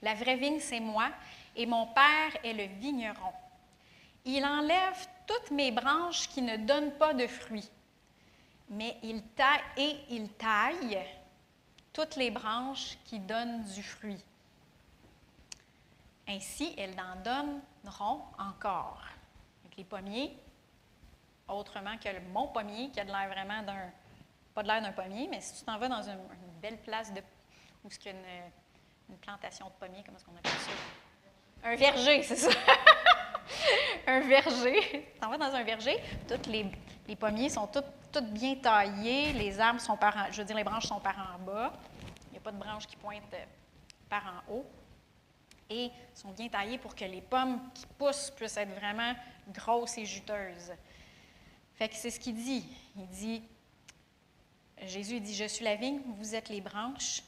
La 0.01 0.13
vraie 0.15 0.35
vigne, 0.35 0.59
c'est 0.59 0.79
moi, 0.79 1.09
et 1.55 1.65
mon 1.65 1.87
Père 1.87 2.37
est 2.43 2.53
le 2.53 2.65
vigneron. 2.79 3.33
Il 4.25 4.43
enlève 4.45 5.07
toutes 5.27 5.51
mes 5.51 5.71
branches 5.71 6.27
qui 6.29 6.41
ne 6.41 6.57
donnent 6.57 6.93
pas 6.97 7.13
de 7.13 7.27
fruits, 7.27 7.69
mais 8.69 8.97
il 9.03 9.22
taille 9.35 9.61
et 9.77 9.95
il 10.09 10.30
taille 10.34 10.99
toutes 11.93 12.15
les 12.15 12.31
branches 12.31 12.97
qui 13.05 13.19
donnent 13.19 13.63
du 13.63 13.84
fruit. 13.84 14.23
Ainsi, 16.27 16.73
elles 16.77 16.95
en 16.99 17.15
donneront 17.22 18.22
encore. 18.38 19.03
les 19.77 19.84
pommiers, 19.84 20.38
autrement 21.47 21.97
que 21.97 22.09
le 22.09 22.22
mon 22.31 22.47
pommier, 22.47 22.89
qui 22.91 22.99
a 22.99 23.05
de 23.05 23.11
l'air 23.11 23.27
vraiment 23.30 23.61
d'un. 23.63 23.91
pas 24.53 24.63
de 24.63 24.68
l'air 24.68 24.81
d'un 24.81 24.91
pommier, 24.91 25.27
mais 25.30 25.41
si 25.41 25.59
tu 25.59 25.65
t'en 25.65 25.77
vas 25.77 25.88
dans 25.88 26.01
une, 26.01 26.18
belle 26.61 26.77
place 26.77 27.13
de, 27.13 27.22
où 27.84 27.89
il 27.89 28.05
y 28.05 28.09
a 28.09 28.11
une, 28.11 29.18
plantation 29.18 29.65
de 29.65 29.72
pommiers, 29.73 30.03
comment 30.05 30.18
est-ce 30.18 30.26
qu'on 30.26 30.38
appelle 30.38 30.51
ça? 30.51 30.72
Un 31.63 31.76
verger, 31.76 32.23
c'est 32.23 32.38
ça. 32.38 32.49
un 34.07 34.22
verger. 34.22 35.11
Tu 35.13 35.19
t'en 35.19 35.30
vas 35.30 35.38
dans 35.38 35.53
un 35.53 35.63
verger, 35.63 36.01
tous 36.27 36.49
les, 36.49 36.65
les 37.07 37.15
pommiers 37.15 37.49
sont 37.49 37.68
tous 37.68 37.84
bien 38.19 38.55
taillés, 38.55 39.34
les 39.34 39.59
arbres 39.59 39.80
sont 39.80 39.97
par 39.97 40.15
en, 40.15 40.31
je 40.31 40.38
veux 40.38 40.45
dire, 40.45 40.55
les 40.55 40.63
branches 40.63 40.88
sont 40.88 40.99
par 40.99 41.35
en 41.35 41.39
bas. 41.43 41.73
Il 42.27 42.31
n'y 42.34 42.38
a 42.38 42.41
pas 42.41 42.51
de 42.51 42.57
branches 42.57 42.88
qui 42.88 42.95
pointent 42.95 43.34
euh, 43.34 43.45
par 44.09 44.23
en 44.26 44.53
haut. 44.53 44.65
Et 45.69 45.89
sont 46.13 46.31
bien 46.31 46.49
taillés 46.49 46.77
pour 46.77 46.93
que 46.93 47.05
les 47.05 47.22
pommes 47.22 47.59
qui 47.73 47.85
poussent 47.97 48.30
puissent 48.31 48.57
être 48.57 48.76
vraiment 48.76 49.13
grosses 49.53 49.97
et 49.97 50.05
juteuses. 50.05 50.73
C'est 51.91 52.12
ce 52.12 52.20
qu'il 52.20 52.36
dit. 52.36 52.66
Il 52.95 53.08
dit, 53.08 53.44
Jésus 54.84 55.20
dit, 55.20 55.36
je 55.36 55.45
suis 55.45 55.66
la 55.66 55.76
vigne, 55.76 55.99
vous 56.18 56.36
êtes 56.36 56.49
les 56.49 56.62
branches. 56.62 57.24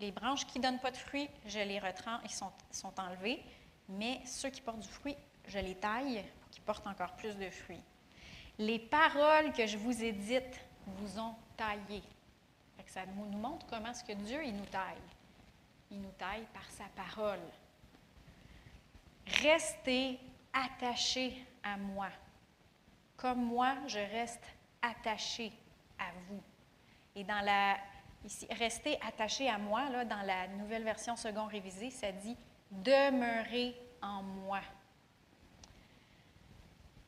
Les 0.00 0.12
branches 0.12 0.46
qui 0.46 0.58
ne 0.58 0.64
donnent 0.64 0.80
pas 0.80 0.90
de 0.90 0.96
fruits, 0.96 1.28
je 1.46 1.58
les 1.58 1.78
retrends, 1.78 2.20
ils 2.24 2.30
sont, 2.30 2.52
sont 2.70 2.92
enlevés. 2.98 3.42
Mais 3.88 4.20
ceux 4.24 4.50
qui 4.50 4.60
portent 4.60 4.80
du 4.80 4.88
fruit, 4.88 5.16
je 5.46 5.58
les 5.58 5.74
taille 5.74 6.24
pour 6.40 6.50
qu'ils 6.50 6.62
portent 6.62 6.86
encore 6.86 7.12
plus 7.16 7.36
de 7.36 7.50
fruits. 7.50 7.82
Les 8.58 8.78
paroles 8.78 9.52
que 9.52 9.66
je 9.66 9.76
vous 9.76 10.02
ai 10.02 10.12
dites 10.12 10.60
vous 10.86 11.18
ont 11.18 11.34
taillé. 11.56 12.02
Ça 12.88 13.04
nous 13.04 13.38
montre 13.38 13.66
comment 13.66 13.90
est-ce 13.90 14.02
que 14.02 14.14
Dieu 14.14 14.42
il 14.44 14.56
nous 14.56 14.64
taille. 14.66 14.96
Il 15.90 16.00
nous 16.00 16.12
taille 16.18 16.46
par 16.54 16.68
sa 16.70 16.84
parole. 16.96 17.38
Restez 19.42 20.18
attachés 20.52 21.44
à 21.62 21.76
moi, 21.76 22.08
comme 23.18 23.44
moi 23.44 23.74
je 23.86 23.98
reste 23.98 24.44
attaché 24.80 25.52
à 25.98 26.10
vous. 26.28 26.42
Et 27.14 27.24
dans 27.24 27.44
la 27.44 27.76
ici, 28.24 28.46
restez 28.50 28.98
attachés 29.06 29.48
à 29.48 29.58
moi, 29.58 29.90
là, 29.90 30.04
dans 30.04 30.22
la 30.22 30.48
nouvelle 30.48 30.84
version 30.84 31.16
second 31.16 31.46
révisée, 31.46 31.90
ça 31.90 32.12
dit 32.12 32.36
demeurez 32.70 33.74
en 34.00 34.22
moi. 34.22 34.60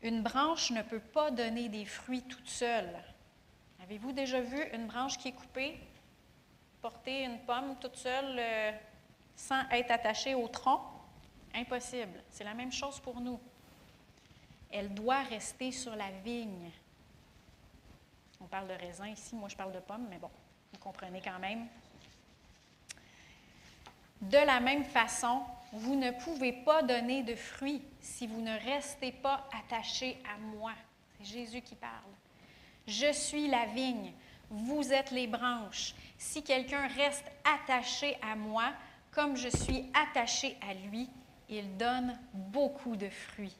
Une 0.02 0.22
branche 0.22 0.70
ne 0.70 0.82
peut 0.82 1.00
pas 1.00 1.30
donner 1.30 1.68
des 1.68 1.84
fruits 1.84 2.22
toute 2.22 2.48
seule. 2.48 2.90
Avez-vous 3.82 4.12
déjà 4.12 4.40
vu 4.40 4.62
une 4.72 4.86
branche 4.86 5.18
qui 5.18 5.28
est 5.28 5.32
coupée 5.32 5.78
porter 6.80 7.24
une 7.24 7.38
pomme 7.40 7.76
toute 7.78 7.96
seule 7.96 8.38
euh, 8.38 8.72
sans 9.36 9.68
être 9.70 9.90
attachée 9.90 10.34
au 10.34 10.48
tronc? 10.48 10.80
Impossible. 11.54 12.22
C'est 12.30 12.44
la 12.44 12.54
même 12.54 12.72
chose 12.72 12.98
pour 13.00 13.20
nous. 13.20 13.38
Elle 14.70 14.94
doit 14.94 15.22
rester 15.22 15.72
sur 15.72 15.94
la 15.96 16.10
vigne. 16.24 16.70
On 18.40 18.46
parle 18.46 18.68
de 18.68 18.74
raisin 18.74 19.08
ici, 19.08 19.34
moi 19.34 19.48
je 19.48 19.56
parle 19.56 19.72
de 19.72 19.80
pomme, 19.80 20.06
mais 20.08 20.18
bon, 20.18 20.30
vous 20.72 20.78
comprenez 20.78 21.20
quand 21.20 21.38
même. 21.38 21.66
De 24.20 24.38
la 24.38 24.60
même 24.60 24.84
façon, 24.84 25.42
vous 25.72 25.94
ne 25.94 26.10
pouvez 26.10 26.52
pas 26.52 26.82
donner 26.82 27.22
de 27.22 27.34
fruits 27.34 27.82
si 28.00 28.26
vous 28.26 28.40
ne 28.40 28.58
restez 28.64 29.12
pas 29.12 29.48
attachés 29.56 30.18
à 30.34 30.38
moi. 30.38 30.72
C'est 31.18 31.24
Jésus 31.24 31.62
qui 31.62 31.74
parle. 31.74 31.92
Je 32.86 33.12
suis 33.12 33.48
la 33.48 33.66
vigne, 33.66 34.12
vous 34.50 34.92
êtes 34.92 35.10
les 35.10 35.26
branches. 35.26 35.94
Si 36.18 36.42
quelqu'un 36.42 36.86
reste 36.88 37.24
attaché 37.44 38.18
à 38.20 38.36
moi, 38.36 38.72
comme 39.10 39.36
je 39.36 39.48
suis 39.48 39.90
attaché 39.94 40.56
à 40.68 40.74
lui, 40.74 41.08
il 41.48 41.76
donne 41.76 42.18
beaucoup 42.32 42.96
de 42.96 43.08
fruits. 43.08 43.56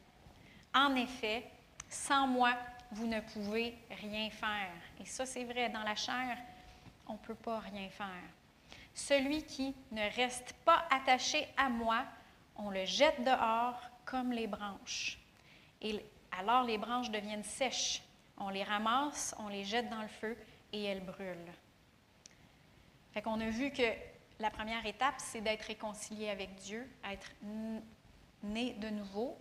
En 0.73 0.95
effet, 0.95 1.49
sans 1.89 2.27
moi, 2.27 2.53
vous 2.91 3.07
ne 3.07 3.19
pouvez 3.19 3.77
rien 4.01 4.29
faire. 4.29 4.71
Et 4.99 5.05
ça, 5.05 5.25
c'est 5.25 5.43
vrai, 5.43 5.69
dans 5.69 5.83
la 5.83 5.95
chair, 5.95 6.37
on 7.07 7.13
ne 7.13 7.17
peut 7.17 7.35
pas 7.35 7.59
rien 7.59 7.89
faire. 7.89 8.07
Celui 8.93 9.43
qui 9.43 9.75
ne 9.91 10.15
reste 10.15 10.53
pas 10.65 10.85
attaché 10.89 11.47
à 11.57 11.69
moi, 11.69 12.05
on 12.55 12.69
le 12.69 12.85
jette 12.85 13.23
dehors 13.23 13.79
comme 14.05 14.31
les 14.31 14.47
branches. 14.47 15.17
Et 15.81 16.03
alors 16.37 16.63
les 16.63 16.77
branches 16.77 17.09
deviennent 17.09 17.43
sèches. 17.43 18.01
On 18.37 18.49
les 18.49 18.63
ramasse, 18.63 19.35
on 19.39 19.47
les 19.47 19.63
jette 19.63 19.89
dans 19.89 20.01
le 20.01 20.07
feu 20.07 20.37
et 20.73 20.83
elles 20.83 21.03
brûlent. 21.03 21.53
Fait 23.13 23.21
qu'on 23.21 23.39
a 23.39 23.49
vu 23.49 23.71
que 23.71 23.83
la 24.39 24.49
première 24.49 24.85
étape, 24.85 25.15
c'est 25.17 25.41
d'être 25.41 25.63
réconcilié 25.63 26.29
avec 26.29 26.55
Dieu, 26.55 26.89
être 27.03 27.31
né 28.43 28.73
de 28.73 28.89
nouveau. 28.89 29.37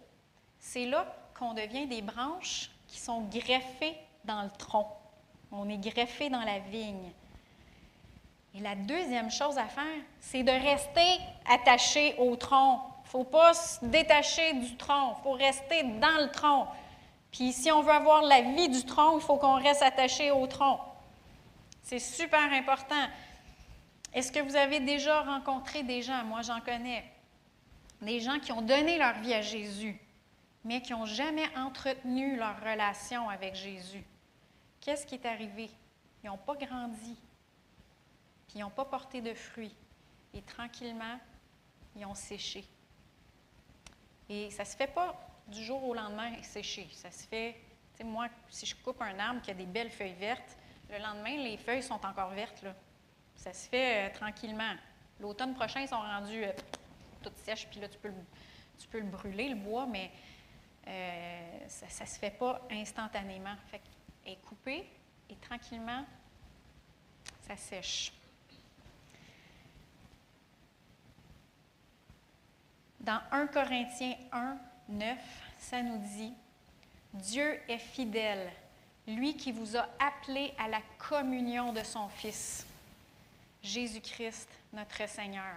C'est 0.60 0.86
là 0.86 1.06
qu'on 1.36 1.54
devient 1.54 1.86
des 1.86 2.02
branches 2.02 2.70
qui 2.86 2.98
sont 2.98 3.22
greffées 3.22 3.96
dans 4.24 4.42
le 4.42 4.50
tronc. 4.50 4.86
On 5.50 5.68
est 5.68 5.78
greffé 5.78 6.28
dans 6.28 6.42
la 6.42 6.58
vigne. 6.58 7.10
Et 8.54 8.60
la 8.60 8.74
deuxième 8.74 9.30
chose 9.30 9.58
à 9.58 9.66
faire, 9.66 9.84
c'est 10.20 10.42
de 10.42 10.50
rester 10.50 11.20
attaché 11.48 12.14
au 12.18 12.36
tronc. 12.36 12.80
Il 13.04 13.06
ne 13.06 13.10
faut 13.10 13.24
pas 13.24 13.54
se 13.54 13.84
détacher 13.84 14.52
du 14.54 14.76
tronc, 14.76 15.16
il 15.18 15.22
faut 15.22 15.32
rester 15.32 15.82
dans 15.82 16.20
le 16.20 16.30
tronc. 16.30 16.68
Puis 17.32 17.52
si 17.52 17.72
on 17.72 17.82
veut 17.82 17.92
avoir 17.92 18.22
la 18.22 18.42
vie 18.42 18.68
du 18.68 18.84
tronc, 18.84 19.18
il 19.18 19.22
faut 19.22 19.36
qu'on 19.36 19.54
reste 19.54 19.82
attaché 19.82 20.30
au 20.30 20.46
tronc. 20.46 20.80
C'est 21.82 21.98
super 21.98 22.52
important. 22.52 23.06
Est-ce 24.12 24.30
que 24.30 24.40
vous 24.40 24.56
avez 24.56 24.80
déjà 24.80 25.22
rencontré 25.22 25.82
des 25.82 26.02
gens, 26.02 26.24
moi 26.24 26.42
j'en 26.42 26.60
connais, 26.60 27.04
des 28.02 28.20
gens 28.20 28.38
qui 28.40 28.52
ont 28.52 28.62
donné 28.62 28.98
leur 28.98 29.14
vie 29.14 29.34
à 29.34 29.40
Jésus, 29.40 30.00
mais 30.64 30.82
qui 30.82 30.92
n'ont 30.92 31.06
jamais 31.06 31.48
entretenu 31.56 32.36
leur 32.36 32.58
relation 32.60 33.28
avec 33.28 33.54
Jésus? 33.54 34.04
Qu'est-ce 34.80 35.06
qui 35.06 35.14
est 35.14 35.26
arrivé? 35.26 35.70
Ils 36.22 36.26
n'ont 36.26 36.38
pas 36.38 36.54
grandi 36.54 37.16
puis 38.50 38.58
ils 38.58 38.62
n'ont 38.62 38.70
pas 38.70 38.84
porté 38.84 39.20
de 39.20 39.32
fruits. 39.32 39.74
Et 40.34 40.42
tranquillement, 40.42 41.20
ils 41.94 42.04
ont 42.04 42.16
séché. 42.16 42.64
Et 44.28 44.50
ça 44.50 44.64
ne 44.64 44.68
se 44.68 44.76
fait 44.76 44.88
pas 44.88 45.16
du 45.46 45.62
jour 45.62 45.84
au 45.84 45.94
lendemain 45.94 46.32
sécher. 46.42 46.88
Ça 46.92 47.12
se 47.12 47.28
fait, 47.28 47.52
tu 47.94 47.98
sais, 47.98 48.04
moi, 48.04 48.26
si 48.48 48.66
je 48.66 48.74
coupe 48.74 49.00
un 49.02 49.16
arbre 49.20 49.40
qui 49.40 49.52
a 49.52 49.54
des 49.54 49.66
belles 49.66 49.90
feuilles 49.90 50.14
vertes, 50.14 50.56
le 50.90 50.98
lendemain, 50.98 51.36
les 51.36 51.58
feuilles 51.58 51.82
sont 51.82 52.04
encore 52.04 52.30
vertes. 52.30 52.60
Là. 52.62 52.74
Ça 53.36 53.52
se 53.52 53.68
fait 53.68 54.08
euh, 54.08 54.14
tranquillement. 54.14 54.74
L'automne 55.20 55.54
prochain, 55.54 55.82
ils 55.82 55.88
sont 55.88 56.00
rendus 56.00 56.44
euh, 56.44 56.52
toutes 57.22 57.38
sèches, 57.38 57.68
puis 57.70 57.78
là, 57.78 57.88
tu 57.88 57.98
peux, 57.98 58.10
tu 58.78 58.88
peux 58.88 58.98
le 58.98 59.06
brûler, 59.06 59.48
le 59.48 59.54
bois, 59.54 59.86
mais 59.86 60.10
euh, 60.86 61.68
ça 61.68 62.04
ne 62.04 62.08
se 62.08 62.18
fait 62.18 62.30
pas 62.30 62.60
instantanément. 62.70 63.54
Fait 63.70 63.80
est 64.26 64.36
coupé 64.42 64.86
et 65.28 65.36
tranquillement, 65.36 66.04
ça 67.46 67.56
sèche. 67.56 68.12
Dans 73.00 73.20
1 73.30 73.46
Corinthiens 73.46 74.16
1, 74.32 74.58
9, 74.90 75.18
ça 75.58 75.82
nous 75.82 75.98
dit, 75.98 76.34
Dieu 77.14 77.60
est 77.68 77.78
fidèle, 77.78 78.50
lui 79.06 79.36
qui 79.36 79.52
vous 79.52 79.76
a 79.76 79.88
appelé 79.98 80.52
à 80.58 80.68
la 80.68 80.80
communion 80.98 81.72
de 81.72 81.82
son 81.82 82.08
Fils, 82.08 82.66
Jésus-Christ, 83.62 84.48
notre 84.72 85.08
Seigneur. 85.08 85.56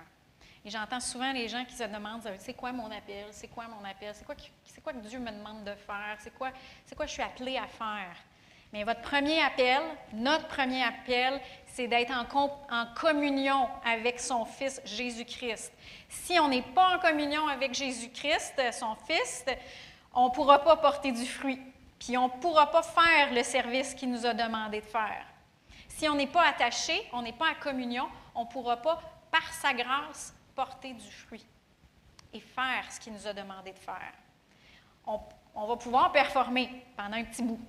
Et 0.65 0.69
j'entends 0.69 1.01
souvent 1.01 1.31
les 1.33 1.49
gens 1.49 1.65
qui 1.65 1.75
se 1.75 1.83
demandent, 1.83 2.27
c'est 2.39 2.53
quoi 2.53 2.71
mon 2.71 2.89
appel, 2.89 3.25
c'est 3.31 3.49
quoi 3.49 3.65
mon 3.67 3.83
appel, 3.83 4.13
c'est 4.13 4.25
quoi, 4.25 4.35
quoi, 4.81 4.93
que 4.93 4.99
Dieu 4.99 5.19
me 5.19 5.31
demande 5.31 5.65
de 5.65 5.75
faire, 5.75 6.17
c'est 6.19 6.33
quoi, 6.33 6.51
quoi 6.95 7.05
je 7.05 7.11
suis 7.11 7.21
appelé 7.21 7.57
à 7.57 7.67
faire. 7.67 8.15
Mais 8.71 8.85
votre 8.85 9.01
premier 9.01 9.43
appel, 9.43 9.81
notre 10.13 10.47
premier 10.47 10.81
appel, 10.81 11.39
c'est 11.67 11.87
d'être 11.87 12.11
en, 12.11 12.45
en, 12.71 12.85
communion 12.95 13.67
avec 13.85 14.19
son 14.19 14.45
Fils 14.45 14.81
Jésus-Christ. 14.85 15.71
Si 16.09 16.39
on 16.39 16.47
n'est 16.47 16.63
pas 16.63 16.95
en 16.95 16.99
communion 16.99 17.47
avec 17.49 17.73
Jésus-Christ, 17.73 18.59
son 18.71 18.95
Fils, 19.05 19.45
on 20.13 20.29
ne 20.29 20.33
pourra 20.33 20.63
pas 20.63 20.77
porter 20.77 21.11
du 21.11 21.25
fruit, 21.25 21.59
puis 21.99 22.17
on 22.17 22.27
ne 22.27 22.41
pourra 22.41 22.71
pas 22.71 22.81
faire 22.81 23.33
le 23.33 23.43
service 23.43 23.93
qu'il 23.93 24.09
nous 24.09 24.25
a 24.25 24.33
demandé 24.33 24.79
de 24.79 24.85
faire. 24.85 25.25
Si 25.87 26.07
on 26.09 26.15
n'est 26.15 26.25
pas 26.25 26.47
attaché, 26.47 27.07
on 27.11 27.21
n'est 27.21 27.33
pas 27.33 27.51
en 27.51 27.61
communion, 27.61 28.07
on 28.33 28.45
ne 28.45 28.49
pourra 28.49 28.77
pas, 28.77 28.99
par 29.29 29.53
sa 29.53 29.73
grâce, 29.73 30.33
porter 30.55 30.93
du 30.93 31.11
fruit 31.11 31.45
et 32.31 32.39
faire 32.39 32.91
ce 32.91 32.99
qu'il 32.99 33.13
nous 33.13 33.27
a 33.27 33.33
demandé 33.33 33.71
de 33.71 33.79
faire. 33.79 34.13
On, 35.05 35.67
va 35.67 35.75
pouvoir 35.75 36.11
performer 36.11 36.85
pendant 36.95 37.17
un 37.17 37.25
petit 37.25 37.43
bout, 37.43 37.59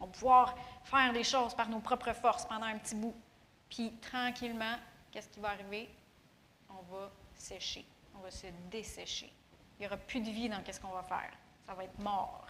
on 0.00 0.06
va 0.06 0.12
pouvoir 0.12 0.54
faire 0.84 1.12
des 1.12 1.24
choses 1.24 1.54
par 1.54 1.68
nos 1.68 1.80
propres 1.80 2.12
forces 2.14 2.46
pendant 2.46 2.66
un 2.66 2.78
petit 2.78 2.94
bout. 2.94 3.14
Puis 3.68 3.92
tranquillement, 4.00 4.76
qu'est-ce 5.12 5.28
qui 5.28 5.40
va 5.40 5.50
arriver? 5.50 5.88
On 6.70 6.82
va 6.94 7.10
sécher, 7.34 7.84
on 8.16 8.20
va 8.20 8.30
se 8.30 8.46
dessécher. 8.70 9.30
Il 9.78 9.82
n'y 9.82 9.86
aura 9.86 9.96
plus 9.96 10.20
de 10.20 10.30
vie 10.30 10.48
dans 10.48 10.62
qu'est-ce 10.62 10.80
qu'on 10.80 10.88
va 10.88 11.02
faire. 11.02 11.30
Ça 11.66 11.74
va 11.74 11.84
être 11.84 11.98
mort. 11.98 12.46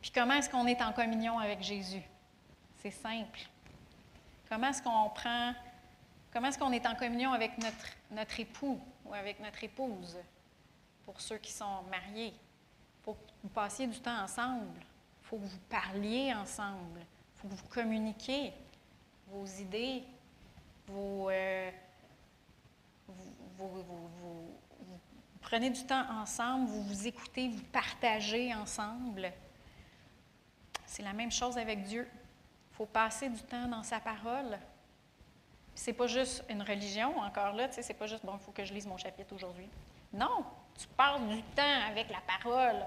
Puis 0.00 0.10
comment 0.10 0.34
est-ce 0.34 0.48
qu'on 0.48 0.66
est 0.66 0.80
en 0.82 0.92
communion 0.92 1.38
avec 1.38 1.62
Jésus? 1.62 2.02
C'est 2.78 2.90
simple. 2.90 3.40
Comment 4.48 4.68
est-ce 4.68 4.82
qu'on 4.82 5.08
prend, 5.10 5.54
comment 6.32 6.48
est-ce 6.48 6.58
qu'on 6.58 6.72
est 6.72 6.86
en 6.86 6.94
communion 6.94 7.32
avec 7.32 7.52
notre, 8.10 8.40
époux 8.40 8.80
ou 9.04 9.14
avec 9.14 9.40
notre 9.40 9.62
épouse, 9.64 10.16
pour 11.04 11.20
ceux 11.20 11.38
qui 11.38 11.52
sont 11.52 11.82
mariés? 11.90 12.34
faut 13.02 13.14
que 13.14 13.30
vous 13.42 13.48
passiez 13.48 13.86
du 13.86 13.98
temps 14.00 14.22
ensemble. 14.22 14.78
Il 14.78 15.26
faut 15.26 15.38
que 15.38 15.44
vous 15.46 15.58
parliez 15.70 16.34
ensemble. 16.34 17.00
Il 17.00 17.40
faut 17.40 17.48
que 17.48 17.54
vous 17.54 17.68
communiquiez 17.68 18.52
vos 19.28 19.46
idées, 19.46 20.02
euh, 20.90 21.70
vous, 23.08 23.68
vous- 23.68 23.82
vous 23.82 24.50
prenez 25.40 25.70
du 25.70 25.84
temps 25.84 26.04
ensemble, 26.20 26.66
vous 26.68 26.82
vous 26.82 27.06
écoutez, 27.06 27.48
vous 27.48 27.62
partagez 27.72 28.54
ensemble. 28.54 29.32
C'est 30.86 31.02
la 31.02 31.12
même 31.12 31.32
chose 31.32 31.56
avec 31.56 31.84
Dieu. 31.84 32.06
Il 32.72 32.76
faut 32.76 32.86
passer 32.86 33.28
du 33.28 33.40
temps 33.42 33.66
dans 33.66 33.82
sa 33.82 34.00
parole. 34.00 34.58
C'est 35.74 35.92
pas 35.92 36.06
juste 36.06 36.44
une 36.48 36.62
religion, 36.62 37.18
encore 37.20 37.54
là, 37.54 37.68
tu 37.68 37.74
sais, 37.74 37.82
c'est 37.82 37.94
pas 37.94 38.06
juste, 38.06 38.24
bon, 38.24 38.34
il 38.34 38.44
faut 38.44 38.52
que 38.52 38.64
je 38.64 38.74
lise 38.74 38.86
mon 38.86 38.96
chapitre 38.96 39.34
aujourd'hui. 39.34 39.68
Non, 40.12 40.44
tu 40.78 40.86
passes 40.88 41.22
du 41.22 41.42
temps 41.54 41.80
avec 41.88 42.10
la 42.10 42.20
parole, 42.20 42.84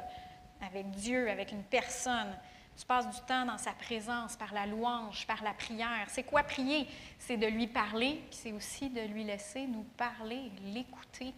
avec 0.62 0.90
Dieu, 0.92 1.30
avec 1.30 1.52
une 1.52 1.64
personne. 1.64 2.38
Tu 2.78 2.86
passes 2.86 3.08
du 3.08 3.22
temps 3.22 3.46
dans 3.46 3.58
sa 3.58 3.72
présence, 3.72 4.36
par 4.36 4.54
la 4.54 4.66
louange, 4.66 5.28
par 5.28 5.44
la 5.44 5.54
prière. 5.54 6.08
C'est 6.10 6.24
quoi 6.24 6.44
prier? 6.44 6.88
C'est 7.20 7.38
de 7.38 7.48
lui 7.48 7.68
parler, 7.68 8.22
puis 8.30 8.40
c'est 8.40 8.52
aussi 8.52 8.90
de 8.90 9.02
lui 9.02 9.24
laisser 9.24 9.68
nous 9.68 9.84
parler, 9.96 10.52
l'écouter. 10.64 11.34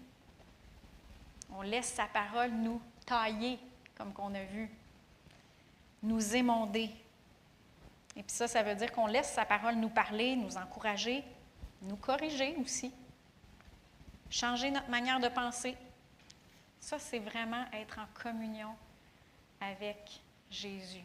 On 1.53 1.61
laisse 1.61 1.93
sa 1.93 2.05
parole 2.05 2.51
nous 2.51 2.81
tailler, 3.05 3.59
comme 3.95 4.13
qu'on 4.13 4.33
a 4.33 4.43
vu, 4.43 4.69
nous 6.01 6.35
émonder. 6.35 6.89
Et 8.17 8.23
puis 8.23 8.31
ça, 8.31 8.47
ça 8.47 8.63
veut 8.63 8.75
dire 8.75 8.91
qu'on 8.91 9.07
laisse 9.07 9.31
sa 9.31 9.45
parole 9.45 9.75
nous 9.75 9.89
parler, 9.89 10.35
nous 10.35 10.57
encourager, 10.57 11.23
nous 11.81 11.95
corriger 11.97 12.55
aussi, 12.57 12.91
changer 14.29 14.71
notre 14.71 14.89
manière 14.89 15.19
de 15.19 15.27
penser. 15.27 15.77
Ça, 16.79 16.99
c'est 16.99 17.19
vraiment 17.19 17.65
être 17.73 17.99
en 17.99 18.05
communion 18.21 18.75
avec 19.59 20.21
Jésus. 20.49 21.03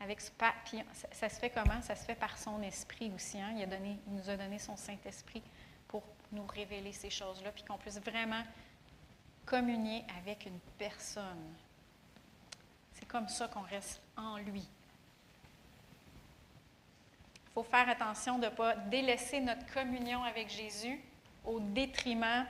Avec 0.00 0.20
ce 0.20 0.30
puis 0.66 0.82
ça, 0.92 1.08
ça 1.12 1.28
se 1.28 1.38
fait 1.38 1.50
comment? 1.50 1.80
Ça 1.82 1.94
se 1.94 2.04
fait 2.04 2.14
par 2.14 2.36
son 2.36 2.60
esprit 2.62 3.10
aussi. 3.14 3.40
hein? 3.40 3.52
Il, 3.56 3.62
il 4.06 4.12
nous 4.12 4.28
a 4.28 4.36
donné 4.36 4.58
son 4.58 4.76
Saint-Esprit 4.76 5.42
pour 5.88 6.02
nous 6.32 6.46
révéler 6.46 6.92
ces 6.92 7.10
choses-là, 7.10 7.52
puis 7.52 7.64
qu'on 7.64 7.78
puisse 7.78 8.00
vraiment 8.00 8.42
communier 9.46 10.04
avec 10.18 10.46
une 10.46 10.58
personne. 10.78 11.54
C'est 12.92 13.06
comme 13.06 13.28
ça 13.28 13.48
qu'on 13.48 13.62
reste 13.62 14.00
en 14.16 14.36
lui. 14.38 14.68
Faut 17.54 17.62
faire 17.62 17.88
attention 17.88 18.38
de 18.38 18.46
ne 18.46 18.50
pas 18.50 18.74
délaisser 18.74 19.40
notre 19.40 19.64
communion 19.72 20.24
avec 20.24 20.50
Jésus 20.50 21.00
au 21.44 21.60
détriment, 21.60 22.46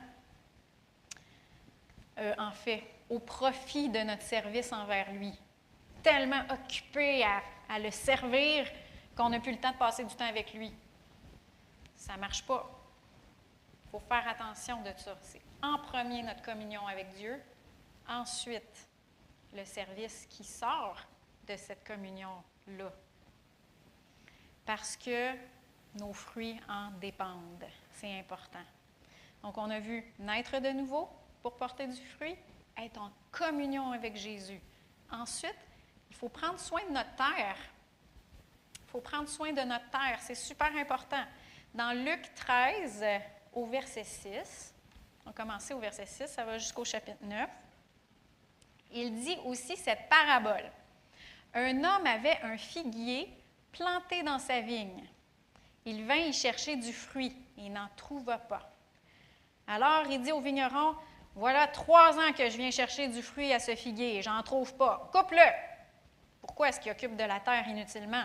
euh, 2.19 2.35
en 2.39 2.53
fait, 2.53 2.83
au 3.11 3.19
profit 3.19 3.89
de 3.89 3.99
notre 3.99 4.23
service 4.23 4.73
envers 4.73 5.13
lui. 5.13 5.33
Tellement 6.03 6.43
occupé 6.51 7.23
à, 7.23 7.43
à 7.69 7.79
le 7.79 7.91
servir 7.91 8.67
qu'on 9.17 9.29
n'a 9.29 9.41
plus 9.41 9.53
le 9.53 9.59
temps 9.59 9.73
de 9.73 9.77
passer 9.77 10.05
du 10.05 10.15
temps 10.15 10.29
avec 10.29 10.55
lui. 10.55 10.73
Ça 11.95 12.15
ne 12.15 12.21
marche 12.21 12.43
pas. 12.45 12.69
Il 13.85 13.91
faut 13.91 14.01
faire 14.01 14.27
attention 14.27 14.81
de 14.83 14.91
ça. 14.97 15.17
C'est 15.23 15.41
en 15.63 15.79
premier 15.79 16.23
notre 16.23 16.43
communion 16.43 16.87
avec 16.87 17.11
Dieu, 17.15 17.41
ensuite 18.09 18.89
le 19.55 19.65
service 19.65 20.27
qui 20.29 20.45
sort 20.45 20.99
de 21.47 21.57
cette 21.57 21.87
communion-là. 21.87 22.93
Parce 24.65 24.97
que 24.97 25.33
nos 25.99 26.13
fruits 26.13 26.61
en 26.69 26.91
dépendent. 27.01 27.65
C'est 27.93 28.19
important. 28.19 28.65
Donc, 29.43 29.59
on 29.59 29.71
a 29.71 29.79
vu 29.79 30.05
naître 30.19 30.59
de 30.59 30.71
nouveau 30.71 31.09
pour 31.43 31.57
porter 31.57 31.87
du 31.87 32.01
fruit, 32.17 32.37
être 32.77 33.01
en 33.01 33.11
communion 33.31 33.93
avec 33.93 34.17
Jésus. 34.17 34.61
Ensuite, 35.11 35.57
il 36.11 36.17
faut 36.17 36.29
prendre 36.29 36.59
soin 36.59 36.81
de 36.89 36.93
notre 36.93 37.15
terre. 37.17 37.57
Il 38.87 38.91
faut 38.91 39.01
prendre 39.01 39.29
soin 39.29 39.53
de 39.53 39.61
notre 39.61 39.89
terre. 39.91 40.19
C'est 40.21 40.35
super 40.35 40.75
important. 40.77 41.23
Dans 41.75 41.93
Luc 41.93 42.35
13, 42.35 43.01
euh, 43.03 43.19
au 43.53 43.67
verset 43.67 44.05
6, 44.05 44.73
on 45.25 45.31
va 45.31 45.33
commencer 45.33 45.75
au 45.75 45.79
verset 45.79 46.07
6, 46.07 46.27
ça 46.29 46.45
va 46.45 46.59
jusqu'au 46.59 46.85
chapitre 46.85 47.23
9. 47.23 47.49
Il 48.93 49.15
dit 49.17 49.37
aussi 49.45 49.77
cette 49.77 50.09
parabole. 50.09 50.71
Un 51.53 51.77
homme 51.79 52.07
avait 52.07 52.41
un 52.43 52.57
figuier 52.57 53.29
planté 53.75 54.23
dans 54.23 54.39
sa 54.39 54.61
vigne. 54.61 55.05
Il 55.85 56.07
vint 56.07 56.15
y 56.15 56.33
chercher 56.33 56.77
du 56.77 56.93
fruit 56.93 57.37
et 57.59 57.69
n'en 57.69 57.89
trouva 57.97 58.39
pas. 58.39 58.73
Alors 59.67 60.07
il 60.09 60.23
dit 60.23 60.33
au 60.33 60.41
vigneron, 60.41 60.95
voilà 61.35 61.67
trois 61.67 62.17
ans 62.17 62.33
que 62.33 62.49
je 62.49 62.57
viens 62.57 62.71
chercher 62.71 63.09
du 63.09 63.21
fruit 63.21 63.53
à 63.53 63.59
ce 63.59 63.75
figuier 63.75 64.17
et 64.17 64.23
j'en 64.23 64.41
trouve 64.45 64.75
pas. 64.77 65.11
Coupe-le. 65.13 65.51
Pourquoi 66.41 66.69
est-ce 66.69 66.79
qu'il 66.79 66.93
occupe 66.93 67.17
de 67.17 67.25
la 67.25 67.41
terre 67.41 67.67
inutilement? 67.67 68.25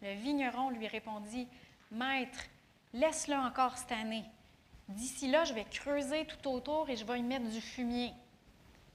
Le 0.00 0.14
vigneron 0.14 0.70
lui 0.70 0.86
répondit, 0.86 1.46
Maître, 1.90 2.44
laisse-le 2.94 3.36
encore 3.36 3.76
cette 3.76 3.92
année. 3.92 4.24
D'ici 4.88 5.28
là, 5.28 5.44
je 5.44 5.52
vais 5.52 5.64
creuser 5.64 6.24
tout 6.24 6.48
autour 6.48 6.88
et 6.88 6.96
je 6.96 7.04
vais 7.04 7.18
y 7.18 7.22
mettre 7.22 7.48
du 7.48 7.60
fumier. 7.60 8.12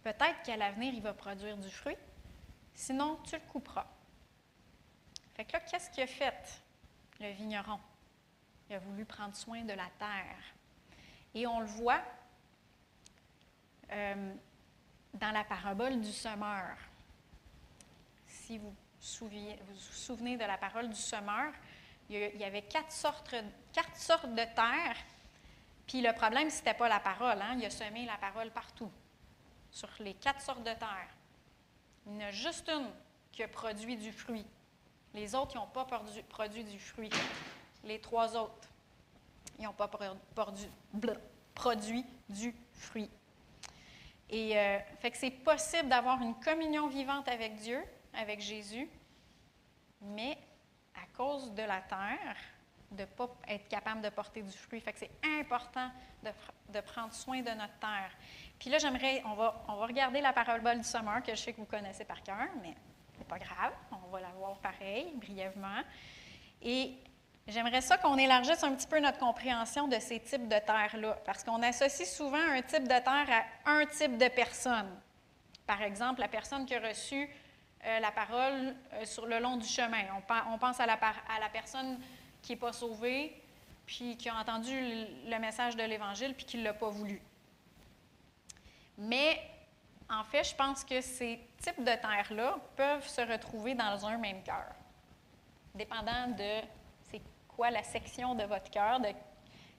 Peut-être 0.04 0.42
qu'à 0.44 0.58
l'avenir, 0.58 0.94
il 0.94 1.02
va 1.02 1.14
produire 1.14 1.58
du 1.58 1.70
fruit. 1.70 1.98
Sinon, 2.74 3.20
tu 3.24 3.36
le 3.36 3.42
couperas. 3.52 3.86
Fait 5.42 5.46
que 5.46 5.54
là, 5.54 5.60
qu'est-ce 5.62 5.90
qu'il 5.90 6.04
a 6.04 6.08
fait, 6.08 6.62
le 7.20 7.32
vigneron? 7.32 7.80
Il 8.70 8.76
a 8.76 8.80
voulu 8.80 9.06
prendre 9.06 9.36
soin 9.36 9.64
de 9.64 9.74
la 9.74 9.88
terre. 9.98 10.38
Et 11.34 11.48
on 11.48 11.62
le 11.62 11.66
voit 11.66 12.00
euh, 13.92 14.36
dans 15.16 15.32
la 15.32 15.44
parabole 15.44 16.00
du 16.00 16.12
semeur. 16.12 16.78
Si 18.28 18.60
vous 18.60 18.70
vous 18.70 19.76
souvenez 19.80 20.38
de 20.38 20.46
la 20.46 20.60
parole 20.60 20.90
du 20.90 20.96
semeur, 20.96 21.52
il 22.08 22.20
y 22.20 22.44
avait 22.44 22.62
quatre 22.62 22.92
sortes, 22.92 23.34
quatre 23.74 23.98
sortes 23.98 24.30
de 24.30 24.44
terre. 24.54 24.96
Puis 25.88 26.04
le 26.04 26.14
problème, 26.14 26.52
ce 26.52 26.58
n'était 26.58 26.76
pas 26.76 26.88
la 26.88 27.00
parole. 27.00 27.42
hein. 27.42 27.56
Il 27.58 27.66
a 27.66 27.72
semé 27.72 28.06
la 28.06 28.18
parole 28.18 28.52
partout, 28.52 28.92
sur 29.72 29.90
les 30.02 30.14
quatre 30.14 30.42
sortes 30.42 30.64
de 30.64 30.74
terre. 30.76 31.10
Il 32.06 32.14
y 32.14 32.18
en 32.18 32.28
a 32.28 32.32
juste 32.32 32.70
une 32.70 32.92
qui 33.32 33.42
a 33.42 33.48
produit 33.48 33.98
du 33.98 34.12
fruit. 34.12 34.46
Les 35.14 35.36
autres, 35.36 35.52
ils 35.56 35.60
n'ont 35.60 35.68
pas 35.68 35.86
produit, 35.86 36.24
produit 36.24 36.64
du 36.64 36.80
fruit. 36.80 37.10
Les 37.84 38.00
trois 38.00 38.36
autres, 38.38 38.68
ils 39.60 39.66
n'ont 39.66 39.74
pas 39.74 39.88
pro- 39.88 40.04
produit, 40.36 40.70
produit 41.54 42.06
du 42.30 42.56
fruit. 42.74 43.10
Et 44.30 44.58
euh, 44.58 44.80
fait 45.00 45.12
que 45.12 45.18
c'est 45.18 45.32
possible 45.32 45.90
d'avoir 45.90 46.22
une 46.22 46.36
communion 46.40 46.88
vivante 46.88 47.28
avec 47.28 47.56
Dieu, 47.56 47.84
avec 48.14 48.40
Jésus, 48.40 48.90
mais 50.02 50.38
à 50.96 51.06
cause 51.18 51.52
de 51.54 51.64
la 51.64 51.82
terre, 51.82 52.38
de 52.92 53.02
ne 53.02 53.06
pas 53.06 53.30
être 53.48 53.68
capable 53.68 54.02
de 54.02 54.10
porter 54.10 54.42
du 54.42 54.52
fruit. 54.58 54.80
Fait 54.82 54.94
que 54.94 55.00
c'est 55.00 55.12
important 55.40 55.90
de, 56.24 56.30
pr- 56.30 56.74
de 56.74 56.80
prendre 56.82 57.14
soin 57.14 57.42
de 57.42 57.50
notre 57.52 57.78
terre. 57.80 58.12
Puis 58.60 58.70
là, 58.70 58.78
j'aimerais, 58.80 59.22
on 59.26 59.34
va, 59.34 59.64
on 59.68 59.76
va 59.76 59.86
regarder 59.86 60.22
la 60.22 60.34
parabole 60.34 60.78
du 60.78 60.84
semeur, 60.84 61.22
que 61.24 61.32
je 61.32 61.38
sais 61.42 61.54
que 61.54 61.58
vous 61.58 61.66
connaissez 61.66 62.04
par 62.06 62.22
cœur, 62.24 62.48
mais 62.62 62.76
c'est 63.22 63.28
pas 63.28 63.38
grave, 63.38 63.74
on 63.92 64.10
va 64.10 64.20
la 64.20 64.30
voir 64.30 64.58
pareil, 64.58 65.14
brièvement. 65.16 65.82
Et 66.64 66.96
j'aimerais 67.48 67.82
ça 67.82 67.98
qu'on 67.98 68.18
élargisse 68.18 68.64
un 68.64 68.74
petit 68.74 68.88
peu 68.88 69.00
notre 69.00 69.20
compréhension 69.20 69.88
de 69.88 70.00
ces 70.00 70.20
types 70.20 70.48
de 70.48 70.58
terres-là, 70.58 71.20
parce 71.24 71.44
qu'on 71.44 71.62
associe 71.62 72.12
souvent 72.12 72.42
un 72.42 72.64
type 72.64 72.84
de 72.84 72.88
terre 72.88 73.46
à 73.66 73.72
un 73.72 73.86
type 73.86 74.18
de 74.18 74.28
personne. 74.28 74.90
Par 75.68 75.84
exemple, 75.84 76.20
la 76.20 76.28
personne 76.28 76.66
qui 76.66 76.74
a 76.74 76.80
reçu 76.80 77.30
euh, 77.86 78.00
la 78.00 78.12
parole 78.12 78.76
euh, 78.94 79.06
sur 79.06 79.28
le 79.28 79.40
long 79.40 79.58
du 79.58 79.68
chemin. 79.68 80.04
On, 80.50 80.58
pense 80.58 80.80
à 80.80 80.88
la, 80.88 80.98
personne 81.54 82.00
qui 82.42 82.54
n'est 82.54 82.60
pas 82.60 82.74
sauvée, 82.74 83.40
puis 83.86 84.18
qui 84.18 84.30
a 84.30 84.36
entendu 84.36 84.74
le 84.74 85.38
message 85.40 85.76
de 85.76 85.84
l'Évangile, 85.84 86.34
puis 86.34 86.46
qui 86.46 86.58
ne 86.58 86.64
l'a 86.64 86.74
pas 86.74 86.90
voulu. 86.90 87.22
Mais 88.98 89.40
en 90.12 90.24
fait, 90.24 90.44
je 90.44 90.56
pense 90.56 90.84
que 90.84 91.00
ces 91.00 91.40
types 91.58 91.80
de 91.80 91.96
terres-là 91.96 92.58
peuvent 92.76 93.08
se 93.08 93.22
retrouver 93.22 93.76
dans 93.76 94.06
un 94.06 94.18
même 94.18 94.44
cœur, 94.44 94.74
dépendant 95.74 96.28
de 96.28 96.62
c'est 97.10 97.22
quoi 97.48 97.72
la 97.72 97.84
section 97.84 98.36
de 98.36 98.44
votre 98.44 98.70
cœur, 98.70 99.00
de 99.00 99.10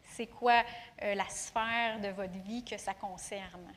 c'est 0.02 0.26
quoi 0.26 0.62
euh, 1.02 1.14
la 1.14 1.28
sphère 1.28 2.00
de 2.00 2.08
votre 2.08 2.38
vie 2.38 2.64
que 2.64 2.76
ça 2.76 2.94
concerne. 2.94 3.72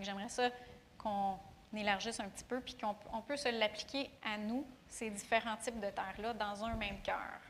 J'aimerais 0.00 0.28
ça 0.28 0.50
qu'on 0.96 1.38
élargisse 1.74 2.20
un 2.20 2.28
petit 2.28 2.44
peu, 2.44 2.60
puis 2.60 2.76
qu'on 2.76 2.94
on 3.12 3.20
peut 3.20 3.36
se 3.36 3.48
l'appliquer 3.48 4.10
à 4.24 4.38
nous, 4.38 4.66
ces 4.88 5.10
différents 5.10 5.56
types 5.56 5.80
de 5.80 5.90
terres-là, 5.90 6.32
dans 6.34 6.64
un 6.64 6.74
même 6.74 7.00
cœur. 7.02 7.40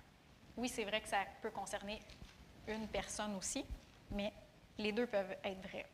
Oui, 0.57 0.69
c'est 0.69 0.85
vrai 0.85 1.01
que 1.01 1.09
ça 1.09 1.19
peut 1.43 1.51
concerner 1.51 2.01
une 2.67 2.89
personne 2.89 3.37
aussi, 3.37 3.65
mais 4.11 4.33
les 4.79 4.93
deux 4.93 5.07
peuvent 5.07 5.37
être 5.45 5.69
vrais. 5.69 5.87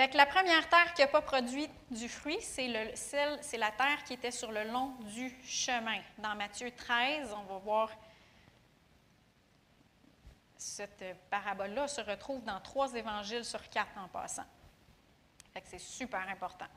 Fait 0.00 0.08
que 0.08 0.16
la 0.16 0.24
première 0.24 0.66
terre 0.70 0.94
qui 0.94 1.02
n'a 1.02 1.08
pas 1.08 1.20
produit 1.20 1.68
du 1.90 2.08
fruit, 2.08 2.38
c'est 2.40 2.68
la 2.68 3.70
terre 3.70 4.02
qui 4.06 4.14
était 4.14 4.30
sur 4.30 4.50
le 4.50 4.64
long 4.64 4.94
du 5.14 5.30
chemin. 5.44 5.98
Dans 6.16 6.34
Matthieu 6.34 6.70
13, 6.70 7.34
on 7.36 7.42
va 7.42 7.58
voir 7.58 7.90
cette 10.56 11.04
parabole-là 11.28 11.86
se 11.86 12.00
retrouve 12.00 12.42
dans 12.44 12.60
trois 12.60 12.94
évangiles 12.94 13.44
sur 13.44 13.68
quatre 13.68 13.90
en 13.98 14.08
passant. 14.08 14.46
c'est 15.64 15.78
super 15.78 16.26
important. 16.30 16.68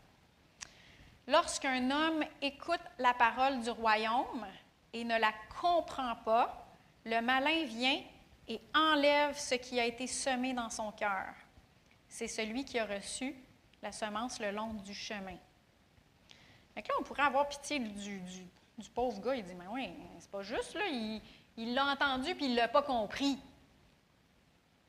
Lorsqu'un 1.25 1.91
homme 1.91 2.25
écoute 2.41 2.81
la 2.99 3.13
parole 3.13 3.61
du 3.61 3.69
royaume 3.69 4.45
et 4.91 5.05
ne 5.05 5.17
la 5.17 5.31
comprend 5.61 6.17
pas, 6.25 6.67
le 7.05 7.21
malin 7.21 7.63
vient 7.63 8.01
et 8.49 8.59
enlève 8.75 9.37
ce 9.37 9.55
qui 9.55 9.79
a 9.79 9.85
été 9.85 10.07
semé 10.07 10.51
dans 10.51 10.69
son 10.69 10.91
cœur. 10.91 11.33
C'est 12.13 12.27
celui 12.27 12.63
qui 12.63 12.77
a 12.77 12.85
reçu 12.85 13.35
la 13.81 13.91
semence 13.91 14.39
le 14.39 14.51
long 14.51 14.75
du 14.75 14.93
chemin. 14.93 15.35
là, 16.75 16.83
on 16.99 17.03
pourrait 17.03 17.23
avoir 17.23 17.49
pitié 17.49 17.79
du, 17.79 18.45
pauvre 18.93 19.19
gars. 19.19 19.35
Il 19.35 19.43
dit 19.43 19.55
Mais 19.55 19.65
oui, 19.71 19.89
c'est 20.19 20.29
pas 20.29 20.43
juste, 20.43 20.75
là. 20.75 20.85
Il 21.57 21.73
l'a 21.73 21.87
entendu 21.87 22.35
puis 22.35 22.45
il 22.45 22.55
l'a 22.55 22.67
pas 22.67 22.83
compris. 22.83 23.39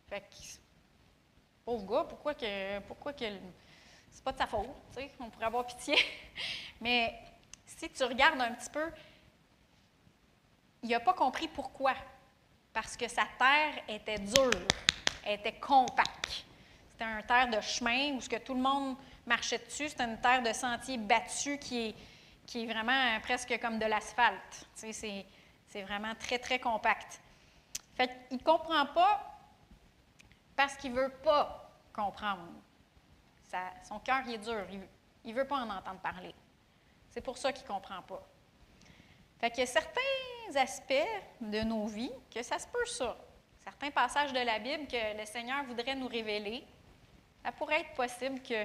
Fait 0.06 0.20
que, 0.20 0.36
pauvre 1.64 1.86
gars, 1.86 2.04
pourquoi 2.06 2.34
que. 2.34 2.80
Pourquoi 2.80 3.14
que 3.14 3.24
c'est 4.10 4.22
pas 4.22 4.32
de 4.32 4.38
sa 4.38 4.46
faute, 4.46 4.68
tu 4.92 5.00
sais, 5.00 5.10
on 5.18 5.30
pourrait 5.30 5.46
avoir 5.46 5.66
pitié. 5.66 5.96
Mais 6.82 7.18
si 7.64 7.88
tu 7.88 8.04
regardes 8.04 8.42
un 8.42 8.52
petit 8.52 8.68
peu, 8.68 8.92
il 10.82 10.90
n'a 10.90 11.00
pas 11.00 11.14
compris 11.14 11.48
pourquoi. 11.48 11.94
Parce 12.74 12.98
que 12.98 13.08
sa 13.08 13.24
terre 13.38 13.82
était 13.88 14.18
dure, 14.18 14.50
elle 15.24 15.40
était 15.40 15.58
compacte. 15.58 16.44
C'était 16.94 17.10
un 17.10 17.22
terre 17.22 17.50
de 17.50 17.60
chemin 17.60 18.12
où 18.12 18.20
ce 18.20 18.28
que 18.28 18.36
tout 18.36 18.54
le 18.54 18.60
monde 18.60 18.96
marchait 19.26 19.58
dessus. 19.58 19.88
C'était 19.88 20.04
une 20.04 20.20
terre 20.20 20.44
de 20.44 20.52
sentier 20.52 20.96
battu 20.96 21.58
qui 21.58 21.88
est, 21.88 21.94
qui 22.46 22.62
est 22.62 22.66
vraiment 22.66 23.18
presque 23.20 23.58
comme 23.60 23.80
de 23.80 23.86
l'asphalte. 23.86 24.68
Tu 24.78 24.92
sais, 24.92 25.26
c'est 25.66 25.82
vraiment 25.82 26.14
très, 26.14 26.38
très 26.38 26.60
compact. 26.60 27.20
Fait 27.96 28.08
qu'il 28.28 28.38
ne 28.38 28.42
comprend 28.44 28.86
pas 28.86 29.40
parce 30.54 30.76
qu'il 30.76 30.92
ne 30.92 31.00
veut 31.00 31.12
pas 31.24 31.68
comprendre. 31.92 32.46
son 33.88 33.98
cœur 33.98 34.28
est 34.28 34.38
dur, 34.38 34.64
il 35.24 35.34
ne 35.34 35.36
veut 35.36 35.48
pas 35.48 35.56
en 35.56 35.70
entendre 35.70 35.98
parler. 35.98 36.32
C'est 37.10 37.22
pour 37.22 37.36
ça 37.38 37.52
qu'il 37.52 37.64
ne 37.64 37.68
comprend 37.72 38.02
pas. 38.02 38.22
Fait 39.40 39.50
qu'il 39.50 39.60
y 39.60 39.62
a 39.62 39.66
certains 39.66 40.00
aspects 40.54 40.92
de 41.40 41.62
nos 41.62 41.86
vies 41.86 42.12
que 42.32 42.40
ça 42.44 42.56
se 42.60 42.68
peut 42.68 42.86
ça. 42.86 43.16
Certains 43.64 43.90
passages 43.90 44.32
de 44.32 44.38
la 44.38 44.60
Bible 44.60 44.86
que 44.86 45.18
le 45.18 45.26
Seigneur 45.26 45.64
voudrait 45.64 45.96
nous 45.96 46.06
révéler. 46.06 46.64
Ça 47.44 47.52
pourrait 47.52 47.82
être 47.82 47.92
possible 47.94 48.40
que 48.40 48.64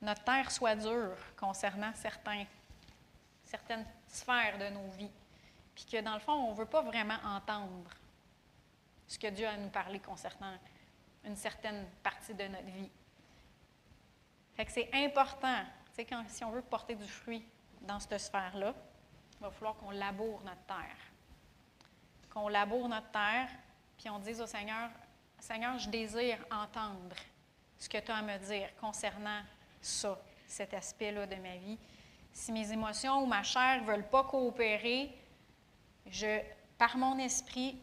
notre 0.00 0.24
terre 0.24 0.50
soit 0.50 0.74
dure 0.74 1.16
concernant 1.36 1.92
certains, 1.94 2.46
certaines 3.44 3.84
sphères 4.08 4.56
de 4.58 4.70
nos 4.70 4.88
vies. 4.96 5.10
Puis 5.74 5.84
que 5.84 6.00
dans 6.00 6.14
le 6.14 6.20
fond, 6.20 6.32
on 6.32 6.52
ne 6.52 6.56
veut 6.56 6.66
pas 6.66 6.80
vraiment 6.80 7.18
entendre 7.24 7.90
ce 9.06 9.18
que 9.18 9.26
Dieu 9.26 9.46
a 9.46 9.50
à 9.50 9.56
nous 9.58 9.68
parler 9.68 9.98
concernant 9.98 10.56
une 11.26 11.36
certaine 11.36 11.86
partie 12.02 12.32
de 12.32 12.44
notre 12.44 12.64
vie. 12.64 12.90
Fait 14.54 14.64
que 14.64 14.72
c'est 14.72 14.88
important, 14.94 15.62
quand, 16.08 16.24
si 16.28 16.42
on 16.42 16.50
veut 16.52 16.62
porter 16.62 16.94
du 16.94 17.06
fruit 17.06 17.44
dans 17.82 18.00
cette 18.00 18.18
sphère-là, 18.18 18.74
il 19.34 19.42
va 19.42 19.50
falloir 19.50 19.76
qu'on 19.76 19.90
laboure 19.90 20.42
notre 20.42 20.62
terre. 20.62 20.96
Qu'on 22.30 22.48
laboure 22.48 22.88
notre 22.88 23.10
terre, 23.10 23.50
puis 23.98 24.08
on 24.08 24.18
dise 24.20 24.40
au 24.40 24.46
Seigneur, 24.46 24.88
Seigneur, 25.38 25.78
je 25.78 25.90
désire 25.90 26.38
entendre 26.50 27.14
ce 27.84 27.88
que 27.88 27.98
tu 27.98 28.10
as 28.10 28.16
à 28.16 28.22
me 28.22 28.38
dire 28.38 28.68
concernant 28.80 29.42
ça, 29.82 30.18
cet 30.46 30.72
aspect-là 30.72 31.26
de 31.26 31.36
ma 31.36 31.56
vie. 31.56 31.78
Si 32.32 32.50
mes 32.50 32.72
émotions 32.72 33.22
ou 33.22 33.26
ma 33.26 33.42
chair 33.42 33.82
ne 33.82 33.86
veulent 33.86 34.08
pas 34.08 34.24
coopérer, 34.24 35.10
je, 36.06 36.40
par 36.78 36.96
mon 36.96 37.18
esprit, 37.18 37.78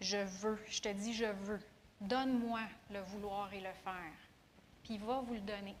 je 0.00 0.18
veux. 0.18 0.60
Je 0.68 0.80
te 0.80 0.88
dis, 0.88 1.14
je 1.14 1.26
veux. 1.26 1.60
Donne-moi 2.00 2.60
le 2.90 3.00
vouloir 3.00 3.52
et 3.54 3.60
le 3.60 3.72
faire. 3.84 4.12
Puis 4.82 4.94
il 4.94 5.00
va 5.00 5.20
vous 5.20 5.34
le 5.34 5.40
donner. 5.40 5.76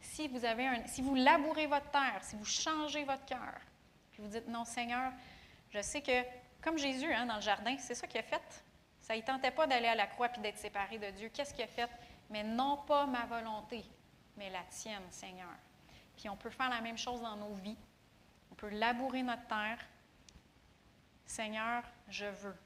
Si 0.00 0.28
vous, 0.28 0.44
avez 0.44 0.66
un, 0.66 0.86
si 0.86 1.00
vous 1.00 1.14
labourez 1.14 1.66
votre 1.66 1.90
terre, 1.90 2.20
si 2.22 2.36
vous 2.36 2.44
changez 2.44 3.04
votre 3.04 3.24
cœur, 3.24 3.58
puis 4.12 4.22
vous 4.22 4.28
dites, 4.28 4.48
non 4.48 4.66
Seigneur, 4.66 5.12
je 5.70 5.80
sais 5.80 6.02
que, 6.02 6.22
comme 6.60 6.76
Jésus 6.76 7.10
hein, 7.10 7.24
dans 7.24 7.36
le 7.36 7.40
jardin, 7.40 7.74
c'est 7.78 7.94
ça 7.94 8.06
qu'il 8.06 8.20
a 8.20 8.22
fait. 8.22 8.62
Ça 9.00 9.16
ne 9.16 9.22
tentait 9.22 9.50
pas 9.50 9.66
d'aller 9.66 9.88
à 9.88 9.94
la 9.94 10.06
croix 10.06 10.28
puis 10.28 10.42
d'être 10.42 10.58
séparé 10.58 10.98
de 10.98 11.10
Dieu. 11.10 11.30
Qu'est-ce 11.32 11.54
qu'il 11.54 11.64
a 11.64 11.68
fait? 11.68 11.88
Mais 12.30 12.42
non 12.42 12.78
pas 12.86 13.06
ma 13.06 13.26
volonté, 13.26 13.84
mais 14.36 14.50
la 14.50 14.62
tienne, 14.64 15.02
Seigneur. 15.10 15.54
Puis 16.16 16.28
on 16.28 16.36
peut 16.36 16.50
faire 16.50 16.70
la 16.70 16.80
même 16.80 16.98
chose 16.98 17.20
dans 17.20 17.36
nos 17.36 17.54
vies. 17.54 17.76
On 18.50 18.54
peut 18.54 18.70
labourer 18.70 19.22
notre 19.22 19.46
terre. 19.46 19.78
Seigneur, 21.26 21.82
je 22.08 22.26
veux. 22.26 22.56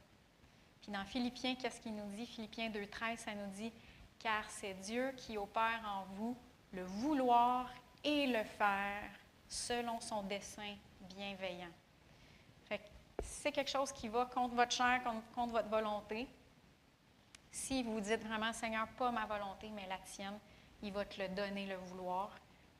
Puis 0.83 0.93
dans 0.93 1.05
Philippiens, 1.05 1.55
qu'est-ce 1.55 1.81
qu'il 1.81 1.95
nous 1.95 2.11
dit? 2.13 2.27
Philippiens 2.27 2.71
2.13, 2.71 3.17
ça 3.17 3.35
nous 3.35 3.51
dit, 3.53 3.73
car 4.19 4.45
c'est 4.49 4.75
Dieu 4.75 5.13
qui 5.17 5.39
opère 5.39 5.81
en 5.87 6.05
vous 6.15 6.37
le 6.73 6.85
vouloir 6.85 7.71
et 8.05 8.27
le 8.27 8.45
faire 8.45 9.11
selon 9.49 10.01
son 10.01 10.23
dessein 10.23 10.77
bienveillant. 11.01 11.71
Fait 12.67 12.79
que 12.79 12.85
c'est 13.23 13.53
quelque 13.53 13.71
chose 13.71 13.93
qui 13.93 14.09
va 14.09 14.27
contre 14.27 14.55
votre 14.55 14.73
chair, 14.73 15.03
contre, 15.35 15.53
votre 15.53 15.69
volonté. 15.69 16.29
Si 17.59 17.83
vous 17.83 18.01
dites 18.01 18.25
vraiment, 18.25 18.53
Seigneur, 18.53 18.87
pas 18.97 19.11
ma 19.11 19.27
volonté, 19.27 19.69
mais 19.71 19.87
la 19.89 19.99
tienne, 19.99 20.39
il 20.81 20.93
va 20.93 21.05
te 21.05 21.21
le 21.21 21.29
donner, 21.29 21.67
le 21.67 21.75
vouloir. 21.75 22.31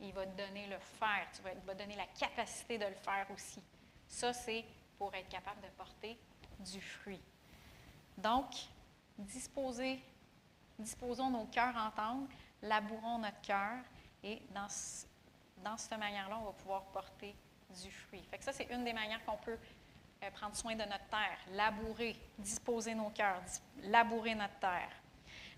Il 0.01 0.13
va 0.13 0.25
te 0.25 0.37
donner 0.37 0.69
le 0.69 0.79
faire. 0.79 1.27
Tu 1.35 1.43
vas, 1.43 1.53
il 1.53 1.61
va 1.67 1.75
te 1.75 1.81
donner 1.81 1.97
la 1.97 2.07
capacité 2.07 2.79
de 2.79 2.85
le 2.87 2.95
faire 2.95 3.27
aussi. 3.35 3.61
Ça, 4.07 4.33
c'est 4.33 4.65
pour 4.97 5.13
être 5.15 5.29
capable 5.29 5.61
de 5.63 5.67
porter 5.77 6.17
du 6.61 6.81
fruit. 6.81 7.21
Donc, 8.17 8.55
disposons 9.19 9.99
nos 11.31 11.47
cœurs 11.47 11.77
entendre, 11.77 12.29
labourons 12.63 13.19
notre 13.19 13.41
cœur 13.43 13.79
et 14.23 14.41
dans, 14.55 14.69
dans 15.65 15.77
cette 15.77 15.99
manière-là, 15.99 16.39
on 16.41 16.45
va 16.47 16.53
pouvoir 16.53 16.85
porter 16.85 17.35
du 17.83 17.91
fruit. 17.91 18.25
Ça, 18.41 18.53
c'est 18.53 18.71
une 18.71 18.85
des 18.85 18.93
manières 18.93 19.25
qu'on 19.27 19.39
peut 19.39 19.59
euh, 20.23 20.31
prendre 20.33 20.57
soin 20.57 20.75
de 20.75 20.83
notre 20.83 21.09
terre, 21.11 21.39
labourer, 21.53 22.17
disposer 22.39 22.95
nos 22.95 23.11
cœurs, 23.11 23.43
labourer 23.85 24.35
notre 24.35 24.59
terre. 24.59 24.91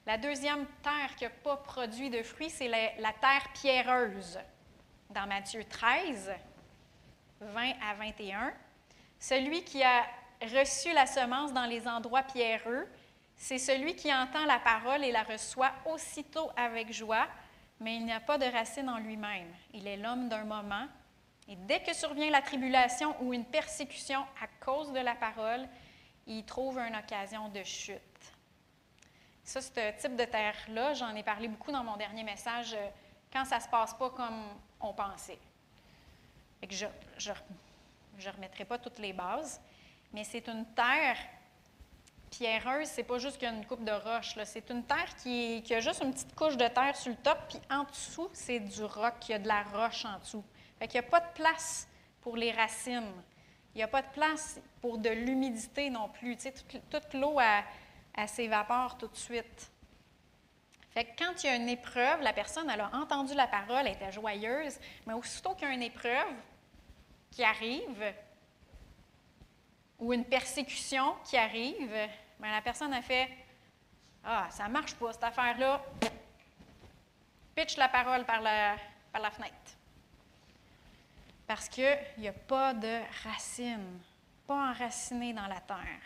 La 0.07 0.19
deuxième 0.19 0.67
terre 0.83 1.15
qui 1.17 1.25
n'a 1.25 1.31
pas 1.31 1.57
produit 1.57 2.11
de 2.11 2.23
fruits, 2.23 2.51
c'est 2.51 2.69
la, 2.69 2.95
la, 2.99 3.13
terre 3.13 3.49
pierreuse. 3.55 4.39
Dans 5.11 5.27
Matthieu 5.27 5.65
13, 5.65 6.31
20 7.41 7.73
à 7.83 7.95
21, 7.95 8.53
celui 9.19 9.65
qui 9.65 9.83
a 9.83 10.05
reçu 10.43 10.93
la 10.93 11.07
semence 11.07 11.53
dans 11.53 11.67
les 11.67 11.87
endroits 11.87 12.23
pierreux, 12.23 12.87
c'est 13.37 13.59
celui 13.59 13.97
qui 13.97 14.13
entend 14.13 14.45
la 14.45 14.59
parole 14.59 15.03
et 15.03 15.13
la 15.13 15.23
reçoit 15.23 15.73
aussitôt 15.87 16.51
avec 16.57 16.93
joie, 16.93 17.27
mais 17.81 17.97
il 17.97 18.05
n'y 18.05 18.13
a 18.13 18.21
pas 18.21 18.37
de 18.37 18.45
racine 18.45 18.89
en 18.89 18.99
lui-même. 18.99 19.49
Il 19.73 19.87
est 19.87 19.97
l'homme 19.97 20.29
d'un 20.29 20.45
moment, 20.45 20.87
et 21.51 21.57
dès 21.57 21.81
que 21.81 21.93
survient 21.93 22.31
la 22.31 22.43
tribulation 22.43 23.17
ou 23.21 23.35
une 23.35 23.45
persécution 23.45 24.21
à 24.41 24.47
cause 24.65 24.93
de 24.93 25.01
la 25.01 25.17
parole, 25.17 25.69
il 26.29 26.45
trouve 26.45 26.79
une 26.79 26.95
occasion 26.95 27.49
de 27.49 27.65
chute. 27.65 28.01
Ça, 29.43 29.61
ce 29.61 30.01
type 30.01 30.15
de 30.15 30.25
terre-là, 30.25 30.95
j'en 30.95 31.13
ai 31.17 31.25
parlé 31.25 31.49
beaucoup 31.49 31.73
dans 31.73 31.83
mon 31.83 31.97
dernier 31.97 32.23
message, 32.23 32.73
euh, 32.75 32.89
quand 33.33 33.45
ça 33.45 33.57
ne 33.57 33.63
se 33.63 33.69
passe 33.69 33.95
pas 33.95 34.11
comme 34.11 34.45
on 34.81 34.95
pensait. 34.95 35.41
je 36.71 36.87
ne 37.27 38.33
remettrai 38.33 38.65
pas 38.65 38.79
toutes 38.79 39.01
les 39.01 39.13
bases, 39.13 39.61
mais 40.13 40.23
c'est 40.23 40.47
une 40.47 40.65
terre 40.67 41.17
pierreuse, 42.31 42.87
c'est 42.87 43.03
pas 43.03 43.19
juste 43.19 43.39
qu'il 43.39 43.49
y 43.49 43.51
a 43.51 43.55
une 43.55 43.67
coupe 43.67 43.85
de 43.85 43.91
roche. 43.91 44.37
C'est 44.45 44.71
une 44.71 44.85
terre 44.85 45.17
qui, 45.17 45.65
a 45.75 45.81
juste 45.81 46.01
une 46.01 46.13
petite 46.13 46.37
couche 46.37 46.57
de 46.57 46.69
terre 46.69 46.95
sur 46.95 47.11
le 47.11 47.17
top, 47.17 47.39
puis 47.49 47.59
en 47.69 47.83
dessous, 47.83 48.31
c'est 48.33 48.61
du 48.61 48.85
roc, 48.85 49.15
il 49.29 49.33
y 49.33 49.35
a 49.35 49.39
de 49.41 49.49
la 49.49 49.65
roche 49.65 50.05
en 50.05 50.17
dessous. 50.21 50.45
Fait 50.81 50.89
qu'il 50.89 50.99
n'y 50.99 51.07
a 51.07 51.11
pas 51.11 51.21
de 51.21 51.33
place 51.35 51.87
pour 52.23 52.39
les 52.39 52.53
racines. 52.53 53.13
Il 53.75 53.79
n'y 53.79 53.83
a 53.83 53.89
pas 53.89 54.01
de 54.01 54.09
place 54.09 54.59
pour 54.81 54.97
de 54.97 55.11
l'humidité 55.11 55.91
non 55.91 56.09
plus. 56.09 56.39
Toute, 56.91 57.13
l'eau, 57.13 57.39
s'évapore 58.27 58.97
tout 58.97 59.09
de 59.09 59.17
suite. 59.17 59.71
Fait 60.93 61.05
que 61.05 61.23
quand 61.23 61.45
il 61.45 61.47
y 61.47 61.51
a 61.51 61.57
une 61.57 61.69
épreuve, 61.69 62.23
la 62.23 62.33
personne, 62.33 62.69
elle 62.71 62.81
a 62.81 62.91
entendu 62.95 63.35
la 63.35 63.47
parole, 63.47 63.87
elle 63.87 63.93
était 63.93 64.11
joyeuse, 64.11 64.81
mais 65.07 65.13
aussitôt 65.13 65.55
qu'il 65.55 65.69
y 65.69 65.71
a 65.71 65.75
une 65.75 65.83
épreuve 65.83 66.35
qui 67.31 67.45
arrive, 67.45 68.13
ou 69.99 70.15
une 70.15 70.25
persécution 70.25 71.15
qui 71.25 71.37
arrive, 71.37 71.91
bien, 72.41 72.51
la 72.51 72.63
personne 72.63 72.93
a 72.95 73.03
fait 73.03 73.29
Ah, 74.25 74.49
ça 74.51 74.67
ne 74.67 74.73
marche 74.73 74.95
pas, 74.95 75.13
cette 75.13 75.25
affaire-là. 75.25 75.85
Pitch 77.55 77.77
la 77.77 77.89
parole 77.89 78.25
par 78.25 78.41
la, 78.41 78.77
par 79.13 79.21
la 79.21 79.31
fenêtre. 79.31 79.80
Parce 81.51 81.69
qu'il 81.69 81.99
n'y 82.19 82.29
a 82.29 82.33
pas 82.33 82.73
de 82.73 83.01
racines, 83.25 83.99
pas 84.47 84.71
enracinées 84.71 85.33
dans 85.33 85.49
la 85.49 85.59
terre. 85.59 86.01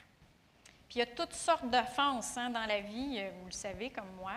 Puis 0.89 0.95
il 0.95 0.99
y 1.01 1.03
a 1.03 1.07
toutes 1.07 1.35
sortes 1.35 1.69
d'offenses 1.69 2.35
hein, 2.39 2.49
dans 2.49 2.65
la 2.65 2.81
vie, 2.81 3.19
euh, 3.19 3.31
vous 3.41 3.45
le 3.49 3.53
savez 3.53 3.91
comme 3.91 4.11
moi. 4.17 4.33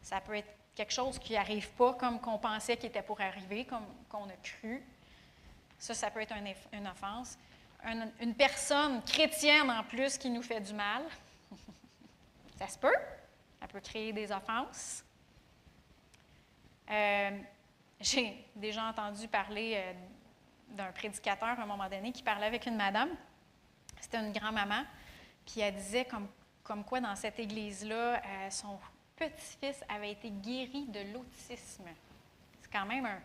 Ça 0.00 0.18
peut 0.22 0.36
être 0.36 0.48
quelque 0.74 0.94
chose 0.94 1.18
qui 1.18 1.34
n'arrive 1.34 1.68
pas 1.72 1.92
comme 1.92 2.18
qu'on 2.18 2.38
pensait 2.38 2.78
qu'il 2.78 2.88
était 2.88 3.02
pour 3.02 3.20
arriver, 3.20 3.66
comme 3.66 3.84
qu'on 4.08 4.30
a 4.30 4.36
cru. 4.42 4.82
Ça, 5.78 5.92
ça 5.92 6.10
peut 6.10 6.22
être 6.22 6.34
une 6.72 6.88
offense 6.88 7.36
une 8.18 8.34
personne 8.34 9.02
chrétienne 9.02 9.70
en 9.70 9.84
plus 9.84 10.16
qui 10.16 10.30
nous 10.30 10.42
fait 10.42 10.60
du 10.60 10.72
mal. 10.72 11.02
Ça 12.58 12.66
se 12.66 12.78
peut. 12.78 12.96
Ça 13.60 13.68
peut 13.68 13.80
créer 13.80 14.14
des 14.14 14.32
offenses. 14.32 15.04
Euh, 16.90 17.38
j'ai 18.00 18.42
déjà 18.56 18.86
entendu 18.86 19.28
parler 19.28 19.74
euh, 19.76 19.92
d'un 20.70 20.92
prédicateur 20.92 21.48
à 21.48 21.62
un 21.62 21.66
moment 21.66 21.88
donné 21.88 22.12
qui 22.12 22.22
parlait 22.22 22.46
avec 22.46 22.66
une 22.66 22.76
madame. 22.76 23.10
C'était 24.00 24.18
une 24.18 24.32
grand-maman. 24.32 24.84
Puis 25.46 25.60
elle 25.60 25.74
disait 25.74 26.04
comme, 26.04 26.28
comme 26.62 26.84
quoi 26.84 27.00
dans 27.00 27.16
cette 27.16 27.38
église-là, 27.38 28.16
euh, 28.16 28.50
son 28.50 28.78
petit-fils 29.16 29.82
avait 29.88 30.12
été 30.12 30.30
guéri 30.30 30.86
de 30.86 31.12
l'autisme. 31.12 31.88
C'est 32.62 32.72
quand 32.72 32.86
même 32.86 33.06
un, 33.06 33.20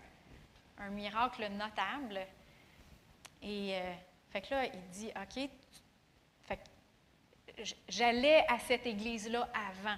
un, 0.86 0.90
miracle 0.90 1.48
notable. 1.52 2.20
Et 3.42 3.80
fait 4.32 4.42
que 4.42 4.54
là, 4.54 4.66
il 4.66 4.90
dit, 4.90 5.12
OK, 5.16 5.50
fait 6.44 6.60
j'allais 7.88 8.46
à 8.48 8.60
cette 8.60 8.86
église-là 8.86 9.48
avant. 9.54 9.98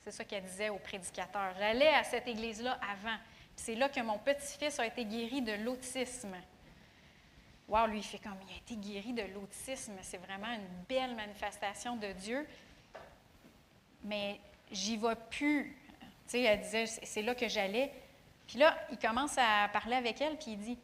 C'est 0.00 0.10
ça 0.10 0.24
qu'elle 0.24 0.44
disait 0.44 0.70
au 0.70 0.78
prédicateur. 0.78 1.54
J'allais 1.58 1.88
à 1.88 2.04
cette 2.04 2.26
église-là 2.26 2.78
avant. 2.90 3.16
C'est 3.54 3.74
là 3.74 3.88
que 3.88 4.00
mon 4.00 4.18
petit-fils 4.18 4.78
a 4.78 4.86
été 4.86 5.04
guéri 5.04 5.42
de 5.42 5.52
l'autisme. 5.52 6.36
Wow, 7.70 7.86
lui, 7.86 7.98
il 7.98 8.02
fait 8.02 8.18
comme 8.18 8.34
il 8.48 8.52
a 8.52 8.56
été 8.56 8.74
guéri 8.74 9.12
de 9.12 9.22
l'autisme. 9.32 9.92
C'est 10.02 10.18
vraiment 10.18 10.52
une 10.52 10.66
belle 10.88 11.14
manifestation 11.14 11.94
de 11.94 12.10
Dieu. 12.14 12.44
Mais 14.02 14.40
j'y 14.72 14.96
vais 14.96 15.14
plus. 15.30 15.76
Tu 16.00 16.06
sais, 16.26 16.42
elle 16.42 16.60
disait, 16.60 16.86
c'est 16.86 17.22
là 17.22 17.32
que 17.32 17.46
j'allais. 17.46 17.92
Puis 18.48 18.58
là, 18.58 18.76
il 18.90 18.98
commence 18.98 19.38
à 19.38 19.68
parler 19.72 19.94
avec 19.94 20.20
elle, 20.20 20.36
puis 20.36 20.50
il 20.50 20.58
dit, 20.58 20.78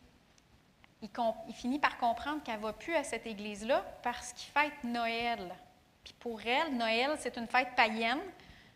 il, 1.02 1.54
finit 1.54 1.80
par 1.80 1.98
comprendre 1.98 2.40
qu'elle 2.44 2.58
ne 2.58 2.62
va 2.62 2.72
plus 2.72 2.94
à 2.94 3.02
cette 3.02 3.26
église-là 3.26 3.84
parce 4.04 4.32
qu'il 4.32 4.52
fête 4.52 4.84
Noël. 4.84 5.56
Puis 6.04 6.14
pour 6.20 6.40
elle, 6.46 6.76
Noël, 6.76 7.16
c'est 7.18 7.36
une 7.36 7.48
fête 7.48 7.74
païenne. 7.74 8.20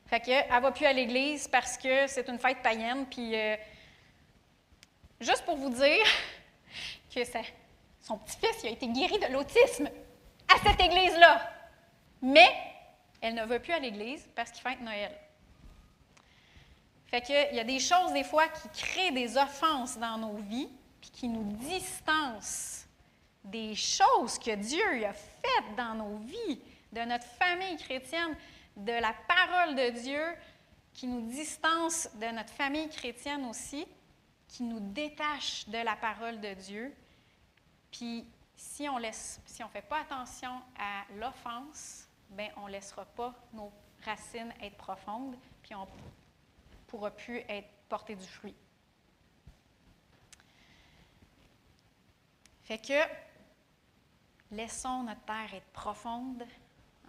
Fait 0.06 0.18
qu'elle 0.18 0.52
ne 0.52 0.60
va 0.60 0.72
plus 0.72 0.86
à 0.86 0.92
l'église 0.92 1.46
parce 1.46 1.78
que 1.78 2.08
c'est 2.08 2.28
une 2.28 2.40
fête 2.40 2.60
païenne. 2.60 3.06
Puis 3.06 3.36
euh, 3.36 3.56
juste 5.20 5.44
pour 5.44 5.56
vous 5.56 5.70
dire 5.70 6.04
que 7.14 7.24
son 8.02 8.18
petit-fils 8.18 8.64
a 8.64 8.68
été 8.68 8.88
guéri 8.88 9.18
de 9.18 9.32
l'autisme 9.32 9.88
à 10.48 10.58
cette 10.62 10.80
église-là. 10.80 11.50
Mais 12.22 12.48
elle 13.20 13.34
ne 13.34 13.44
va 13.44 13.58
plus 13.60 13.72
à 13.72 13.78
l'église 13.78 14.28
parce 14.34 14.50
qu'il 14.50 14.62
fête 14.62 14.80
Noël. 14.80 15.12
Fait 17.06 17.22
qu'il 17.22 17.56
y 17.56 17.60
a 17.60 17.64
des 17.64 17.80
choses, 17.80 18.12
des 18.12 18.24
fois, 18.24 18.46
qui 18.48 18.68
créent 18.68 19.10
des 19.10 19.36
offenses 19.36 19.98
dans 19.98 20.16
nos 20.16 20.36
vies, 20.36 20.68
puis 21.00 21.10
qui 21.10 21.28
nous 21.28 21.42
distancent 21.56 22.86
des 23.42 23.74
choses 23.74 24.38
que 24.38 24.54
Dieu 24.54 25.04
a 25.04 25.12
faites 25.12 25.76
dans 25.76 25.94
nos 25.94 26.18
vies, 26.18 26.60
de 26.92 27.00
notre 27.00 27.26
famille 27.26 27.76
chrétienne 27.78 28.36
de 28.76 28.92
la 28.92 29.14
parole 29.26 29.74
de 29.74 29.90
Dieu 30.00 30.22
qui 30.92 31.06
nous 31.06 31.22
distance 31.22 32.08
de 32.14 32.26
notre 32.26 32.52
famille 32.52 32.88
chrétienne 32.88 33.44
aussi, 33.46 33.86
qui 34.48 34.62
nous 34.62 34.80
détache 34.80 35.68
de 35.68 35.78
la 35.78 35.96
parole 35.96 36.40
de 36.40 36.54
Dieu. 36.54 36.94
Puis 37.90 38.26
si 38.56 38.88
on 38.88 38.98
laisse, 38.98 39.40
si 39.46 39.62
on 39.64 39.68
fait 39.68 39.82
pas 39.82 40.00
attention 40.00 40.62
à 40.78 41.04
l'offense, 41.16 42.08
ben 42.30 42.50
on 42.56 42.66
laissera 42.66 43.04
pas 43.04 43.34
nos 43.52 43.72
racines 44.04 44.52
être 44.60 44.76
profondes, 44.76 45.36
puis 45.62 45.74
on 45.74 45.86
pourra 46.86 47.10
plus 47.10 47.38
être 47.48 47.68
porter 47.88 48.16
du 48.16 48.26
fruit. 48.26 48.54
Fait 52.62 52.78
que 52.78 53.02
laissons 54.52 55.02
notre 55.02 55.22
terre 55.22 55.54
être 55.54 55.72
profonde, 55.72 56.44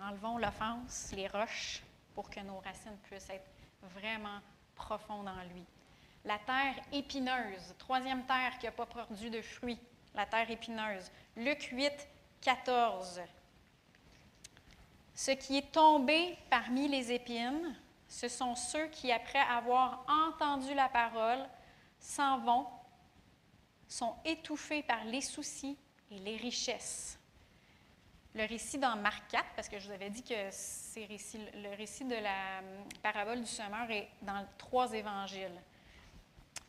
Enlevons 0.02 0.40
l'offense, 0.40 1.12
les 1.16 1.28
roches, 1.28 1.84
pour 2.16 2.30
que 2.30 2.40
nos 2.40 2.58
racines 2.60 2.98
puissent 3.04 3.30
être 3.30 3.46
vraiment 3.84 4.40
profondes 4.74 5.28
en 5.28 5.44
lui. 5.54 5.64
La 6.26 6.40
terre 6.40 6.76
épineuse, 6.92 7.76
troisième 7.78 8.26
terre 8.26 8.58
qui 8.58 8.66
n'a 8.66 8.72
pas 8.72 8.88
produit 8.88 9.30
de 9.30 9.42
fruits, 9.42 9.80
la 10.16 10.26
terre 10.26 10.50
épineuse. 10.50 11.12
Luc 11.36 11.70
8, 11.72 11.92
14. 12.42 13.22
Ce 15.14 15.32
qui 15.32 15.58
est 15.58 15.72
tombé 15.72 16.38
parmi 16.50 16.88
les 16.88 17.12
épines, 17.12 17.76
ce 18.08 18.28
sont 18.28 18.56
ceux 18.56 18.88
qui, 18.88 19.12
après 19.12 19.40
avoir 19.40 20.06
entendu 20.08 20.74
la 20.74 20.90
parole, 20.90 21.40
s'en 22.00 22.40
vont, 22.40 22.68
sont 23.88 24.16
étouffés 24.26 24.84
par 24.84 25.04
les 25.06 25.22
soucis 25.22 25.78
et 26.10 26.20
les 26.20 26.38
richesses 26.38 27.20
le 28.34 28.46
récit 28.46 28.78
dans 28.78 28.96
Marc 28.96 29.24
4, 29.30 29.46
parce 29.56 29.68
que 29.68 29.80
je 29.80 29.88
vous 29.88 29.94
avais 29.94 30.10
dit 30.10 30.24
que 30.24 30.34
le 30.34 31.76
récit 31.76 32.06
de 32.06 32.16
la 32.16 32.60
hum, 32.60 32.88
parabole 33.02 33.42
du 33.42 33.48
semeur 33.48 33.90
est 33.92 34.10
dans 34.22 34.46
trois 34.58 34.94
évangiles. 34.94 35.62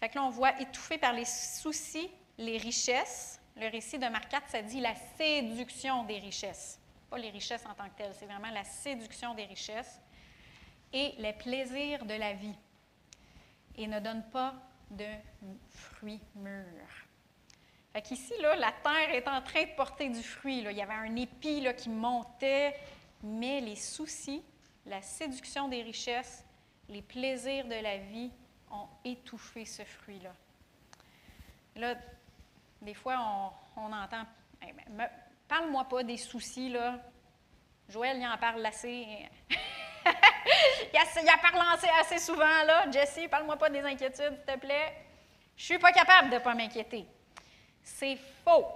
Fait 0.01 0.09
que 0.09 0.17
là, 0.17 0.25
on 0.25 0.31
voit 0.31 0.61
étouffé 0.61 0.99
par 0.99 1.13
les 1.13 1.25
soucis, 1.25 2.11
les 2.39 2.59
richesses. 2.59 3.41
Le 3.57 3.69
récit 3.69 3.99
de 3.99 4.07
4, 4.07 4.49
ça 4.49 4.63
dit 4.63 4.81
la 4.81 4.95
séduction 5.17 6.05
des 6.05 6.19
richesses. 6.19 6.81
Pas 7.11 7.19
les 7.19 7.31
richesses 7.31 7.67
en 7.67 7.75
tant 7.75 7.89
que 7.89 7.97
telles, 7.97 8.15
c'est 8.15 8.27
vraiment 8.27 8.51
la 8.51 8.65
séduction 8.65 9.35
des 9.35 9.45
richesses 9.45 10.01
et 10.93 11.15
les 11.19 11.33
plaisirs 11.33 12.05
de 12.05 12.15
la 12.15 12.33
vie. 12.33 12.55
Et 13.77 13.87
ne 13.87 14.01
donne 14.01 14.23
pas 14.31 14.55
de 14.91 15.07
fruits 15.69 16.21
mûrs. 16.35 17.07
Fait 17.93 18.03
qu'ici, 18.03 18.33
là, 18.41 18.57
la 18.57 18.73
terre 18.73 19.15
est 19.15 19.29
en 19.29 19.43
train 19.43 19.65
de 19.65 19.75
porter 19.77 20.09
du 20.09 20.23
fruit. 20.23 20.59
Il 20.59 20.73
y 20.73 20.83
avait 20.83 20.95
un 20.95 21.15
épi 21.17 21.61
là, 21.61 21.75
qui 21.75 21.91
montait, 21.91 22.75
mais 23.23 23.61
les 23.61 23.77
soucis, 23.77 24.43
la 24.87 25.03
séduction 25.03 25.69
des 25.69 25.83
richesses, 25.83 26.45
les 26.89 27.03
plaisirs 27.03 27.67
de 27.67 27.75
la 27.75 27.99
vie 27.99 28.31
ont 28.71 28.89
étouffé 29.05 29.67
ce 29.67 29.85
fruit-là. 29.85 30.35
Là, 31.77 31.97
des 32.83 32.95
fois, 32.95 33.17
on, 33.77 33.93
entend 33.93 34.25
Parle-moi 35.49 35.85
pas 35.85 36.03
des 36.03 36.17
soucis, 36.17 36.69
là. 36.69 36.99
Joël, 37.89 38.17
il 38.19 38.27
en 38.27 38.39
parle 38.39 38.65
assez. 38.65 39.07
il, 39.51 40.99
en 40.99 41.39
parle 41.41 41.75
assez, 41.75 41.89
assez 42.01 42.19
souvent, 42.19 42.65
là. 42.67 42.91
Jesse, 42.91 43.29
parle-moi 43.31 43.57
pas 43.57 43.71
des 43.71 43.81
inquiétudes, 43.81 44.35
s'il 44.37 44.55
te 44.55 44.59
plaît. 44.59 44.95
Je 45.57 45.65
suis 45.65 45.79
pas 45.79 45.93
capable 45.93 46.31
de 46.31 46.35
ne 46.35 46.41
pas 46.41 46.55
m'inquiéter. 46.55 47.07
C'est 47.83 48.17
faux. 48.45 48.67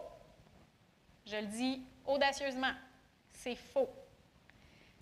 Je 1.24 1.37
le 1.37 1.47
dis 1.47 1.83
audacieusement, 2.05 2.73
c'est 3.31 3.57
faux. 3.57 3.89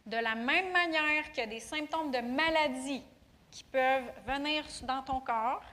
De 0.06 0.16
la 0.16 0.34
même 0.34 0.72
manière 0.72 1.32
que 1.32 1.46
des 1.46 1.60
symptômes 1.60 2.10
de 2.10 2.20
maladie 2.20 3.02
qui 3.50 3.64
peuvent 3.64 4.10
venir 4.26 4.64
dans 4.82 5.02
ton 5.02 5.20
corps, 5.20 5.64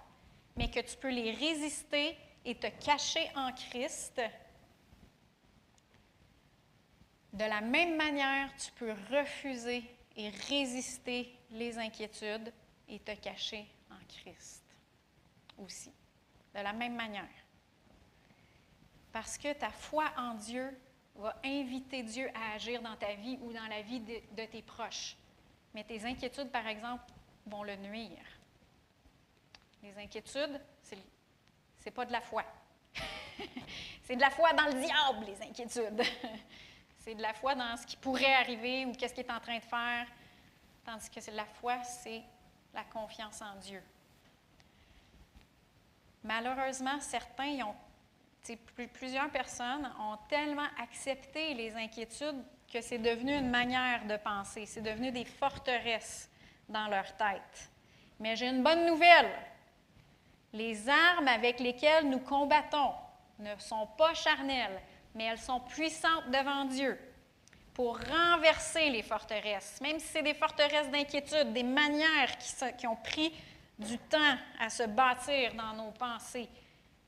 mais 0.56 0.70
que 0.70 0.80
tu 0.80 0.98
peux 0.98 1.10
les 1.10 1.32
résister 1.32 2.18
et 2.46 2.56
te 2.56 2.68
cacher 2.84 3.30
en 3.36 3.52
Christ, 3.54 4.22
de 7.34 7.46
la 7.46 7.62
même 7.62 7.96
manière, 7.96 8.50
tu 8.58 8.72
peux 8.74 8.94
refuser 9.12 9.84
et 10.18 10.30
résister 10.50 11.34
les 11.52 11.78
inquiétudes 11.78 12.54
et 12.90 13.00
te 13.00 13.16
cacher 13.16 13.66
en 13.90 14.06
Christ 14.08 14.64
aussi. 15.58 15.92
De 16.54 16.60
la 16.60 16.74
même 16.74 16.96
manière. 16.96 17.30
Parce 19.14 19.38
que 19.38 19.54
ta 19.54 19.70
foi 19.70 20.12
en 20.18 20.34
Dieu 20.34 20.78
va 21.16 21.40
inviter 21.44 22.04
Dieu 22.04 22.30
à 22.34 22.54
agir 22.56 22.82
dans 22.82 22.96
ta 22.96 23.14
vie 23.16 23.38
ou 23.42 23.54
dans 23.54 23.68
la 23.68 23.82
vie 23.82 24.00
de, 24.00 24.46
tes 24.46 24.62
proches. 24.62 25.16
Mais 25.74 25.84
tes 25.84 26.04
inquiétudes, 26.06 26.52
par 26.52 26.68
exemple, 26.68 27.04
vont 27.46 27.64
le 27.64 27.76
nuire. 27.78 28.26
Les 29.84 29.98
inquiétudes, 29.98 30.62
ce 30.84 30.96
n'est 31.86 31.92
pas 31.92 32.06
de 32.06 32.12
la 32.12 32.22
foi. 32.22 32.44
c'est 34.04 34.16
de 34.16 34.22
la 34.22 34.30
foi 34.30 34.54
dans 34.54 34.66
le 34.66 34.74
diable, 34.74 35.26
les 35.26 35.42
inquiétudes. 35.42 36.02
c'est 37.00 37.16
de 37.16 37.22
la 37.22 37.34
foi 37.34 37.56
dans 37.56 37.78
ce 37.78 37.86
qui 37.86 37.98
pourrait 37.98 38.34
arriver 38.34 38.86
ou 38.86 38.94
qu'est-ce 38.94 39.14
qu'il 39.14 39.26
est 39.26 39.32
en 39.32 39.40
train 39.40 39.58
de 39.58 39.64
faire. 39.64 40.08
Tandis 40.86 41.10
que 41.10 41.22
c'est 41.22 41.32
la 41.32 41.46
foi, 41.46 41.84
c'est 41.84 42.22
la 42.74 42.84
confiance 42.84 43.42
en 43.42 43.56
Dieu. 43.60 43.82
Malheureusement, 46.24 47.00
certains 47.00 47.62
ont 47.64 47.76
plusieurs 48.94 49.30
personnes 49.30 49.90
ont 50.00 50.18
tellement 50.28 50.68
accepté 50.82 51.54
les 51.54 51.76
inquiétudes 51.76 52.44
que 52.72 52.82
c'est 52.82 52.98
devenu 52.98 53.36
une 53.38 53.50
manière 53.50 54.06
de 54.06 54.18
penser, 54.18 54.66
c'est 54.66 54.82
devenu 54.82 55.12
des 55.12 55.26
forteresses 55.26 56.30
dans 56.70 56.88
leur 56.88 57.16
tête. 57.18 57.70
Mais 58.20 58.36
j'ai 58.36 58.48
une 58.48 58.64
bonne 58.64 58.86
nouvelle. 58.86 59.32
Les 60.54 60.90
armes 60.90 61.28
avec 61.28 61.60
lesquelles 61.60 62.10
nous 62.10 62.20
combattons 62.20 62.94
ne 63.40 63.56
sont 63.58 63.88
pas 63.98 64.14
charnelles, 64.14 64.82
mais 65.16 65.26
elles 65.26 65.40
sont 65.40 65.60
puissantes 65.62 66.30
devant 66.30 66.66
Dieu 66.66 67.00
pour 67.74 67.98
renverser 68.00 68.90
les 68.90 69.02
forteresses, 69.02 69.80
même 69.82 70.00
si 70.00 70.08
c'est 70.08 70.24
des 70.24 70.34
forteresses 70.34 70.90
d'inquiétude, 70.90 71.54
des 71.54 71.64
manières 71.64 72.38
qui, 72.78 72.86
ont 72.86 72.98
pris 72.98 73.34
du 73.80 73.98
temps 73.98 74.36
à 74.60 74.70
se 74.70 74.84
bâtir 74.84 75.54
dans 75.56 75.74
nos 75.74 75.92
pensées. 75.92 76.50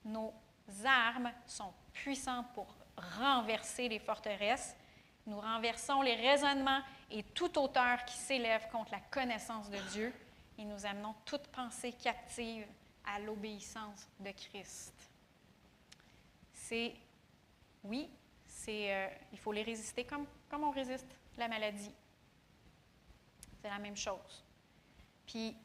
Nos 0.06 0.34
armes 0.86 1.32
sont 1.46 1.74
puissantes 1.92 2.48
pour 2.54 2.68
renverser 3.20 3.90
les 3.90 4.00
forteresses. 4.00 4.76
Nous 5.28 5.40
renversons 5.40 6.02
les 6.02 6.16
raisonnements 6.16 6.82
et 7.12 7.24
toute 7.24 7.58
hauteur 7.58 8.04
qui 8.06 8.16
s'élève 8.18 8.68
contre 8.72 8.92
la 8.92 9.00
connaissance 9.12 9.70
de 9.70 9.78
Dieu 9.92 10.14
et 10.58 10.66
nous 10.66 10.86
amenons 10.86 11.16
toute 11.26 11.48
pensée 11.48 11.94
captive 11.94 12.66
à 13.06 13.20
l'obéissance 13.20 14.08
de 14.20 14.32
Christ. 14.32 14.94
C'est, 16.54 16.94
oui, 17.84 18.10
c'est, 18.46 18.94
euh, 18.94 19.08
il 19.32 19.38
faut 19.38 19.52
les 19.52 19.64
résister 19.64 20.04
comme, 20.06 20.26
comme 20.50 20.64
on 20.64 20.72
résiste 20.72 21.08
la 21.38 21.48
maladie. 21.48 21.94
C'est 23.62 23.70
la 23.70 23.80
même 23.80 23.98
chose. 23.98 24.44
Puis, 25.26 25.56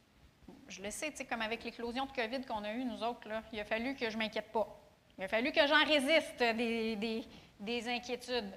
je 0.69 0.83
le 0.83 0.91
sais, 0.91 1.11
tu 1.11 1.19
sais, 1.19 1.25
comme 1.25 1.43
avec 1.43 1.65
l'éclosion 1.65 2.07
de 2.07 2.13
COVID 2.13 2.43
qu'on 2.43 2.65
a 2.65 2.73
eue, 2.73 2.85
nous 2.85 3.03
autres, 3.03 3.29
là, 3.29 3.43
il 3.53 3.61
a 3.61 3.65
fallu 3.65 3.95
que 3.95 4.09
je 4.09 4.17
ne 4.17 4.23
m'inquiète 4.23 4.51
pas. 4.51 4.67
Il 5.17 5.25
a 5.25 5.29
fallu 5.29 5.53
que 5.53 5.67
j'en 5.67 5.85
résiste 5.85 6.39
des, 6.39 6.97
des, 6.97 7.25
des, 7.59 7.89
inquiétudes, 7.89 8.53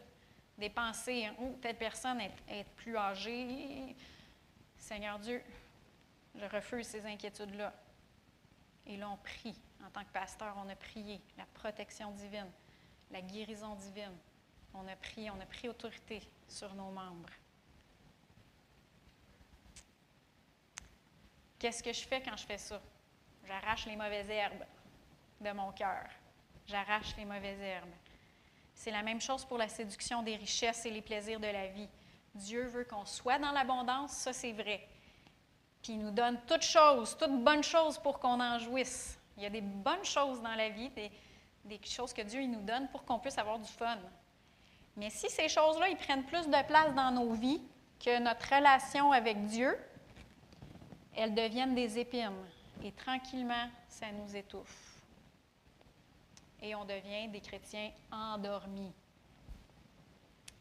des 0.58 0.70
pensées. 0.70 1.26
Hein. 1.26 1.36
Oh, 1.42 1.58
telle 1.62 1.76
personne 1.76 2.22
est, 2.22 2.34
est 2.48 2.66
plus 2.76 2.96
âgée. 2.96 3.96
Seigneur 4.78 5.20
Dieu, 5.20 5.42
je 6.36 6.46
refuse 6.46 6.88
ces 6.88 7.06
inquiétudes-là. 7.06 7.74
Et 8.86 8.98
là, 8.98 9.10
on 9.10 9.18
prie. 9.18 9.60
En 9.86 9.90
tant 9.90 10.04
que 10.04 10.12
pasteur, 10.12 10.56
on 10.58 10.70
a 10.70 10.76
prié 10.76 11.22
la 11.38 11.46
protection 11.54 12.12
divine, 12.12 12.52
la 13.10 13.22
guérison 13.22 13.76
divine. 13.76 14.16
On 14.74 14.88
a 14.88 14.96
prié, 14.96 15.30
on 15.32 15.40
a 15.40 15.46
pris 15.46 15.68
autorité 15.68 16.22
sur 16.48 16.74
nos 16.76 16.92
membres. 16.92 17.30
Qu'est-ce 21.60 21.84
que 21.84 21.94
je 21.94 22.02
fais 22.02 22.22
quand 22.22 22.36
je 22.38 22.46
fais 22.46 22.58
ça? 22.58 22.82
J'arrache 23.46 23.86
les 23.86 23.96
mauvaises 23.96 24.30
herbes 24.30 24.66
de 25.40 25.52
mon 25.52 25.72
cœur. 25.72 26.08
J'arrache 26.66 27.16
les 27.18 27.26
mauvaises 27.26 27.60
herbes. 27.60 27.94
C'est 28.74 28.92
la 28.92 29.04
même 29.04 29.22
chose 29.22 29.46
pour 29.46 29.58
la 29.58 29.68
séduction 29.68 30.24
des 30.24 30.36
richesses 30.36 30.86
et 30.86 30.92
les 30.92 31.02
plaisirs 31.02 31.40
de 31.40 31.48
la 31.48 31.68
vie. 31.68 31.90
Dieu 32.34 32.66
veut 32.66 32.86
qu'on 32.86 33.06
soit 33.06 33.38
dans 33.38 33.52
l'abondance, 33.52 34.12
ça 34.12 34.34
c'est 34.34 34.54
vrai. 34.54 34.88
Puis 35.82 35.94
il 35.94 36.00
nous 36.00 36.12
donne 36.12 36.40
toutes 36.48 36.64
choses, 36.64 37.18
toutes 37.18 37.44
bonnes 37.44 37.64
choses 37.64 37.98
pour 37.98 38.20
qu'on 38.20 38.40
en 38.40 38.60
jouisse. 38.60 39.18
Il 39.38 39.44
y 39.44 39.46
a 39.46 39.50
des 39.50 39.62
bonnes 39.62 40.06
choses 40.06 40.42
dans 40.42 40.54
la 40.54 40.70
vie, 40.70 40.90
des, 40.90 41.80
choses 41.84 42.14
que 42.14 42.22
Dieu 42.22 42.42
il 42.42 42.52
nous 42.52 42.62
donne 42.62 42.88
pour 42.90 43.04
qu'on 43.04 43.20
puisse 43.20 43.38
avoir 43.38 43.58
du 43.58 43.70
fun. 43.70 43.98
Mais 44.98 45.10
si 45.10 45.30
ces 45.30 45.50
choses-là, 45.50 45.90
ils 45.90 45.98
prennent 45.98 46.26
plus 46.26 46.46
de 46.48 46.68
place 46.68 46.94
dans 46.94 47.12
nos 47.12 47.32
vies 47.34 47.62
que 48.00 48.20
notre 48.20 48.54
relation 48.54 49.12
avec 49.12 49.46
Dieu, 49.46 49.76
elles 51.16 51.34
deviennent 51.34 51.76
des 51.76 51.98
épines. 51.98 52.46
Et 52.84 52.92
tranquillement, 52.92 53.70
ça 53.88 54.08
nous 54.12 54.36
étouffe. 54.36 54.92
Et 56.62 56.76
on 56.76 56.86
devient 56.86 57.28
des 57.30 57.42
chrétiens 57.42 57.92
endormis. 58.12 58.92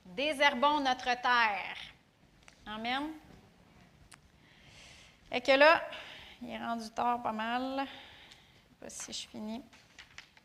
Désherbons 0.07 0.81
notre 0.81 1.21
terre. 1.21 1.77
Amen. 2.67 3.11
Et 5.33 5.41
que 5.41 5.53
là, 5.53 5.83
il 6.43 6.51
est 6.51 6.59
rendu 6.59 6.91
tard 6.91 7.23
pas 7.23 7.33
mal. 7.33 7.63
Je 7.63 7.81
ne 7.83 7.87
sais 7.87 8.81
pas 8.81 8.91
si 8.91 9.13
je 9.13 9.29
finis 9.29 9.63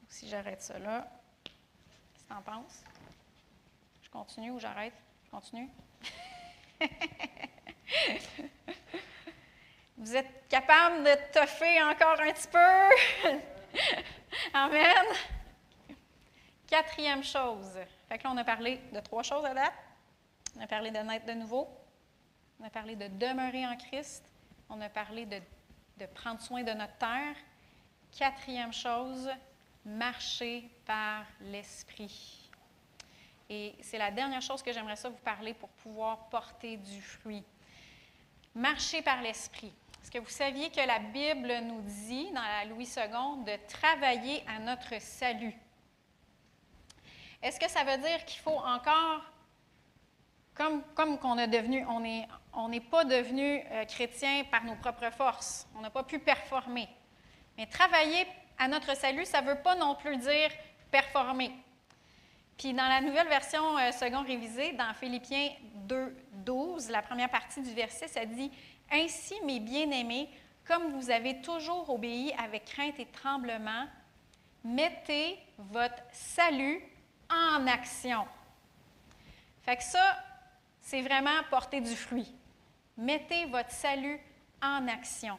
ou 0.04 0.06
si 0.08 0.28
j'arrête 0.28 0.62
ça 0.62 0.78
là. 0.78 1.08
Qu'est-ce 1.44 2.24
que 2.24 2.28
tu 2.28 2.34
en 2.34 2.42
penses? 2.42 2.84
Je 4.04 4.10
continue 4.10 4.52
ou 4.52 4.60
j'arrête? 4.60 4.94
Je 5.26 5.32
continue? 5.32 5.70
Vous 9.98 10.16
êtes 10.16 10.48
capable 10.50 11.04
de 11.04 11.32
toffer 11.34 11.82
encore 11.82 12.20
un 12.20 12.32
petit 12.32 12.48
peu? 12.48 13.30
Amen. 14.54 15.06
Quatrième 16.68 17.24
chose. 17.24 17.80
Fait 18.08 18.18
que 18.18 18.24
là, 18.24 18.32
on 18.34 18.38
a 18.38 18.44
parlé 18.44 18.82
de 18.92 19.00
trois 19.00 19.24
choses 19.24 19.46
à 19.46 19.54
date. 19.54 19.74
On 20.58 20.62
a 20.62 20.68
parlé 20.68 20.92
de 20.92 20.98
naître 20.98 21.26
de 21.26 21.34
nouveau. 21.34 21.68
On 22.60 22.66
a 22.66 22.70
parlé 22.70 22.96
de 22.96 23.08
demeurer 23.08 23.66
en 23.66 23.76
Christ. 23.78 24.35
On 24.70 24.82
a 24.82 24.90
parlé 24.90 25.26
de, 25.26 25.40
de 25.98 26.06
prendre 26.08 26.42
soin 26.42 26.64
de 26.64 26.72
notre 26.72 26.98
terre. 26.98 27.36
Quatrième 28.18 28.74
chose, 28.74 29.30
marcher 29.86 30.70
par 30.86 31.26
l'Esprit. 31.42 32.50
Et 33.50 33.76
c'est 33.82 33.98
la 33.98 34.12
dernière 34.12 34.42
chose 34.42 34.64
que 34.64 34.74
j'aimerais 34.74 34.96
ça 34.96 35.10
vous 35.10 35.18
parler 35.18 35.54
pour 35.54 35.70
pouvoir 35.70 36.30
porter 36.30 36.78
du 36.78 37.02
fruit. 37.02 37.44
Marcher 38.56 39.02
par 39.02 39.22
l'Esprit. 39.22 39.74
Est-ce 40.02 40.12
que 40.12 40.20
vous 40.20 40.30
saviez 40.30 40.70
que 40.70 40.86
la 40.86 41.00
Bible 41.00 41.52
nous 41.64 41.82
dit, 41.82 42.32
dans 42.32 42.42
la 42.42 42.66
Louis 42.66 42.88
II, 42.96 43.44
de 43.44 43.68
travailler 43.68 44.44
à 44.48 44.60
notre 44.60 45.00
salut? 45.02 45.56
Est-ce 47.42 47.60
que 47.60 47.70
ça 47.70 47.84
veut 47.84 47.98
dire 48.02 48.24
qu'il 48.26 48.40
faut 48.42 48.58
encore, 48.58 49.22
comme, 50.54 50.84
comme 50.96 51.20
qu'on 51.20 51.38
a 51.38 51.48
devenu, 51.48 51.86
on 51.88 52.00
n'est 52.00 52.28
on 52.56 52.72
pas 52.80 53.04
devenu 53.04 53.62
euh, 53.72 53.86
chrétien 53.86 54.44
par 54.50 54.64
nos 54.64 54.76
propres 54.76 55.12
forces, 55.12 55.68
on 55.78 55.82
n'a 55.82 55.90
pas 55.90 56.04
pu 56.04 56.20
performer. 56.20 56.88
Mais 57.58 57.66
travailler 57.68 58.26
à 58.58 58.68
notre 58.68 58.96
salut, 58.96 59.26
ça 59.26 59.42
ne 59.42 59.48
veut 59.48 59.62
pas 59.62 59.76
non 59.76 59.96
plus 59.96 60.18
dire 60.18 60.50
performer. 60.92 61.52
Puis 62.58 62.74
dans 62.74 62.88
la 62.88 63.02
nouvelle 63.02 63.28
version 63.28 63.78
euh, 63.78 63.92
second 63.92 64.24
révisée, 64.24 64.74
dans 64.74 64.94
Philippiens 64.94 65.50
2, 65.88 66.16
12, 66.46 66.90
la 66.90 67.02
première 67.02 67.30
partie 67.30 67.62
du 67.62 67.74
verset, 67.74 68.08
ça 68.08 68.26
dit 68.26 68.52
ainsi, 68.92 69.36
mes 69.46 69.60
bien-aimés, 69.60 70.30
comme 70.66 70.92
vous 71.00 71.10
avez 71.10 71.42
toujours 71.42 71.90
obéi 71.90 72.34
avec 72.34 72.66
crainte 72.66 73.00
et 73.00 73.06
tremblement, 73.06 73.86
mettez 74.64 75.38
votre 75.58 76.02
salut 76.12 76.82
en 77.30 77.68
action. 77.68 78.26
Fait 79.64 79.78
que 79.78 79.84
ça, 79.84 80.24
c'est 80.82 81.02
vraiment 81.02 81.44
porter 81.50 81.82
du 81.82 81.96
fruit. 81.96 82.34
Mettez 82.98 83.46
votre 83.46 83.72
salut 83.72 84.20
en 84.62 84.88
action. 84.88 85.38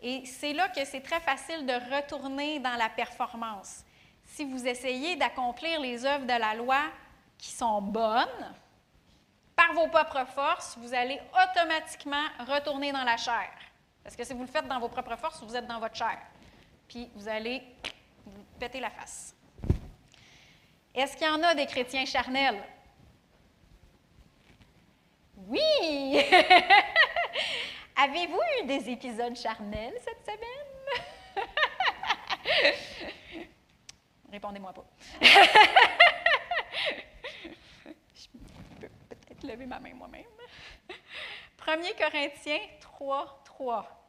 Et 0.00 0.24
c'est 0.26 0.52
là 0.52 0.68
que 0.68 0.84
c'est 0.84 1.00
très 1.00 1.20
facile 1.20 1.66
de 1.66 1.72
retourner 1.96 2.60
dans 2.60 2.76
la 2.76 2.88
performance. 2.88 3.84
Si 4.24 4.44
vous 4.44 4.66
essayez 4.66 5.16
d'accomplir 5.16 5.80
les 5.80 6.04
œuvres 6.04 6.26
de 6.26 6.38
la 6.38 6.54
loi 6.54 6.80
qui 7.38 7.50
sont 7.50 7.80
bonnes, 7.80 8.54
par 9.56 9.72
vos 9.72 9.88
propres 9.88 10.26
forces, 10.26 10.76
vous 10.78 10.94
allez 10.94 11.20
automatiquement 11.32 12.24
retourner 12.46 12.92
dans 12.92 13.02
la 13.02 13.16
chair. 13.16 13.50
Parce 14.04 14.14
que 14.14 14.22
si 14.22 14.32
vous 14.32 14.42
le 14.42 14.46
faites 14.46 14.68
dans 14.68 14.78
vos 14.78 14.88
propres 14.88 15.16
forces, 15.16 15.42
vous 15.42 15.56
êtes 15.56 15.66
dans 15.66 15.80
votre 15.80 15.96
chair. 15.96 16.18
Puis 16.86 17.10
vous 17.14 17.26
allez 17.26 17.62
vous 18.24 18.44
péter 18.60 18.78
la 18.78 18.90
face. 18.90 19.34
Est-ce 20.94 21.16
qu'il 21.16 21.26
y 21.26 21.30
en 21.30 21.42
a 21.42 21.54
des 21.54 21.66
chrétiens 21.66 22.04
charnels? 22.04 22.62
Oui! 25.48 26.20
Avez-vous 27.96 28.40
eu 28.60 28.66
des 28.66 28.90
épisodes 28.90 29.36
charnels 29.36 29.98
cette 30.04 30.24
semaine? 30.24 30.68
Répondez-moi 34.30 34.72
pas. 34.72 34.84
lever 39.48 39.66
ma 39.66 39.80
main 39.80 39.94
moi-même. 39.94 40.24
1 41.66 41.76
Corinthiens 41.98 42.60
3, 42.80 43.42
3. 43.44 44.04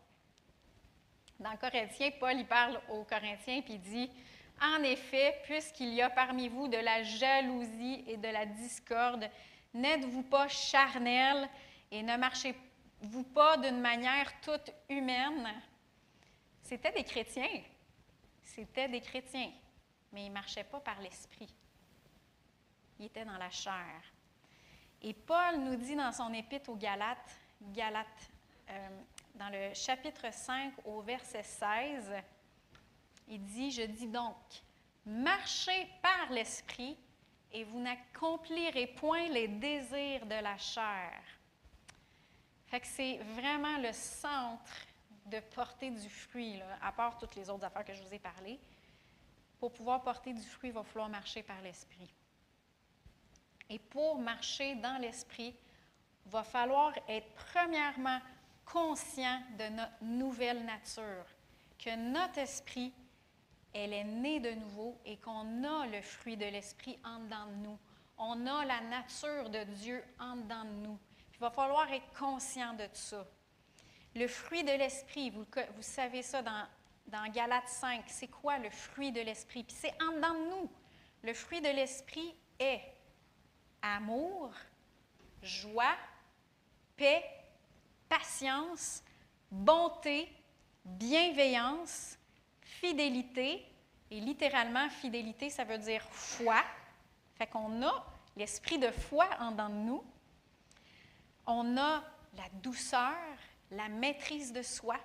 Dans 1.40 1.56
Corinthiens, 1.58 2.12
Paul 2.20 2.36
il 2.36 2.46
parle 2.46 2.80
aux 2.90 3.04
Corinthiens 3.04 3.62
puis 3.62 3.76
il 3.76 3.82
dit 3.82 4.12
En 4.62 4.84
effet, 4.84 5.36
puisqu'il 5.44 5.94
y 5.94 6.02
a 6.02 6.10
parmi 6.10 6.48
vous 6.48 6.68
de 6.68 6.78
la 6.78 7.04
jalousie 7.04 8.04
et 8.08 8.18
de 8.18 8.28
la 8.28 8.46
discorde, 8.46 9.30
n'êtes-vous 9.74 10.24
pas 10.24 10.48
charnel 10.48 11.50
et 11.92 12.04
ne 12.04 12.18
marchez-vous 12.18 13.24
pas 13.24 13.58
d'une 13.58 13.80
manière 13.80 14.32
toute 14.42 14.72
humaine? 14.90 15.50
C'était 16.62 16.92
des 16.92 17.04
chrétiens. 17.04 17.64
C'était 18.44 18.88
des 18.88 19.02
chrétiens, 19.02 19.52
mais 20.12 20.26
ils 20.26 20.30
ne 20.30 20.34
marchaient 20.34 20.64
pas 20.64 20.80
par 20.80 21.00
l'esprit. 21.02 21.54
Ils 23.00 23.06
étaient 23.06 23.26
dans 23.26 23.38
la 23.38 23.50
chair. 23.50 24.02
Et 25.02 25.14
Paul 25.14 25.60
nous 25.60 25.76
dit 25.76 25.96
dans 25.96 26.12
son 26.12 26.34
épître 26.34 26.70
aux 26.70 26.76
Galates, 26.76 27.40
Galates 27.62 28.32
euh, 28.70 28.90
dans 29.36 29.50
le 29.50 29.74
chapitre 29.74 30.34
5 30.34 30.74
au 30.86 31.02
verset 31.02 31.44
16, 31.44 32.12
il 33.30 33.44
dit, 33.46 33.72
je 33.72 33.84
dis 33.84 34.08
donc, 34.08 34.36
marchez 35.06 35.88
par 36.02 36.32
l'Esprit 36.32 36.98
et 37.52 37.64
vous 37.64 37.80
n'accomplirez 37.80 38.88
point 38.88 39.28
les 39.30 39.48
désirs 39.48 40.26
de 40.26 40.42
la 40.42 40.58
chair. 40.58 41.22
C'est 42.84 43.18
vraiment 43.36 43.78
le 43.80 43.92
centre 43.92 44.86
de 45.26 45.40
porter 45.40 45.90
du 45.90 46.10
fruit, 46.10 46.60
à 46.82 46.92
part 46.92 47.18
toutes 47.18 47.36
les 47.36 47.50
autres 47.50 47.66
affaires 47.66 47.86
que 47.86 47.94
je 47.94 48.04
vous 48.04 48.14
ai 48.14 48.20
parlé. 48.20 48.60
Pour 49.60 49.72
pouvoir 49.74 50.02
porter 50.02 50.34
du 50.34 50.42
fruit, 50.42 50.70
il 50.70 50.74
va 50.74 50.84
falloir 50.84 51.10
marcher 51.10 51.44
par 51.44 51.62
l'Esprit. 51.62 52.14
Et 53.70 53.78
pour 53.78 54.18
marcher 54.18 54.76
dans 54.76 55.00
l'esprit, 55.00 55.56
il 56.26 56.32
va 56.32 56.44
falloir 56.44 56.94
être 57.08 57.28
premièrement 57.52 58.20
conscient 58.66 59.42
de 59.58 59.76
notre 59.76 60.04
nouvelle 60.04 60.66
nature, 60.66 61.26
que 61.78 61.96
notre 61.96 62.40
esprit, 62.40 62.92
elle 63.74 63.94
est 63.94 64.04
née 64.04 64.40
de 64.40 64.52
nouveau 64.52 65.00
et 65.06 65.18
qu'on 65.18 65.64
a 65.64 65.88
le 65.88 66.02
fruit 66.02 66.38
de 66.38 66.46
l'esprit 66.46 67.00
en 67.04 67.20
dedans 67.20 67.46
de 67.48 67.56
nous. 67.68 67.80
On 68.18 68.46
a 68.48 68.66
la 68.66 68.82
nature 68.82 69.50
de 69.50 69.64
Dieu 69.76 70.04
en 70.20 70.36
dedans 70.36 70.66
de 70.66 70.88
nous. 70.88 71.00
il 71.34 71.40
va 71.40 71.50
falloir 71.50 71.92
être 71.92 72.12
conscient 72.18 72.74
de 72.74 72.88
ça. 72.94 73.26
Le 74.16 74.28
fruit 74.28 74.64
de 74.64 74.72
l'esprit, 74.72 75.30
vous, 75.30 75.46
savez 75.82 76.24
ça 76.24 76.42
dans 76.42 76.66
dans 77.10 77.28
Galates 77.32 77.68
5, 77.68 78.04
c'est 78.08 78.28
quoi 78.28 78.58
le 78.60 78.70
fruit 78.70 79.12
de 79.12 79.22
l'esprit? 79.22 79.64
Puis 79.64 79.76
c'est 79.78 79.94
en 80.02 80.14
dedans 80.14 80.34
de 80.34 80.50
nous. 80.50 80.72
Le 81.24 81.34
fruit 81.34 81.62
de 81.62 81.70
l'esprit 81.70 82.36
est 82.60 82.82
amour, 83.82 84.52
joie, 85.42 85.96
paix, 86.96 87.24
patience, 88.08 89.04
bonté, 89.52 90.32
bienveillance, 90.86 92.19
fidélité. 92.80 93.66
Et 94.12 94.20
littéralement, 94.20 94.90
fidélité, 94.90 95.50
ça 95.50 95.64
veut 95.64 95.78
dire 95.78 96.04
foi. 96.12 96.64
Fait 97.36 97.48
qu'on 97.48 97.84
a 97.84 98.06
l'esprit 98.36 98.80
de 98.80 98.92
foi 98.92 99.28
en 99.40 99.52
nous. 99.70 100.04
On 101.46 101.78
a 101.78 102.04
la 102.38 102.50
douceur, 102.62 103.16
la 103.72 103.88
maîtrise 103.88 104.52
de 104.52 104.62
soi. 104.62 104.98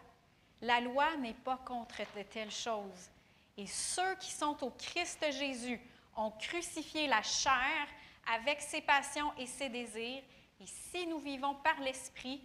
La 0.62 0.80
loi 0.80 1.16
n'est 1.18 1.34
pas 1.34 1.58
contre 1.58 2.00
de 2.16 2.22
telles 2.22 2.50
choses. 2.50 3.10
Et 3.56 3.66
ceux 3.66 4.14
qui 4.16 4.32
sont 4.32 4.64
au 4.64 4.70
Christ 4.70 5.24
Jésus 5.30 5.80
ont 6.16 6.30
crucifié 6.30 7.06
la 7.06 7.22
chair 7.22 7.86
avec 8.34 8.60
ses 8.60 8.80
passions 8.80 9.32
et 9.38 9.46
ses 9.46 9.68
désirs. 9.68 10.22
Et 10.60 10.66
si 10.66 11.06
nous 11.06 11.18
vivons 11.18 11.54
par 11.56 11.78
l'Esprit, 11.80 12.42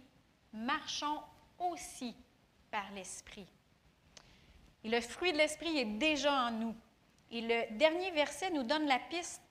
marchons 0.52 1.22
aussi 1.58 2.14
par 2.70 2.90
l'Esprit. 2.92 3.46
Et 4.84 4.88
le 4.88 5.00
fruit 5.00 5.32
de 5.32 5.38
l'Esprit 5.38 5.78
est 5.78 5.84
déjà 5.84 6.32
en 6.32 6.50
nous. 6.50 6.76
Et 7.30 7.40
le 7.42 7.76
dernier 7.76 8.10
verset 8.10 8.50
nous 8.50 8.62
donne 8.62 8.86
la 8.86 8.98
piste 8.98 9.42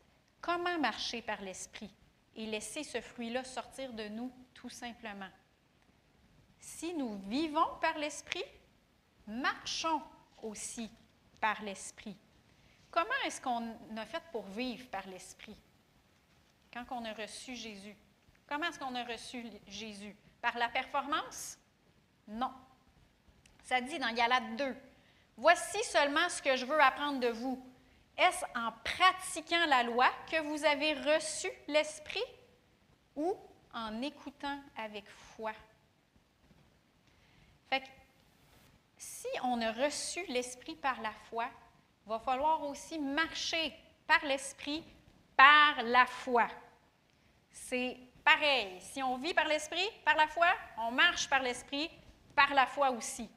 comment 0.42 0.78
marcher 0.80 1.22
par 1.22 1.42
l'Esprit 1.42 1.94
et 2.36 2.46
laisser 2.46 2.84
ce 2.84 3.02
fruit-là 3.02 3.44
sortir 3.44 3.94
de 3.94 4.08
nous 4.10 4.32
tout 4.54 4.70
simplement. 4.70 5.30
Si 6.60 6.94
nous 6.94 7.18
vivons 7.28 7.78
par 7.82 7.98
l'Esprit, 7.98 8.44
marchons 9.28 10.02
aussi 10.42 10.90
par 11.40 11.62
l'Esprit. 11.64 12.18
Comment 12.92 13.10
est-ce 13.26 13.40
qu'on 13.40 13.76
a 13.96 14.06
fait 14.06 14.24
pour 14.32 14.44
vivre 14.44 14.88
par 14.90 15.08
l'Esprit? 15.08 15.56
Quand 16.74 16.86
on 16.92 17.06
a 17.06 17.14
reçu 17.14 17.56
Jésus? 17.56 17.96
Comment 18.48 18.66
est-ce 18.66 18.80
qu'on 18.80 18.96
a 18.96 19.04
reçu 19.04 19.44
Jésus? 19.68 20.16
Par 20.42 20.58
la 20.58 20.70
performance? 20.70 21.58
Non. 22.28 22.52
Ça 23.64 23.82
dit 23.82 24.00
dans 24.00 24.14
Galates 24.14 24.56
2, 24.58 24.76
Voici 25.40 25.82
seulement 25.86 26.28
ce 26.28 26.42
que 26.42 26.58
je 26.58 26.66
veux 26.66 26.82
apprendre 26.82 27.22
de 27.22 27.30
vous. 27.30 27.66
Est-ce 28.18 28.44
en 28.54 28.74
pratiquant 28.84 29.66
la 29.68 29.84
loi 29.84 30.10
que 30.30 30.42
vous 30.42 30.66
avez 30.66 30.94
reçu 30.96 31.50
l'Esprit 31.66 32.26
ou 33.16 33.38
en 33.74 34.02
écoutant 34.02 34.60
avec 34.76 35.06
foi? 35.08 35.54
Fait 37.70 37.80
que, 37.80 37.88
si 38.98 39.30
on 39.42 39.62
a 39.62 39.72
reçu 39.72 40.26
l'Esprit 40.28 40.76
par 40.76 41.00
la 41.00 41.14
foi, 41.30 41.46
il 42.06 42.10
va 42.10 42.20
falloir 42.20 42.62
aussi 42.64 43.00
marcher 43.00 43.74
par 44.06 44.26
l'Esprit, 44.26 44.84
par 45.38 45.84
la 45.84 46.06
foi. 46.06 46.50
C'est 47.50 47.98
pareil. 48.26 48.82
Si 48.82 49.02
on 49.02 49.16
vit 49.16 49.34
par 49.34 49.48
l'Esprit, 49.48 49.90
par 50.04 50.18
la 50.18 50.28
foi, 50.28 50.50
on 50.80 50.92
marche 50.92 51.30
par 51.30 51.42
l'Esprit, 51.42 51.90
par 52.36 52.54
la 52.54 52.66
foi 52.66 52.92
aussi. 52.92 53.30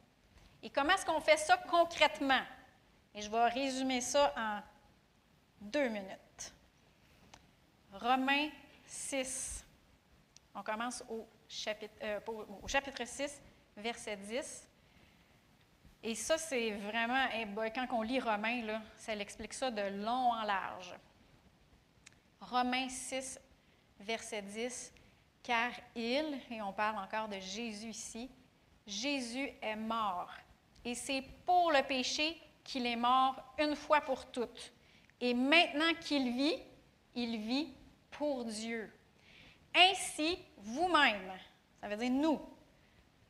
Et 0.63 0.71
comment 0.71 0.93
est-ce 0.93 1.05
qu'on 1.05 1.21
fait 1.21 1.37
ça 1.37 1.57
concrètement? 1.69 2.43
Et 3.15 3.21
je 3.21 3.31
vais 3.31 3.49
résumer 3.49 4.01
ça 4.01 4.33
en 4.37 4.61
deux 5.61 5.89
minutes. 5.89 6.53
Romains 7.93 8.49
6. 8.87 9.65
On 10.55 10.63
commence 10.63 11.03
au 11.09 11.27
chapitre, 11.49 11.95
euh, 12.03 12.21
au 12.63 12.69
chapitre 12.69 13.05
6, 13.05 13.41
verset 13.77 14.17
10. 14.17 14.69
Et 16.05 16.15
ça, 16.15 16.37
c'est 16.39 16.73
vraiment, 16.73 17.27
eh 17.35 17.47
quand 17.71 17.87
on 17.93 18.03
lit 18.03 18.21
Romains, 18.21 18.65
là, 18.65 18.83
ça 18.97 19.15
l'explique 19.15 19.55
ça 19.55 19.71
de 19.71 19.83
long 20.03 20.33
en 20.33 20.43
large. 20.43 20.95
Romains 22.41 22.89
6, 22.89 23.39
verset 24.01 24.43
10. 24.43 24.93
Car 25.43 25.71
il, 25.95 26.41
et 26.51 26.63
on 26.63 26.73
parle 26.73 26.99
encore 26.99 27.29
de 27.29 27.39
Jésus 27.39 27.89
ici, 27.89 28.31
Jésus 28.87 29.51
est 29.61 29.77
mort 29.77 30.31
et 30.85 30.95
c'est 30.95 31.23
pour 31.45 31.71
le 31.71 31.83
péché 31.83 32.41
qu'il 32.65 32.87
est 32.87 32.97
mort 32.97 33.37
une 33.59 33.77
fois 33.77 34.01
pour 34.01 34.27
toutes. 34.27 34.73
Et 35.21 35.35
maintenant 35.35 35.95
qu'il 36.01 36.33
vit, 36.33 36.59
il 37.15 37.39
vit 37.39 37.69
pour 38.11 38.45
Dieu. 38.45 38.93
Ainsi, 39.75 40.39
vous-même, 40.59 41.33
ça 41.81 41.89
veut 41.89 41.97
dire 41.97 42.11
nous, 42.11 42.41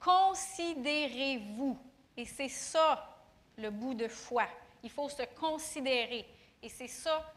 considérez-vous. 0.00 1.78
Et 2.16 2.24
c'est 2.24 2.48
ça 2.48 3.08
le 3.56 3.70
bout 3.70 3.94
de 3.94 4.08
foi. 4.08 4.44
Il 4.82 4.90
faut 4.90 5.08
se 5.08 5.22
considérer. 5.38 6.26
Et 6.62 6.68
c'est 6.68 6.88
ça, 6.88 7.32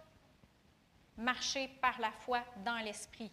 marcher 1.17 1.67
par 1.81 1.99
la 1.99 2.11
foi 2.11 2.41
dans 2.63 2.77
l'esprit. 2.77 3.31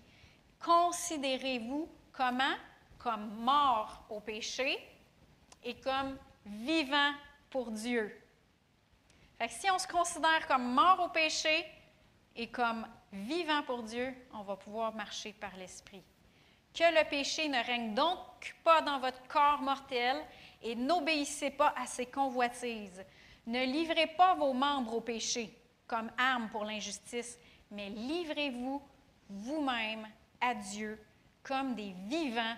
Considérez-vous 0.65 1.89
comment? 2.13 2.55
Comme 2.99 3.35
mort 3.35 4.05
au 4.11 4.21
péché 4.21 4.79
et 5.65 5.75
comme 5.75 6.17
vivant 6.47 7.13
pour 7.51 7.71
Dieu. 7.71 8.17
si 9.49 9.71
on 9.71 9.79
se 9.79 9.87
considère 9.87 10.47
comme 10.47 10.73
mort 10.73 11.01
au 11.05 11.09
péché 11.09 11.67
et 12.37 12.49
comme 12.49 12.87
vivant 13.13 13.63
pour 13.63 13.83
Dieu, 13.83 14.15
on 14.33 14.43
va 14.43 14.57
pouvoir 14.57 14.95
marcher 14.95 15.33
par 15.33 15.55
l'Esprit. 15.57 16.03
Que 16.73 16.85
le 16.85 17.09
péché 17.09 17.49
ne 17.49 17.63
règne 17.63 17.95
donc 17.95 18.19
pas 18.65 18.81
dans 18.81 18.99
votre 18.99 19.23
corps 19.29 19.61
mortel 19.61 20.17
et 20.63 20.75
n'obéissez 20.75 21.51
pas 21.51 21.75
à 21.77 21.87
ses 21.87 22.07
convoitises. 22.07 23.05
Ne 23.47 23.65
livrez 23.65 24.07
pas 24.07 24.35
vos 24.35 24.55
membres 24.55 24.95
au 24.95 25.01
péché 25.01 25.55
comme 25.87 26.11
armes 26.17 26.49
pour 26.49 26.65
l'injustice, 26.65 27.39
mais 27.71 27.91
livrez-vous 27.91 28.81
vous-même 29.29 30.09
à 30.41 30.55
Dieu 30.55 30.99
comme 31.43 31.75
des 31.75 31.95
vivants 32.07 32.57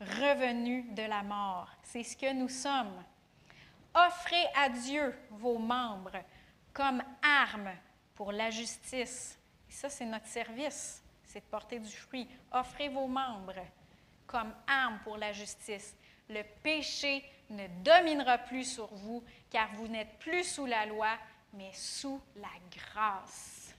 revenus 0.00 0.92
de 0.94 1.02
la 1.02 1.22
mort. 1.22 1.68
C'est 1.82 2.02
ce 2.02 2.16
que 2.16 2.32
nous 2.32 2.48
sommes. 2.48 3.04
Offrez 3.94 4.46
à 4.56 4.68
Dieu 4.68 5.14
vos 5.30 5.58
membres 5.58 6.22
comme 6.72 7.02
armes 7.22 7.72
pour 8.14 8.32
la 8.32 8.50
justice. 8.50 9.38
Et 9.68 9.72
ça, 9.72 9.90
c'est 9.90 10.06
notre 10.06 10.26
service, 10.26 11.02
c'est 11.24 11.40
de 11.40 11.50
porter 11.50 11.78
du 11.78 11.90
fruit. 11.90 12.28
Offrez 12.50 12.88
vos 12.88 13.06
membres 13.06 13.60
comme 14.26 14.54
armes 14.66 14.98
pour 15.04 15.18
la 15.18 15.32
justice. 15.32 15.94
Le 16.28 16.42
péché 16.62 17.24
ne 17.50 17.66
dominera 17.82 18.38
plus 18.38 18.64
sur 18.64 18.86
vous, 18.94 19.22
car 19.50 19.68
vous 19.74 19.88
n'êtes 19.88 20.18
plus 20.18 20.44
sous 20.44 20.66
la 20.66 20.86
loi, 20.86 21.18
mais 21.52 21.72
sous 21.74 22.20
la 22.36 22.48
grâce. 22.70 23.74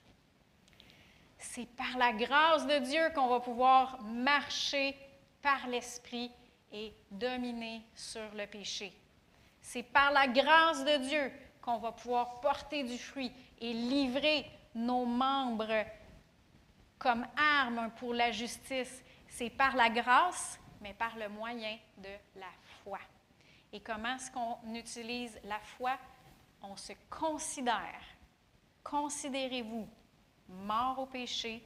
C'est 1.39 1.67
par 1.75 1.97
la 1.97 2.13
grâce 2.13 2.65
de 2.67 2.79
Dieu 2.79 3.09
qu'on 3.15 3.27
va 3.27 3.39
pouvoir 3.39 4.01
marcher 4.03 4.95
par 5.41 5.67
l'Esprit 5.67 6.31
et 6.71 6.93
dominer 7.11 7.81
sur 7.95 8.33
le 8.33 8.45
péché. 8.45 8.93
C'est 9.63 9.81
par 9.81 10.11
la 10.11 10.27
grâce 10.27 10.83
de 10.83 10.97
Dieu 10.97 11.31
qu'on 11.61 11.77
va 11.77 11.93
pouvoir 11.93 12.41
porter 12.41 12.83
du 12.83 12.97
fruit 12.97 13.31
et 13.59 13.73
livrer 13.73 14.45
nos 14.75 15.05
membres 15.05 15.85
comme 16.99 17.25
armes 17.37 17.89
pour 17.97 18.13
la 18.13 18.31
justice. 18.31 19.01
C'est 19.29 19.49
par 19.49 19.75
la 19.75 19.89
grâce, 19.89 20.59
mais 20.81 20.93
par 20.93 21.15
le 21.17 21.29
moyen 21.29 21.77
de 21.97 22.09
la 22.35 22.51
foi. 22.83 22.99
Et 23.71 23.79
comment 23.79 24.15
est-ce 24.15 24.29
qu'on 24.29 24.75
utilise 24.75 25.39
la 25.45 25.59
foi? 25.59 25.97
On 26.61 26.75
se 26.75 26.93
considère. 27.09 28.01
Considérez-vous 28.83 29.87
mort 30.49 30.99
au 30.99 31.05
péché 31.05 31.65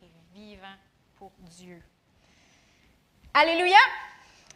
et 0.00 0.10
vivant 0.32 0.76
pour 1.16 1.32
Dieu. 1.40 1.82
Alléluia! 3.34 3.76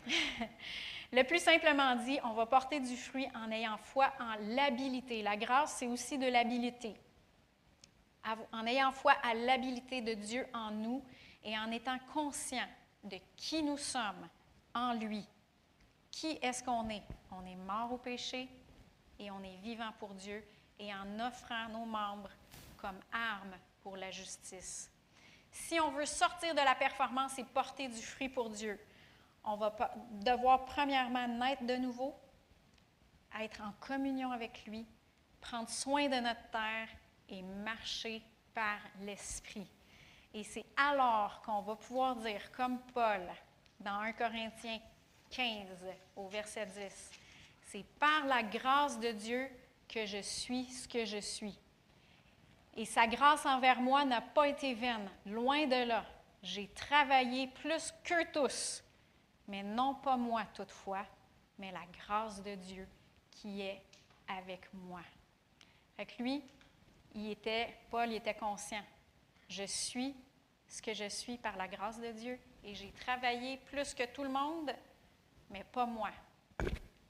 Le 1.11 1.23
plus 1.23 1.43
simplement 1.43 1.97
dit, 1.97 2.19
on 2.23 2.35
va 2.35 2.45
porter 2.45 2.81
du 2.81 2.97
fruit 2.97 3.29
en 3.35 3.51
ayant 3.51 3.79
foi 3.79 4.13
en 4.21 4.35
l'habilité. 4.55 5.23
La 5.23 5.37
grâce, 5.37 5.77
c'est 5.79 5.87
aussi 5.87 6.19
de 6.19 6.27
l'habilité. 6.27 6.95
En 8.53 8.67
ayant 8.67 8.93
foi 8.93 9.13
à 9.23 9.33
l'habilité 9.33 10.03
de 10.03 10.13
Dieu 10.13 10.47
en 10.53 10.71
nous 10.71 11.03
et 11.43 11.59
en 11.59 11.71
étant 11.71 11.99
conscient 12.13 12.67
de 13.05 13.17
qui 13.37 13.63
nous 13.63 13.79
sommes 13.79 14.29
en 14.75 14.93
lui. 14.93 15.27
Qui 16.11 16.39
est-ce 16.43 16.63
qu'on 16.63 16.91
est? 16.91 17.03
On 17.33 17.47
est 17.47 17.57
mort 17.57 17.93
au 17.93 17.99
péché 17.99 18.49
et 19.19 19.31
on 19.31 19.43
est 19.43 19.57
vivant 19.63 19.93
pour 19.99 20.11
Dieu 20.11 20.45
et 20.79 20.93
en 20.93 21.27
offrant 21.27 21.69
nos 21.71 21.87
membres 21.87 22.31
comme 22.77 22.99
armes 23.13 23.57
pour 23.83 23.97
la 23.97 24.11
justice. 24.11 24.91
Si 25.51 25.81
on 25.81 25.91
veut 25.91 26.07
sortir 26.07 26.55
de 26.55 26.61
la 26.61 26.75
performance 26.75 27.39
et 27.39 27.45
porter 27.45 27.89
du 27.89 28.03
fruit 28.03 28.29
pour 28.29 28.51
Dieu, 28.51 28.79
on 29.49 29.57
va 29.57 29.75
devoir 30.11 30.67
premièrement 30.67 31.27
naître 31.27 31.65
de 31.65 31.77
nouveau, 31.77 32.15
être 33.41 33.63
en 33.63 33.73
communion 33.81 34.31
avec 34.31 34.67
lui, 34.67 34.87
prendre 35.41 35.71
soin 35.71 36.07
de 36.07 36.17
notre 36.17 36.51
terre 36.51 36.89
et 37.31 37.41
marcher 37.43 38.23
par 38.55 38.79
l'Esprit. 39.01 39.67
Et 40.35 40.45
c'est 40.45 40.67
alors 40.77 41.41
qu'on 41.41 41.63
va 41.63 41.77
pouvoir 41.77 42.17
dire, 42.17 42.53
comme 42.53 42.79
Paul, 42.93 43.23
dans 43.81 44.01
1 44.01 44.13
Corinthiens 44.13 44.81
15, 45.31 45.87
au 46.17 46.29
verset 46.29 46.67
10, 46.67 47.11
C'est 47.63 47.87
par 47.99 48.27
la 48.27 48.43
grâce 48.43 49.01
de 49.01 49.13
Dieu 49.13 49.49
que 49.89 50.05
je 50.05 50.21
suis 50.21 50.67
ce 50.67 50.87
que 50.87 51.07
je 51.07 51.19
suis. 51.19 51.59
Et 52.77 52.85
sa 52.85 53.07
grâce 53.07 53.47
envers 53.47 53.81
moi 53.81 54.05
n'a 54.05 54.21
pas 54.21 54.47
été 54.47 54.75
vaine, 54.75 55.09
loin 55.25 55.67
de 55.67 55.89
là. 55.89 56.05
J'ai 56.43 56.69
travaillé 56.69 57.47
plus 57.49 57.95
qu'eux 58.05 58.27
tous, 58.33 58.83
mais 59.49 59.63
non 59.63 59.95
pas 59.95 60.17
moi 60.17 60.45
toutefois, 60.55 61.05
mais 61.59 61.73
la 61.73 61.85
grâce 61.87 62.43
de 62.43 62.55
Dieu 62.55 62.87
qui 63.31 63.63
est 63.63 63.83
avec 64.29 64.73
moi. 64.75 65.03
Avec 65.97 66.19
lui, 66.19 66.45
il 67.15 67.31
était, 67.31 67.75
Paul 67.91 68.09
il 68.11 68.17
était 68.17 68.35
conscient. 68.35 68.85
Je 69.49 69.65
suis 69.65 70.15
ce 70.69 70.83
que 70.83 70.93
je 70.93 71.09
suis 71.09 71.39
par 71.39 71.57
la 71.57 71.67
grâce 71.67 71.99
de 71.99 72.13
Dieu 72.13 72.39
et 72.63 72.75
j'ai 72.75 72.93
travaillé 72.93 73.57
plus 73.57 73.95
que 73.95 74.05
tout 74.13 74.23
le 74.23 74.29
monde, 74.29 74.71
mais 75.51 75.65
pas 75.65 75.87
moi. 75.87 76.11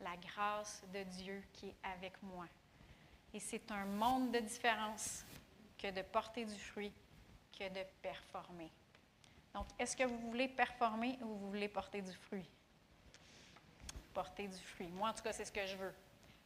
La 0.01 0.17
grâce 0.17 0.85
de 0.93 1.03
Dieu 1.03 1.43
qui 1.53 1.67
est 1.67 1.77
avec 1.83 2.23
moi. 2.23 2.47
Et 3.35 3.41
c'est 3.41 3.71
un 3.73 3.85
monde 3.85 4.31
de 4.31 4.39
différence 4.39 5.25
que 5.77 5.91
de 5.91 6.03
porter 6.03 6.45
du 6.45 6.59
fruit, 6.59 6.93
que 7.59 7.69
de 7.69 7.85
performer. 8.01 8.71
Donc, 9.55 9.67
est-ce 9.79 9.97
que 9.97 10.05
vous 10.05 10.19
voulez 10.19 10.49
performer 10.49 11.19
ou 11.23 11.27
vous 11.27 11.49
voulez 11.49 11.69
porter 11.69 12.03
du 12.03 12.13
fruit? 12.13 12.49
Porter 14.15 14.49
du 14.49 14.59
fruit. 14.59 14.89
Moi, 14.89 15.09
en 15.09 15.13
tout 15.13 15.23
cas, 15.23 15.33
c'est 15.33 15.45
ce 15.45 15.53
que 15.53 15.67
je 15.67 15.77
veux. 15.77 15.95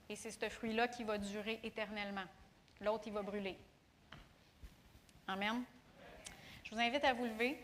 Et 0.09 0.17
c'est 0.17 0.31
ce 0.31 0.49
fruit-là 0.49 0.89
qui 0.89 1.05
va 1.05 1.19
durer 1.19 1.61
éternellement. 1.63 2.25
L'autre, 2.81 3.05
il 3.07 3.13
va 3.13 3.23
brûler. 3.23 3.57
Amen. 5.27 5.63
Je 6.65 6.71
vous 6.71 6.81
invite 6.81 7.05
à 7.05 7.13
vous 7.13 7.25
lever. 7.25 7.59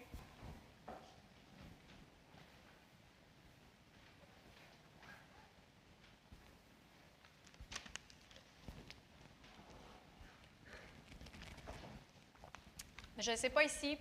Je 13.19 13.33
ne 13.33 13.37
sais 13.37 13.51
pas 13.51 13.65
ici 13.65 13.99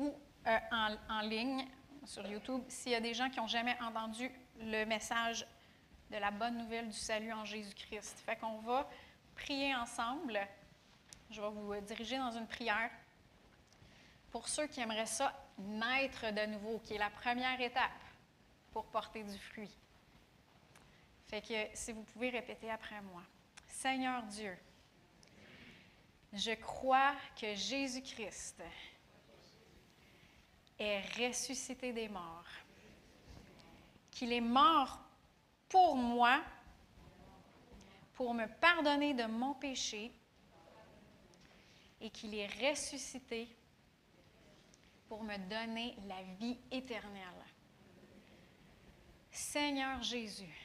ou 0.00 0.14
euh, 0.46 0.58
en, 1.10 1.20
ligne 1.20 1.66
sur 2.06 2.26
YouTube 2.26 2.62
s'il 2.68 2.92
y 2.92 2.94
a 2.94 3.00
des 3.00 3.12
gens 3.12 3.28
qui 3.28 3.38
n'ont 3.38 3.46
jamais 3.46 3.76
entendu 3.82 4.30
le 4.58 4.84
message 4.86 5.46
de 6.10 6.16
la 6.16 6.30
bonne 6.30 6.56
nouvelle 6.56 6.88
du 6.88 6.96
salut 6.96 7.32
en 7.32 7.44
Jésus-Christ. 7.44 8.22
Fait 8.24 8.36
qu'on 8.36 8.58
va 8.60 8.88
prier 9.34 9.74
ensemble. 9.74 10.40
Je 11.30 11.40
vais 11.40 11.50
vous 11.50 11.78
diriger 11.82 12.16
dans 12.16 12.32
une 12.32 12.46
prière 12.46 12.90
pour 14.30 14.48
ceux 14.48 14.66
qui 14.66 14.80
aimeraient 14.80 15.06
ça 15.06 15.34
naître 15.58 16.32
de 16.32 16.46
nouveau, 16.46 16.78
qui 16.78 16.94
est 16.94 16.98
la 16.98 17.10
première 17.10 17.60
étape 17.60 17.90
pour 18.72 18.86
porter 18.86 19.22
du 19.22 19.38
fruit. 19.38 19.76
Fait 21.28 21.42
que 21.42 21.76
si 21.76 21.92
vous 21.92 22.02
pouvez 22.04 22.30
répéter 22.30 22.70
après 22.70 23.00
moi. 23.02 23.22
Seigneur 23.68 24.22
Dieu, 24.24 24.56
je 26.32 26.52
crois 26.52 27.14
que 27.38 27.54
Jésus-Christ 27.54 28.62
est 30.80 31.02
ressuscité 31.28 31.92
des 31.92 32.08
morts, 32.08 32.44
qu'il 34.10 34.32
est 34.32 34.40
mort 34.40 34.98
pour 35.68 35.94
moi, 35.94 36.40
pour 38.14 38.34
me 38.34 38.46
pardonner 38.60 39.14
de 39.14 39.24
mon 39.24 39.54
péché, 39.54 40.10
et 42.00 42.10
qu'il 42.10 42.34
est 42.34 42.48
ressuscité 42.70 43.46
pour 45.06 45.22
me 45.22 45.36
donner 45.48 45.94
la 46.08 46.22
vie 46.38 46.58
éternelle. 46.70 47.44
Seigneur 49.30 50.02
Jésus, 50.02 50.56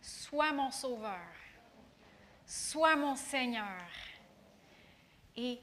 sois 0.00 0.52
mon 0.52 0.70
sauveur, 0.70 1.28
sois 2.46 2.96
mon 2.96 3.16
Seigneur 3.16 3.82
et 5.36 5.60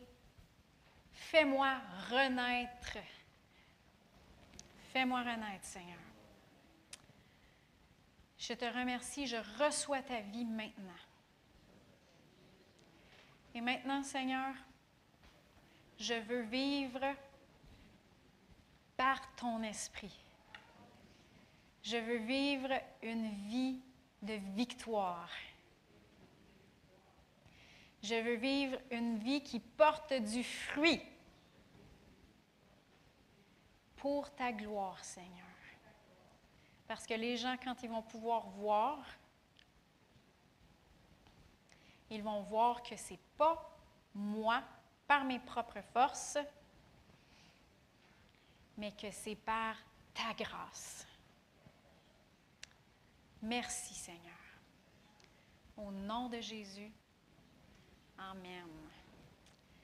fais-moi 1.11 1.75
renaître. 2.11 2.97
Fais-moi 4.97 5.19
renaître, 5.19 5.63
Seigneur. 5.63 5.99
Je 8.35 8.53
te 8.53 8.65
remercie, 8.65 9.27
je 9.27 9.37
reçois 9.63 10.01
ta 10.01 10.21
vie 10.21 10.43
maintenant. 10.43 11.03
Et 13.53 13.61
maintenant, 13.61 14.01
Seigneur, 14.01 14.55
je 15.99 16.15
veux 16.15 16.41
vivre 16.41 17.13
par 18.95 19.21
ton 19.35 19.61
esprit. 19.61 20.19
Je 21.83 21.97
veux 21.97 22.25
vivre 22.25 22.73
une 23.03 23.29
vie 23.49 23.79
de 24.23 24.33
victoire. 24.55 25.29
Je 28.01 28.15
veux 28.15 28.37
vivre 28.37 28.79
une 28.89 29.19
vie 29.19 29.43
qui 29.43 29.59
porte 29.59 30.13
du 30.13 30.43
fruit 30.43 31.03
pour 33.97 34.33
ta 34.33 34.51
gloire, 34.51 35.03
Seigneur. 35.03 35.45
Parce 36.87 37.05
que 37.05 37.13
les 37.13 37.35
gens, 37.35 37.55
quand 37.61 37.83
ils 37.83 37.89
vont 37.89 38.01
pouvoir 38.01 38.47
voir, 38.51 39.05
ils 42.09 42.23
vont 42.23 42.41
voir 42.43 42.81
que 42.81 42.95
ce 42.95 43.13
n'est 43.13 43.19
pas 43.37 43.77
moi, 44.13 44.63
par 45.05 45.23
mes 45.23 45.39
propres 45.39 45.81
forces, 45.93 46.37
mais 48.77 48.91
que 48.91 49.11
c'est 49.11 49.35
par 49.35 49.75
ta 50.13 50.33
grâce. 50.33 51.05
Merci 53.41 53.93
Seigneur. 53.93 54.33
Au 55.77 55.91
nom 55.91 56.29
de 56.29 56.39
Jésus. 56.41 56.91
Amen. 58.17 58.86